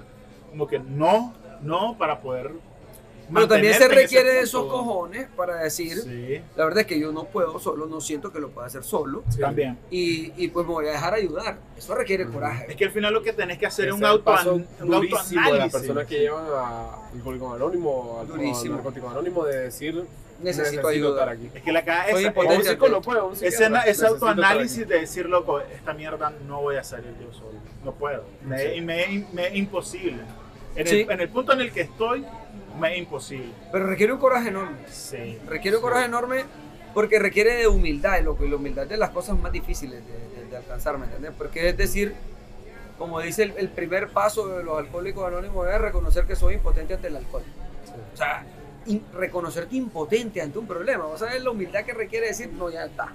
como 0.49 0.65
que 0.67 0.79
no, 0.79 1.33
no, 1.61 1.97
para 1.97 2.21
poder. 2.21 2.51
Pero 3.31 3.47
también 3.47 3.73
se 3.75 3.87
requiere 3.87 4.33
de 4.33 4.41
esos 4.41 4.65
cojones 4.65 5.27
para 5.35 5.57
decir, 5.57 5.97
Sí, 5.99 6.41
la 6.55 6.65
verdad 6.65 6.79
es 6.79 6.87
que 6.87 6.99
yo 6.99 7.11
no 7.11 7.25
puedo 7.25 7.59
solo, 7.59 7.85
no 7.85 8.01
siento 8.01 8.31
que 8.31 8.39
lo 8.39 8.49
pueda 8.49 8.67
hacer 8.67 8.83
solo. 8.83 9.23
Sí. 9.29 9.39
también. 9.39 9.77
Y, 9.91 10.33
y 10.43 10.47
pues 10.47 10.65
me 10.65 10.73
voy 10.73 10.87
a 10.87 10.91
dejar 10.91 11.13
ayudar. 11.13 11.59
Eso 11.77 11.93
requiere 11.93 12.25
coraje. 12.25 12.71
Es 12.71 12.75
que 12.75 12.85
al 12.85 12.91
final 12.91 13.13
lo 13.13 13.21
que 13.21 13.33
tenés 13.33 13.59
que 13.59 13.67
hacer 13.67 13.89
es 13.89 13.93
un, 13.93 14.03
auto, 14.03 14.23
paso 14.23 14.55
un 14.55 14.67
durísimo 14.79 15.51
de 15.51 15.59
las 15.59 15.73
autoanálisis. 15.73 15.79
personas 15.79 16.07
que 16.07 16.19
llevan 16.19 16.45
a 16.55 17.09
Alcohólico 17.13 17.53
Anónimo, 17.53 18.17
al 18.21 18.27
Durísimo. 18.27 18.73
al 18.73 18.77
Narcótico 18.77 19.09
Anónimo, 19.09 19.45
de 19.45 19.59
decir 19.59 20.03
Necesito 20.41 20.87
ayuda. 20.87 21.09
estar 21.09 21.29
aquí. 21.29 21.51
Es 21.53 21.61
que 21.61 21.71
la 21.71 21.83
cara 21.83 22.09
impotente. 22.09 22.55
un 22.55 22.61
ese, 22.61 22.69
psicólogo, 22.71 23.27
un 23.27 23.33
ese, 23.33 23.69
Necesito 23.69 24.07
autoanálisis 24.07 24.87
de 24.87 25.01
decir, 25.01 25.27
loco, 25.27 25.59
esta 25.59 25.93
mierda 25.93 26.33
no 26.47 26.61
voy 26.61 26.77
a 26.77 26.83
salir 26.83 27.13
yo 27.21 27.31
solo. 27.33 27.59
No 27.83 27.93
puedo. 27.93 28.23
Sí. 28.57 28.77
y 28.77 28.81
me, 28.81 29.27
me 29.33 29.47
es 29.47 29.55
imposible. 29.55 30.23
En, 30.75 30.87
Sí. 30.87 31.01
el, 31.01 31.11
en 31.11 31.19
el 31.21 31.29
punto 31.29 31.53
en 31.53 31.61
el 31.61 31.71
que 31.71 31.81
estoy, 31.81 32.25
me 32.79 32.93
es 32.93 32.99
imposible. 32.99 33.51
Pero 33.71 33.87
requiere 33.87 34.13
un 34.13 34.19
coraje 34.19 34.49
enorme. 34.49 34.77
Sí. 34.89 35.37
Requiere 35.47 35.77
un 35.77 35.83
coraje 35.83 36.05
enorme 36.05 36.45
porque 36.93 37.19
requiere 37.19 37.55
de 37.55 37.67
humildad. 37.67 38.19
Y 38.19 38.23
la 38.23 38.55
humildad 38.55 38.83
es 38.85 38.89
de 38.89 38.97
las 38.97 39.09
cosas 39.09 39.37
más 39.39 39.51
difíciles 39.51 40.01
de, 40.05 40.41
de- 40.41 40.47
de 40.49 40.57
alcanzar, 40.57 40.97
¿me 40.97 41.05
entiendes? 41.05 41.31
Porque 41.37 41.69
es 41.69 41.77
decir, 41.77 42.15
como 42.97 43.19
dice 43.21 43.43
el, 43.43 43.53
el 43.57 43.69
primer 43.69 44.09
paso 44.09 44.47
de 44.47 44.63
los 44.63 44.77
alcohólicos 44.79 45.25
anónimos 45.27 45.67
es 45.69 45.79
reconocer 45.79 46.25
que 46.25 46.35
soy 46.35 46.55
impotente 46.55 46.93
ante 46.95 47.07
el 47.07 47.15
alcohol. 47.17 47.43
O 48.13 48.17
sea, 48.17 48.45
in- 48.87 49.03
reconocerte 49.13 49.75
impotente 49.75 50.41
ante 50.41 50.57
un 50.57 50.65
problema. 50.67 51.05
O 51.05 51.17
sea, 51.17 51.35
es 51.35 51.43
la 51.43 51.51
humildad 51.51 51.83
que 51.85 51.93
requiere 51.93 52.27
decir, 52.27 52.51
no, 52.53 52.69
ya 52.69 52.85
está. 52.85 53.09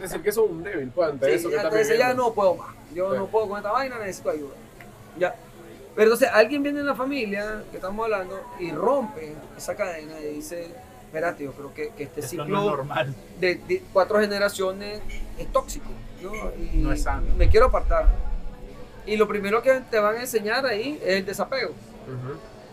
Decir 0.00 0.22
que 0.22 0.32
sos 0.32 0.48
un 0.50 0.62
débil, 0.62 0.90
pues, 0.94 1.10
ante 1.10 1.26
Sí, 1.26 1.32
eso 1.32 1.48
que 1.50 1.56
ya, 1.56 1.62
entonces 1.62 1.98
ya 1.98 2.14
no 2.14 2.32
puedo 2.32 2.54
más. 2.56 2.74
Yo 2.94 3.12
Sí. 3.12 3.18
no 3.18 3.26
puedo 3.26 3.48
con 3.48 3.58
esta 3.58 3.70
vaina, 3.70 3.98
necesito 3.98 4.30
ayuda. 4.30 4.54
Ya. 5.18 5.34
Pero 5.94 6.04
entonces 6.12 6.28
alguien 6.32 6.62
viene 6.62 6.80
en 6.80 6.86
la 6.86 6.94
familia 6.94 7.64
que 7.70 7.76
estamos 7.76 8.04
hablando 8.04 8.40
y 8.58 8.70
rompe 8.70 9.34
esa 9.56 9.74
cadena 9.74 10.18
y 10.20 10.34
dice, 10.36 10.68
espérate, 11.06 11.44
yo 11.44 11.52
creo 11.52 11.74
que, 11.74 11.90
que 11.96 12.04
este 12.04 12.20
Esto 12.20 12.36
no 12.36 12.42
es 12.44 12.48
ciclo 12.48 12.64
normal. 12.64 13.14
de, 13.40 13.56
de 13.56 13.82
cuatro 13.92 14.20
generaciones 14.20 15.00
es 15.38 15.52
tóxico. 15.52 15.90
¿no? 16.22 16.32
Y 16.56 16.76
No 16.78 16.92
es 16.92 17.02
sano. 17.02 17.26
Me 17.36 17.48
quiero 17.48 17.66
apartar. 17.66 18.08
Y 19.06 19.16
lo 19.16 19.26
primero 19.26 19.62
que 19.62 19.80
te 19.90 19.98
van 19.98 20.16
a 20.16 20.20
enseñar 20.20 20.64
ahí 20.66 21.00
es 21.02 21.16
el 21.16 21.26
desapego. 21.26 21.72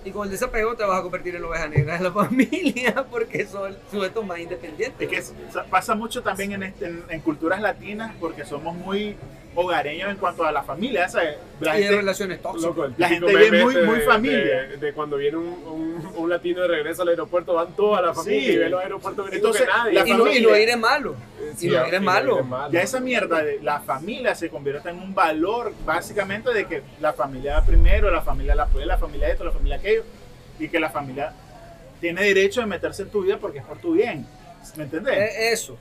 Y 0.05 0.11
con 0.11 0.25
el 0.25 0.31
desapego 0.31 0.75
te 0.75 0.83
vas 0.85 0.99
a 0.99 1.01
convertir 1.01 1.35
en 1.35 1.43
oveja 1.43 1.67
negra 1.67 1.97
de 1.97 2.03
la 2.03 2.11
familia 2.13 3.05
porque 3.09 3.45
son 3.45 3.75
sujetos 3.91 4.25
más 4.25 4.39
independientes. 4.39 5.01
Es 5.01 5.09
que 5.09 5.17
es- 5.17 5.33
pasa 5.69 5.95
mucho 5.95 6.21
también 6.21 6.51
en, 6.53 6.63
este- 6.63 6.85
en, 6.85 7.03
en 7.09 7.19
culturas 7.21 7.61
latinas 7.61 8.13
porque 8.19 8.45
somos 8.45 8.75
muy 8.75 9.15
hogareños 9.59 10.11
en 10.11 10.17
cuanto 10.17 10.45
a 10.45 10.51
la 10.51 10.61
familia. 10.61 11.09
¿sabes? 11.09 11.35
La 11.59 11.75
y 11.75 11.79
de 11.79 11.83
gente- 11.85 11.97
relaciones 11.97 12.41
tóxicas. 12.41 12.75
Loco, 12.77 12.93
La 12.97 13.09
gente 13.09 13.25
ve 13.25 13.33
meme 13.51 13.63
muy- 13.63 13.73
este 13.73 13.85
muy 13.87 13.99
de- 13.99 14.05
familia. 14.05 14.61
De, 14.67 14.77
de 14.77 14.93
cuando 14.93 15.17
viene 15.17 15.37
un, 15.37 15.45
un, 15.47 16.13
un 16.15 16.29
latino 16.29 16.61
de 16.61 16.67
regreso 16.67 17.01
al 17.01 17.07
aeropuerto, 17.09 17.53
van 17.55 17.75
toda 17.75 18.01
la 18.01 18.13
familia 18.13 18.39
Sí. 18.41 18.51
y 18.53 18.57
ven 18.57 18.71
los 18.71 18.81
aeropuertos 18.83 19.29
Entonces, 19.33 19.61
que 19.63 19.67
nadie. 19.67 19.93
la 19.93 20.07
y, 20.07 20.11
no, 20.11 20.17
y 20.17 20.19
familia- 20.19 20.49
no 20.51 20.57
ir 20.57 20.69
es 20.69 20.77
malo. 20.77 21.15
Sí, 21.55 21.67
y 21.67 21.69
no 21.71 21.87
ir 21.87 21.93
es 21.95 22.01
malo. 22.01 22.47
Ya 22.71 22.81
esa 22.81 22.99
mierda 22.99 23.41
de 23.43 23.59
la 23.63 23.79
familia 23.81 24.35
se 24.35 24.49
convierte 24.49 24.89
en 24.89 24.97
un 24.99 25.15
valor 25.15 25.73
básicamente 25.85 26.53
de 26.53 26.65
que 26.65 26.83
la 27.01 27.13
familia 27.13 27.55
va 27.59 27.65
primero, 27.65 28.11
la 28.11 28.21
familia 28.21 28.53
la 28.55 28.67
la 28.85 28.97
familia 28.97 29.29
esto, 29.29 29.43
la 29.43 29.51
familia 29.51 29.77
aquello, 29.77 30.03
y 30.59 30.69
que 30.69 30.79
la 30.79 30.89
familia 30.91 31.33
tiene 31.99 32.21
derecho 32.23 32.61
de 32.61 32.67
meterse 32.67 33.01
en 33.03 33.09
tu 33.09 33.23
vida 33.23 33.37
porque 33.37 33.57
es 33.57 33.65
por 33.65 33.79
tu 33.79 33.93
bien. 33.93 34.25
¿Me 34.75 34.83
entendés? 34.83 35.17
Eh, 35.17 35.51
Eso. 35.53 35.77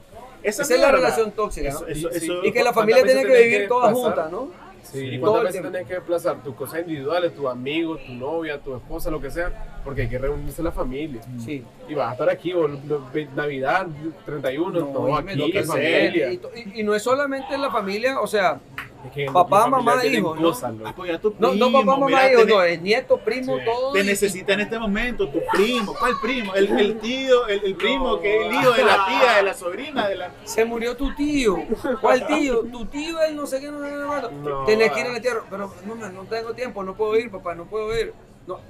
Esa 0.47 0.62
Esa 0.62 0.74
es 0.74 0.80
la 0.80 0.92
relación 0.92 1.32
tóxica. 1.32 1.70
¿no? 1.70 1.76
Eso- 1.80 1.86
eso- 1.88 2.09
Y- 2.09 2.12
sí. 2.20 2.24
eso- 2.26 2.44
Y 2.44 2.53
que 2.53 2.62
la 2.62 2.72
¿Cuántas 2.72 2.74
familia 2.74 3.03
tiene 3.05 3.22
que 3.24 3.42
vivir 3.42 3.61
que 3.62 3.68
toda 3.68 3.88
pasar? 3.88 3.94
junta, 4.05 4.28
¿no? 4.30 4.66
Sí, 4.84 4.99
y 5.05 5.18
cuántas 5.18 5.42
veces 5.42 5.62
tenés 5.62 5.86
que 5.88 5.94
desplazar 5.94 6.42
tus 6.44 6.55
cosas 6.55 6.80
individuales, 6.82 7.34
tus 7.34 7.47
amigos, 7.47 8.01
tu 8.07 8.12
novia, 8.12 8.61
tu 8.61 8.76
esposa, 8.76 9.11
lo 9.11 9.20
que 9.20 9.32
sea, 9.32 9.80
porque 9.84 10.03
hay 10.03 10.09
que 10.09 10.16
reunirse 10.18 10.62
la 10.62 10.70
familia. 10.70 11.20
Sí. 11.44 11.64
Y 11.88 11.94
vas 11.94 12.11
a 12.11 12.12
estar 12.12 12.30
aquí, 12.30 12.53
o 12.53 12.68
lo- 12.68 13.05
ve- 13.12 13.28
Navidad, 13.34 13.88
31, 14.24 14.78
No, 14.78 14.86
todo 14.86 15.16
aquí, 15.16 15.34
lo 15.34 15.47
que 15.47 15.59
en 15.59 15.64
sea. 15.66 15.74
familia. 15.74 16.32
Y, 16.32 16.40
y- 16.76 16.80
y 16.80 16.82
no 16.84 16.94
es 16.94 17.03
solamente 17.03 17.53
en 17.53 17.62
la 17.62 17.70
familia, 17.72 18.20
o 18.20 18.28
sea, 18.28 18.61
Es 19.07 19.12
que 19.12 19.24
en 19.26 19.32
Papá, 19.32 19.66
mamá, 19.68 20.04
hijo, 20.04 20.34
¿no? 20.34 20.42
cosas, 20.42 20.64
a 20.64 20.72
no, 20.72 20.94
primo, 20.94 21.54
no 21.57 21.72
papá, 21.72 21.84
mamá, 21.84 22.07
mira, 22.07 22.32
hijo, 22.32 22.44
no, 22.44 22.62
es 22.62 22.80
nieto, 22.82 23.18
primo, 23.18 23.57
Sí. 23.59 23.64
todo. 23.64 23.92
te 23.92 24.04
necesita 24.04 24.52
en 24.54 24.61
este 24.61 24.78
momento 24.78 25.28
tu 25.28 25.40
primo. 25.52 25.94
¿Cuál 25.98 26.14
primo? 26.20 26.54
El, 26.54 26.78
el 26.78 26.98
tío, 26.98 27.46
el, 27.46 27.64
el 27.64 27.74
primo 27.76 28.12
No. 28.12 28.20
que 28.20 28.36
es 28.40 28.46
el 28.46 28.52
hijo 28.54 28.72
de 28.72 28.84
la 28.84 29.07
tía, 29.07 29.36
de 29.36 29.42
la 29.42 29.54
sobrina, 29.54 30.09
de 30.09 30.16
la... 30.16 30.30
Se 30.44 30.64
murió 30.64 30.96
tu 30.96 31.14
tío. 31.14 31.57
¿Cuál 32.00 32.26
tío? 32.26 32.61
Tu 32.62 32.86
tío, 32.86 33.22
él 33.22 33.36
no 33.36 33.46
sé 33.46 33.61
qué, 33.61 33.70
no 33.70 33.80
sé 33.80 33.90
qué, 33.90 33.96
no 34.42 34.64
Tenés 34.64 34.92
que 34.92 35.00
ir 35.00 35.07
ah. 35.07 35.11
al 35.11 35.16
entierro. 35.16 35.44
Pero 35.48 35.72
no, 35.86 35.94
no 36.11 36.22
tengo 36.24 36.52
tiempo, 36.54 36.82
no 36.82 36.94
puedo 36.94 37.16
ir, 37.16 37.30
papá, 37.30 37.54
no 37.54 37.64
puedo 37.66 37.96
ir. 37.98 38.12
No, 38.46 38.61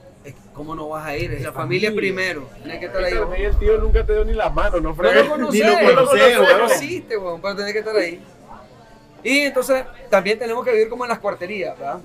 ¿cómo 0.53 0.75
no 0.75 0.89
vas 0.89 1.07
a 1.07 1.17
ir? 1.17 1.33
Es 1.33 1.43
la 1.43 1.53
familia 1.53 1.91
familia. 1.91 1.93
primero. 1.97 2.49
Tienes 2.63 2.81
que 2.81 2.87
estar 2.87 3.05
ahí. 3.05 3.15
Vez 3.15 3.41
el 3.41 3.59
tío 3.59 3.79
nunca 3.79 4.05
te 4.05 4.13
dio 4.13 4.25
ni 4.25 4.33
la 4.33 4.51
mano, 4.51 4.81
no 4.81 4.91
No 4.91 4.95
fregues. 4.95 5.25
lo 5.25 5.31
conoces, 5.31 5.61
lo 5.61 5.73
no 5.73 5.81
lo 5.81 6.07
conoces, 6.07 6.39
no 6.59 6.65
existe, 6.67 7.17
weón, 7.17 7.41
pero 7.41 7.57
tenés 7.57 7.73
que 7.73 7.79
estar 7.79 7.97
ahí. 7.97 8.21
Y 9.29 9.41
entonces 9.41 9.85
también 10.09 10.39
tenemos 10.39 10.65
que 10.65 10.71
vivir 10.71 10.89
como 10.89 11.05
en 11.05 11.09
las 11.11 11.19
cuarterías, 11.19 11.77
¿verdad? 11.77 11.99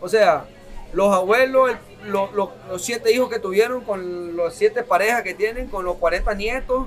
O 0.00 0.08
sea, 0.08 0.44
los 0.92 1.12
abuelos, 1.12 1.70
el- 1.70 2.10
lo- 2.12 2.30
lo- 2.32 2.52
los 2.68 2.80
siete 2.80 3.12
hijos 3.12 3.28
que 3.28 3.40
tuvieron, 3.40 3.82
con 3.82 4.36
los 4.36 4.54
siete 4.54 4.84
parejas 4.84 5.22
que 5.22 5.34
tienen, 5.34 5.66
con 5.66 5.84
los 5.84 5.96
40 5.96 6.34
nietos. 6.34 6.86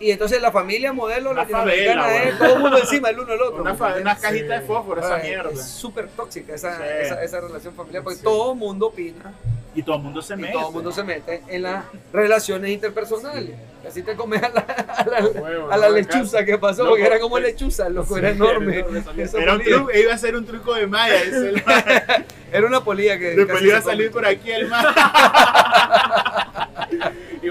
Y 0.00 0.12
entonces 0.12 0.40
la 0.40 0.52
familia 0.52 0.92
modelo 0.92 1.30
Una 1.32 1.40
latinoamericana 1.42 2.02
favela, 2.04 2.22
es 2.22 2.26
weón. 2.26 2.38
todo 2.38 2.54
el 2.56 2.62
mundo 2.62 2.78
encima 2.78 3.10
el 3.10 3.18
uno 3.20 3.32
al 3.32 3.42
otro. 3.42 3.62
Una, 3.62 3.72
una 3.72 4.16
cajita 4.16 4.60
de 4.60 4.66
fósforo, 4.66 5.00
esa 5.00 5.18
mierda. 5.18 5.50
Es 5.50 5.64
súper 5.66 6.08
tóxica 6.08 6.54
esa, 6.54 6.76
Sí. 6.76 6.82
esa, 7.02 7.22
esa 7.24 7.40
relación 7.40 7.74
familiar, 7.74 8.02
porque 8.04 8.18
Sí. 8.18 8.24
todo 8.24 8.52
el 8.52 8.58
mundo 8.58 8.86
opina 8.86 9.32
Y 9.74 9.82
todo 9.82 9.96
el 9.96 10.02
mundo 10.02 10.22
se 10.22 10.34
y 10.34 10.36
mete. 10.36 10.52
todo 10.52 10.68
el 10.68 10.74
mundo 10.74 10.92
se 10.92 11.02
mete 11.04 11.42
en 11.48 11.62
las 11.62 11.84
relaciones 12.12 12.70
interpersonales. 12.70 13.56
Así 13.86 14.02
te 14.02 14.14
comes 14.16 14.42
a 14.42 14.48
la, 14.50 14.60
a 14.60 15.04
la, 15.06 15.26
Huevo, 15.26 15.70
a 15.72 15.76
la 15.76 15.88
no, 15.88 15.94
lechuza 15.94 16.38
acá- 16.38 16.46
que 16.46 16.58
pasó, 16.58 16.82
Loco, 16.82 16.90
porque 16.96 17.06
era 17.06 17.18
como 17.20 17.30
pues, 17.30 17.44
lechuza, 17.44 17.88
loco, 17.88 18.14
sí, 18.14 18.18
era 18.20 18.30
enorme. 18.30 18.84
era 19.34 19.54
un 19.54 19.62
truco, 19.62 19.90
iba 19.92 20.12
a 20.14 20.18
ser 20.18 20.36
un 20.36 20.44
truco 20.44 20.74
de 20.74 20.86
Maya. 20.86 21.22
ese, 21.22 21.48
el- 21.50 21.62
Era 22.52 22.66
una 22.66 22.82
polilla 22.82 23.18
que. 23.18 23.30
Después 23.36 23.62
iba 23.62 23.78
a 23.78 23.82
salir 23.82 24.10
por 24.10 24.26
aquí 24.26 24.50
el 24.50 24.68
man. 24.68 24.84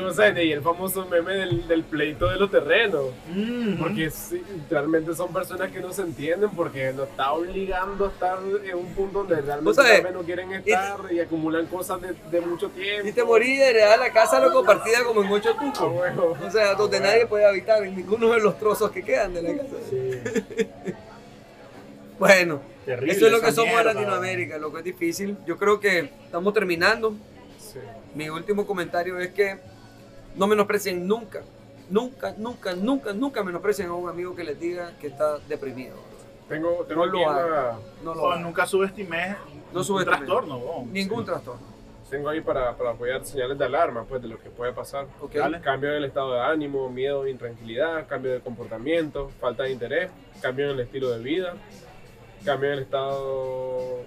Y 0.08 0.10
vos 0.10 0.16
sabes, 0.16 0.46
y 0.46 0.52
el 0.52 0.62
famoso 0.62 1.06
meme 1.06 1.34
del, 1.34 1.68
del 1.68 1.84
pleito 1.84 2.28
de 2.30 2.38
los 2.38 2.50
terrenos. 2.50 3.06
Mm, 3.34 3.76
Porque 3.78 4.10
sí, 4.10 4.42
realmente 4.70 5.14
son 5.14 5.34
personas 5.34 5.70
que 5.72 5.80
no 5.80 5.92
se 5.92 6.04
entienden 6.04 6.50
porque 6.52 6.94
nos 6.94 7.10
está 7.10 7.34
obligando 7.34 8.06
a 8.06 8.08
estar 8.10 8.40
en 8.64 8.78
un 8.78 8.94
punto 8.94 9.20
donde 9.20 9.42
realmente 9.42 9.82
vez 9.82 10.14
no 10.14 10.22
quieren 10.22 10.54
estar 10.54 11.00
y, 11.12 11.20
acumulan 11.20 11.66
cosas 11.68 12.02
de, 12.02 12.14
de 12.32 12.42
mucho 12.42 12.70
tiempo. 12.70 13.08
Y 13.08 13.12
te 13.12 13.24
morí 13.24 13.58
y 13.58 13.62
heredar 13.62 14.00
la 14.00 14.14
casa, 14.14 14.40
loco, 14.40 14.64
partida 14.64 15.04
como 15.04 15.24
en 15.24 15.32
ocho 15.32 15.50
Ah, 15.58 15.74
tucos. 15.74 15.94
huevo. 15.94 16.38
O 16.46 16.52
sea, 16.52 16.76
donde 16.76 17.00
nadie 17.00 17.26
puede 17.26 17.46
habitar 17.46 17.84
en 17.84 17.96
ninguno 17.96 18.32
de 18.32 18.40
los 18.40 18.58
trozos 18.58 18.92
que 18.92 19.04
quedan 19.04 19.34
de 19.34 19.42
la 19.42 19.58
casa. 19.58 20.96
Bueno, 22.20 22.62
Terrible 22.84 23.14
eso 23.14 23.28
es 23.28 23.32
lo 23.32 23.42
que 23.42 23.52
somos 23.52 23.70
en 23.70 23.76
mierda, 23.76 23.94
Latinoamérica, 23.94 24.58
lo 24.58 24.72
que 24.72 24.80
es 24.80 24.84
difícil. 24.86 25.38
Yo 25.46 25.56
creo 25.58 25.80
que 25.80 26.10
estamos 26.26 26.52
terminando. 26.54 27.14
Sí. 27.60 27.78
Mi 28.16 28.28
último 28.30 28.66
comentario 28.66 29.20
es 29.20 29.30
que 29.30 29.60
no 30.38 30.48
menosprecien 30.48 31.08
nunca, 31.08 31.42
nunca, 31.90 32.34
nunca, 32.38 32.74
nunca, 32.76 33.14
nunca 33.14 33.44
menosprecien 33.44 33.90
a 33.90 33.94
un 33.94 34.10
amigo 34.10 34.36
que 34.36 34.44
les 34.44 34.60
diga 34.60 34.94
que 35.00 35.08
está 35.08 35.38
deprimido. 35.50 35.96
Tengo, 36.48 36.86
tengo 36.88 37.06
No 37.06 37.12
lo 37.12 37.20
aquí 37.30 37.40
hagan. 37.40 37.46
una- 37.52 37.80
No 38.04 38.16
lo 38.16 38.36
nunca 38.38 38.66
subestimé 38.66 39.36
No 39.74 39.80
un 39.80 39.86
subestimé. 39.86 40.18
trastorno. 40.18 40.86
Ningún 40.92 41.20
Sí. 41.20 41.26
trastorno. 41.26 41.78
tengo 42.10 42.30
ahí 42.30 42.40
para, 42.40 42.74
para 42.78 42.92
apoyar 42.92 43.26
señales 43.26 43.58
de 43.58 43.66
alarma 43.66 44.06
pues, 44.06 44.22
de 44.22 44.30
lo 44.30 44.40
que 44.40 44.50
puede 44.50 44.72
pasar. 44.72 45.08
¿ok? 45.20 45.34
Dale. 45.34 45.60
Cambio 45.60 45.92
del 45.92 46.06
estado 46.06 46.36
de 46.36 46.40
ánimo, 46.40 46.90
miedo, 46.90 47.28
intranquilidad, 47.28 48.08
cambio 48.08 48.32
de 48.32 48.40
comportamiento, 48.40 49.30
falta 49.42 49.64
de 49.64 49.72
interés, 49.72 50.10
cambio 50.42 50.68
en 50.68 50.72
el 50.72 50.80
estilo 50.80 51.10
de 51.10 51.20
vida, 51.22 51.54
cambio 52.46 52.70
en 52.70 52.78
el 52.78 52.84
estado 52.84 53.98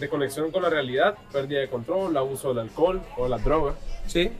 de 0.00 0.08
conexión 0.08 0.50
con 0.50 0.62
la 0.62 0.68
realidad, 0.70 1.14
pérdida 1.32 1.60
de 1.60 1.68
control, 1.68 2.16
abuso 2.16 2.48
del 2.48 2.58
alcohol 2.58 3.00
o 3.16 3.22
de 3.22 3.28
las 3.28 3.44
drogas 3.44 3.76
Sí. 4.08 4.32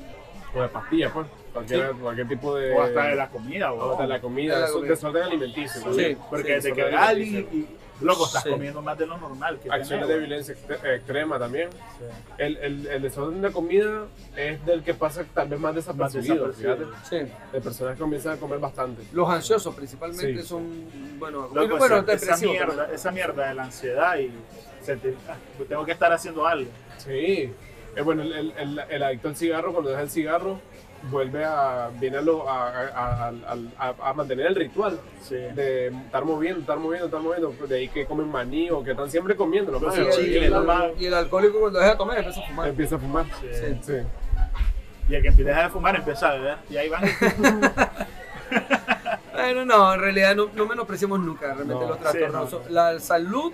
O 0.54 0.62
de 0.62 0.68
pastillas, 0.68 1.12
pues, 1.12 1.26
cualquier, 1.52 1.92
cualquier 1.92 2.28
tipo 2.28 2.54
de... 2.56 2.72
O 2.72 2.82
hasta 2.82 3.06
de 3.08 3.16
la 3.16 3.28
comida. 3.28 3.72
o 3.72 3.92
hasta 3.92 4.06
la 4.06 4.20
comida, 4.20 4.54
De 4.66 4.80
la 4.80 4.88
desorden 4.88 5.22
alimenticio. 5.24 5.80
¿no? 5.86 5.94
Sí. 5.94 6.16
Porque 6.30 6.60
sí, 6.60 6.68
te 6.72 6.74
desorden 6.74 6.90
quedas 6.90 7.18
y, 7.18 7.68
Loco, 8.00 8.26
estás 8.26 8.42
Sí. 8.42 8.50
comiendo 8.50 8.82
más 8.82 8.98
de 8.98 9.06
lo 9.06 9.16
normal. 9.18 9.56
que 9.62 9.70
Acciones 9.70 10.06
tenés, 10.06 10.08
de 10.08 10.18
violencia 10.18 10.54
extre- 10.56 10.96
extrema 10.96 11.38
también. 11.38 11.70
Sí. 11.70 12.04
El, 12.38 12.56
el, 12.56 12.86
el 12.88 13.02
desorden 13.02 13.40
de 13.40 13.52
comida 13.52 14.06
es 14.36 14.66
del 14.66 14.82
que 14.82 14.94
pasa 14.94 15.24
tal 15.32 15.48
vez 15.48 15.60
más 15.60 15.76
desapercibido, 15.76 16.48
Más 16.48 16.56
fíjate. 16.56 16.84
desapercibido. 16.86 17.28
Sí. 17.28 17.32
De 17.52 17.60
personas 17.60 17.94
que 17.94 18.00
comienzan 18.00 18.32
a 18.32 18.36
comer 18.36 18.58
bastante. 18.58 19.00
Los 19.12 19.30
ansiosos 19.30 19.72
principalmente 19.76 20.42
Sí. 20.42 20.46
son, 20.48 20.66
bueno, 21.20 21.48
Loco, 21.54 21.76
bueno, 21.78 21.98
esa, 22.08 22.34
esa 22.34 22.36
mierda, 22.46 22.88
esa 22.92 23.10
mierda 23.12 23.48
de 23.48 23.54
la 23.54 23.62
ansiedad 23.62 24.18
y 24.18 24.32
sentir, 24.82 25.16
ah, 25.28 25.36
tengo 25.68 25.84
que 25.84 25.92
estar 25.92 26.12
haciendo 26.12 26.44
algo. 26.46 26.70
Sí. 26.98 27.52
Eh, 27.96 28.02
bueno, 28.02 28.22
el, 28.22 28.32
el, 28.32 28.52
el, 28.58 28.78
el 28.90 29.02
adicto 29.02 29.28
al 29.28 29.36
cigarro, 29.36 29.72
cuando 29.72 29.90
deja 29.90 30.02
el 30.02 30.10
cigarro, 30.10 30.60
vuelve 31.10 31.44
a, 31.44 31.90
viene 32.00 32.16
a, 32.18 32.22
lo- 32.22 32.48
a, 32.48 32.68
a, 32.70 33.28
a- 33.28 33.32
a- 33.78 33.94
a 34.10 34.14
mantener 34.14 34.46
el 34.46 34.54
ritual 34.54 34.98
Sí. 35.22 35.34
de 35.34 35.88
estar 35.88 36.24
moviendo, 36.24 36.60
estar 36.60 36.78
moviendo, 36.78 37.06
estar 37.06 37.20
moviendo. 37.20 37.52
De 37.66 37.76
ahí 37.76 37.88
que 37.88 38.06
comen 38.06 38.28
maní 38.30 38.70
o 38.70 38.82
que 38.82 38.92
están 38.92 39.10
siempre 39.10 39.36
comiendo. 39.36 39.70
Lo 39.72 39.80
más 39.80 39.94
Sí, 39.94 40.02
Sí, 40.12 40.20
y 40.98 41.06
el 41.06 41.14
alcohólico 41.14 41.60
cuando 41.60 41.78
deja 41.78 41.92
de 41.92 41.96
tomar 41.98 42.18
empieza 42.18 42.40
a 42.40 42.46
fumar. 42.46 42.68
empieza 42.68 42.96
a 42.96 42.98
fumar. 42.98 43.26
Sí. 43.40 43.48
Sí. 43.52 43.78
Sí. 43.82 43.92
Y 45.10 45.14
el 45.14 45.22
que 45.22 45.28
empieza 45.28 45.62
de 45.62 45.68
fumar 45.68 45.96
empieza 45.96 46.30
a 46.30 46.34
beber. 46.34 46.56
Y 46.70 46.76
ahí 46.78 46.88
van. 46.88 47.04
Bueno, 49.32 49.64
no, 49.66 49.94
en 49.94 50.00
realidad 50.00 50.34
no, 50.36 50.48
no 50.54 50.66
menospreciamos 50.66 51.20
nunca 51.20 51.46
realmente 51.54 51.74
No, 51.74 51.88
los 51.88 51.96
sí, 51.98 52.02
trastornos. 52.02 52.52
no, 52.52 52.58
no. 52.60 52.64
La 52.70 52.98
salud 53.00 53.52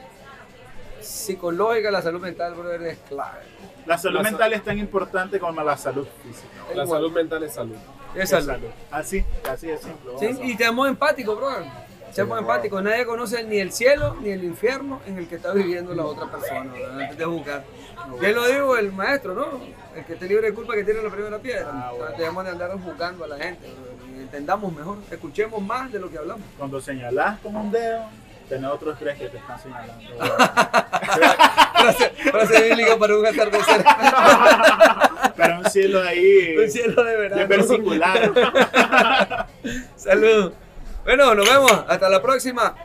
psicológica, 1.03 1.91
la 1.91 2.03
salud 2.03 2.21
mental, 2.21 2.55
brother, 2.55 2.83
es 2.83 2.99
clave. 3.09 3.41
La 3.87 3.99
salud 3.99 4.19
La 4.19 4.25
sa- 4.25 4.31
mental 4.31 4.53
es 4.53 4.63
tan 4.65 4.79
importante 4.79 5.39
como 5.41 5.63
la 5.63 5.77
salud 5.77 6.07
física. 6.23 6.49
La 6.75 6.85
Igual. 6.85 6.89
salud 7.01 7.13
mental 7.13 7.43
es 7.43 7.55
salud. 7.55 7.77
Es 8.15 8.33
Es 8.33 8.45
salud. 8.45 8.69
Así, 8.91 9.25
así 9.49 9.67
de 9.69 9.79
simple. 9.79 10.13
Sí, 10.19 10.27
y 10.43 10.57
seamos 10.57 10.89
empáticos, 10.89 11.37
brother. 11.37 11.65
Seamos 12.13 12.39
Sí, 12.39 12.43
empáticos. 12.43 12.83
Nadie 12.83 13.07
conoce 13.07 13.45
ni 13.45 13.59
el 13.59 13.73
cielo 13.73 14.17
ni 14.21 14.31
el 14.31 14.43
infierno 14.43 15.01
en 15.07 15.19
el 15.19 15.29
que 15.29 15.37
está 15.37 15.53
viviendo 15.53 15.95
la 15.95 16.05
otra 16.05 16.29
persona, 16.31 16.73
¿verdad? 16.73 17.01
antes 17.03 17.17
de 17.19 17.25
juzgar. 17.25 17.65
¿Qué 18.21 18.33
lo 18.33 18.47
digo? 18.49 18.77
El 18.77 18.93
maestro, 18.93 19.35
¿no? 19.35 19.47
El 19.95 20.05
que 20.05 20.15
esté 20.15 20.27
libre 20.27 20.49
de 20.49 20.55
culpa 20.55 20.75
que 20.75 20.83
tiene 20.83 21.03
la 21.03 21.11
primera 21.11 21.39
piedra. 21.39 21.71
Ah, 21.73 21.93
bueno. 21.97 22.17
Debemos 22.17 22.45
de 22.45 22.51
andar 22.51 22.73
juzgando 22.83 23.25
a 23.25 23.29
la 23.29 23.39
gente. 23.39 23.69
brother, 23.69 24.21
Entendamos 24.21 24.73
mejor, 24.73 24.99
escuchemos 25.11 25.63
más 25.63 25.91
de 25.93 25.99
lo 26.01 26.11
que 26.11 26.19
hablamos. 26.19 26.43
Cuando 26.59 26.81
señalás 26.81 27.39
con 27.41 27.55
un 27.57 27.71
dedo, 27.71 28.03
tenés 28.51 28.71
otros 28.71 28.99
tres 28.99 29.17
que 29.17 29.29
te 29.29 29.39
están 29.39 29.59
señalando. 29.59 30.19
Frase, 31.81 32.11
frase 32.11 32.69
bíblica 32.69 32.99
para 32.99 33.17
un 33.17 33.27
atardecer. 33.27 33.83
Pero 35.37 35.59
un 35.61 35.71
cielo 35.71 36.03
ahí. 36.03 36.55
un 36.59 36.71
cielo 36.71 37.03
de 37.03 37.17
verano. 37.17 37.41
de 37.41 37.47
versicular. 37.47 38.33
Salud. 39.97 40.53
Bueno, 41.05 41.35
nos 41.35 41.49
vemos. 41.49 41.73
Hasta 41.89 42.11
la 42.11 42.21
próxima. 42.21 42.77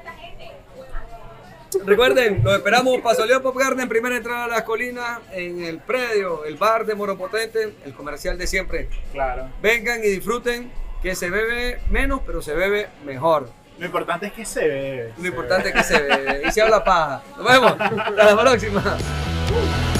Recuerden, 1.84 2.41
los 2.41 2.55
esperamos 2.55 3.01
Pasoleo 3.01 3.41
Pop 3.41 3.57
Garden, 3.57 3.89
primera 3.89 4.16
entrada 4.16 4.45
a 4.45 4.47
las 4.47 4.63
colinas, 4.63 5.20
en 5.34 5.61
el 5.61 5.80
predio, 5.80 6.45
el 6.45 6.55
bar 6.55 6.86
de 6.86 6.95
Moro 6.95 7.18
Potente, 7.18 7.76
el 7.84 7.93
comercial 7.93 8.38
de 8.38 8.47
siempre. 8.47 8.88
Claro. 9.11 9.49
Vengan 9.61 9.99
y 9.99 10.07
disfruten, 10.07 10.72
que 11.01 11.16
se 11.16 11.30
bebe 11.30 11.82
menos, 11.89 12.22
pero 12.26 12.41
se 12.41 12.53
bebe 12.53 12.88
mejor. 13.03 13.49
Lo 13.78 13.86
importante 13.86 14.28
es 14.28 14.34
que 14.34 14.45
se 14.45 14.67
bebe. 14.67 15.13
Lo 15.17 15.28
importante 15.28 15.69
es 15.69 15.76
que 15.76 15.84
se 15.84 16.01
bebe 16.01 16.43
y 16.47 16.51
se 16.51 16.61
habla 16.61 16.84
paja. 16.84 17.21
Nos 17.38 17.45
vemos. 17.45 17.73
Hasta 17.80 18.11
la 18.11 18.41
próxima. 18.41 18.84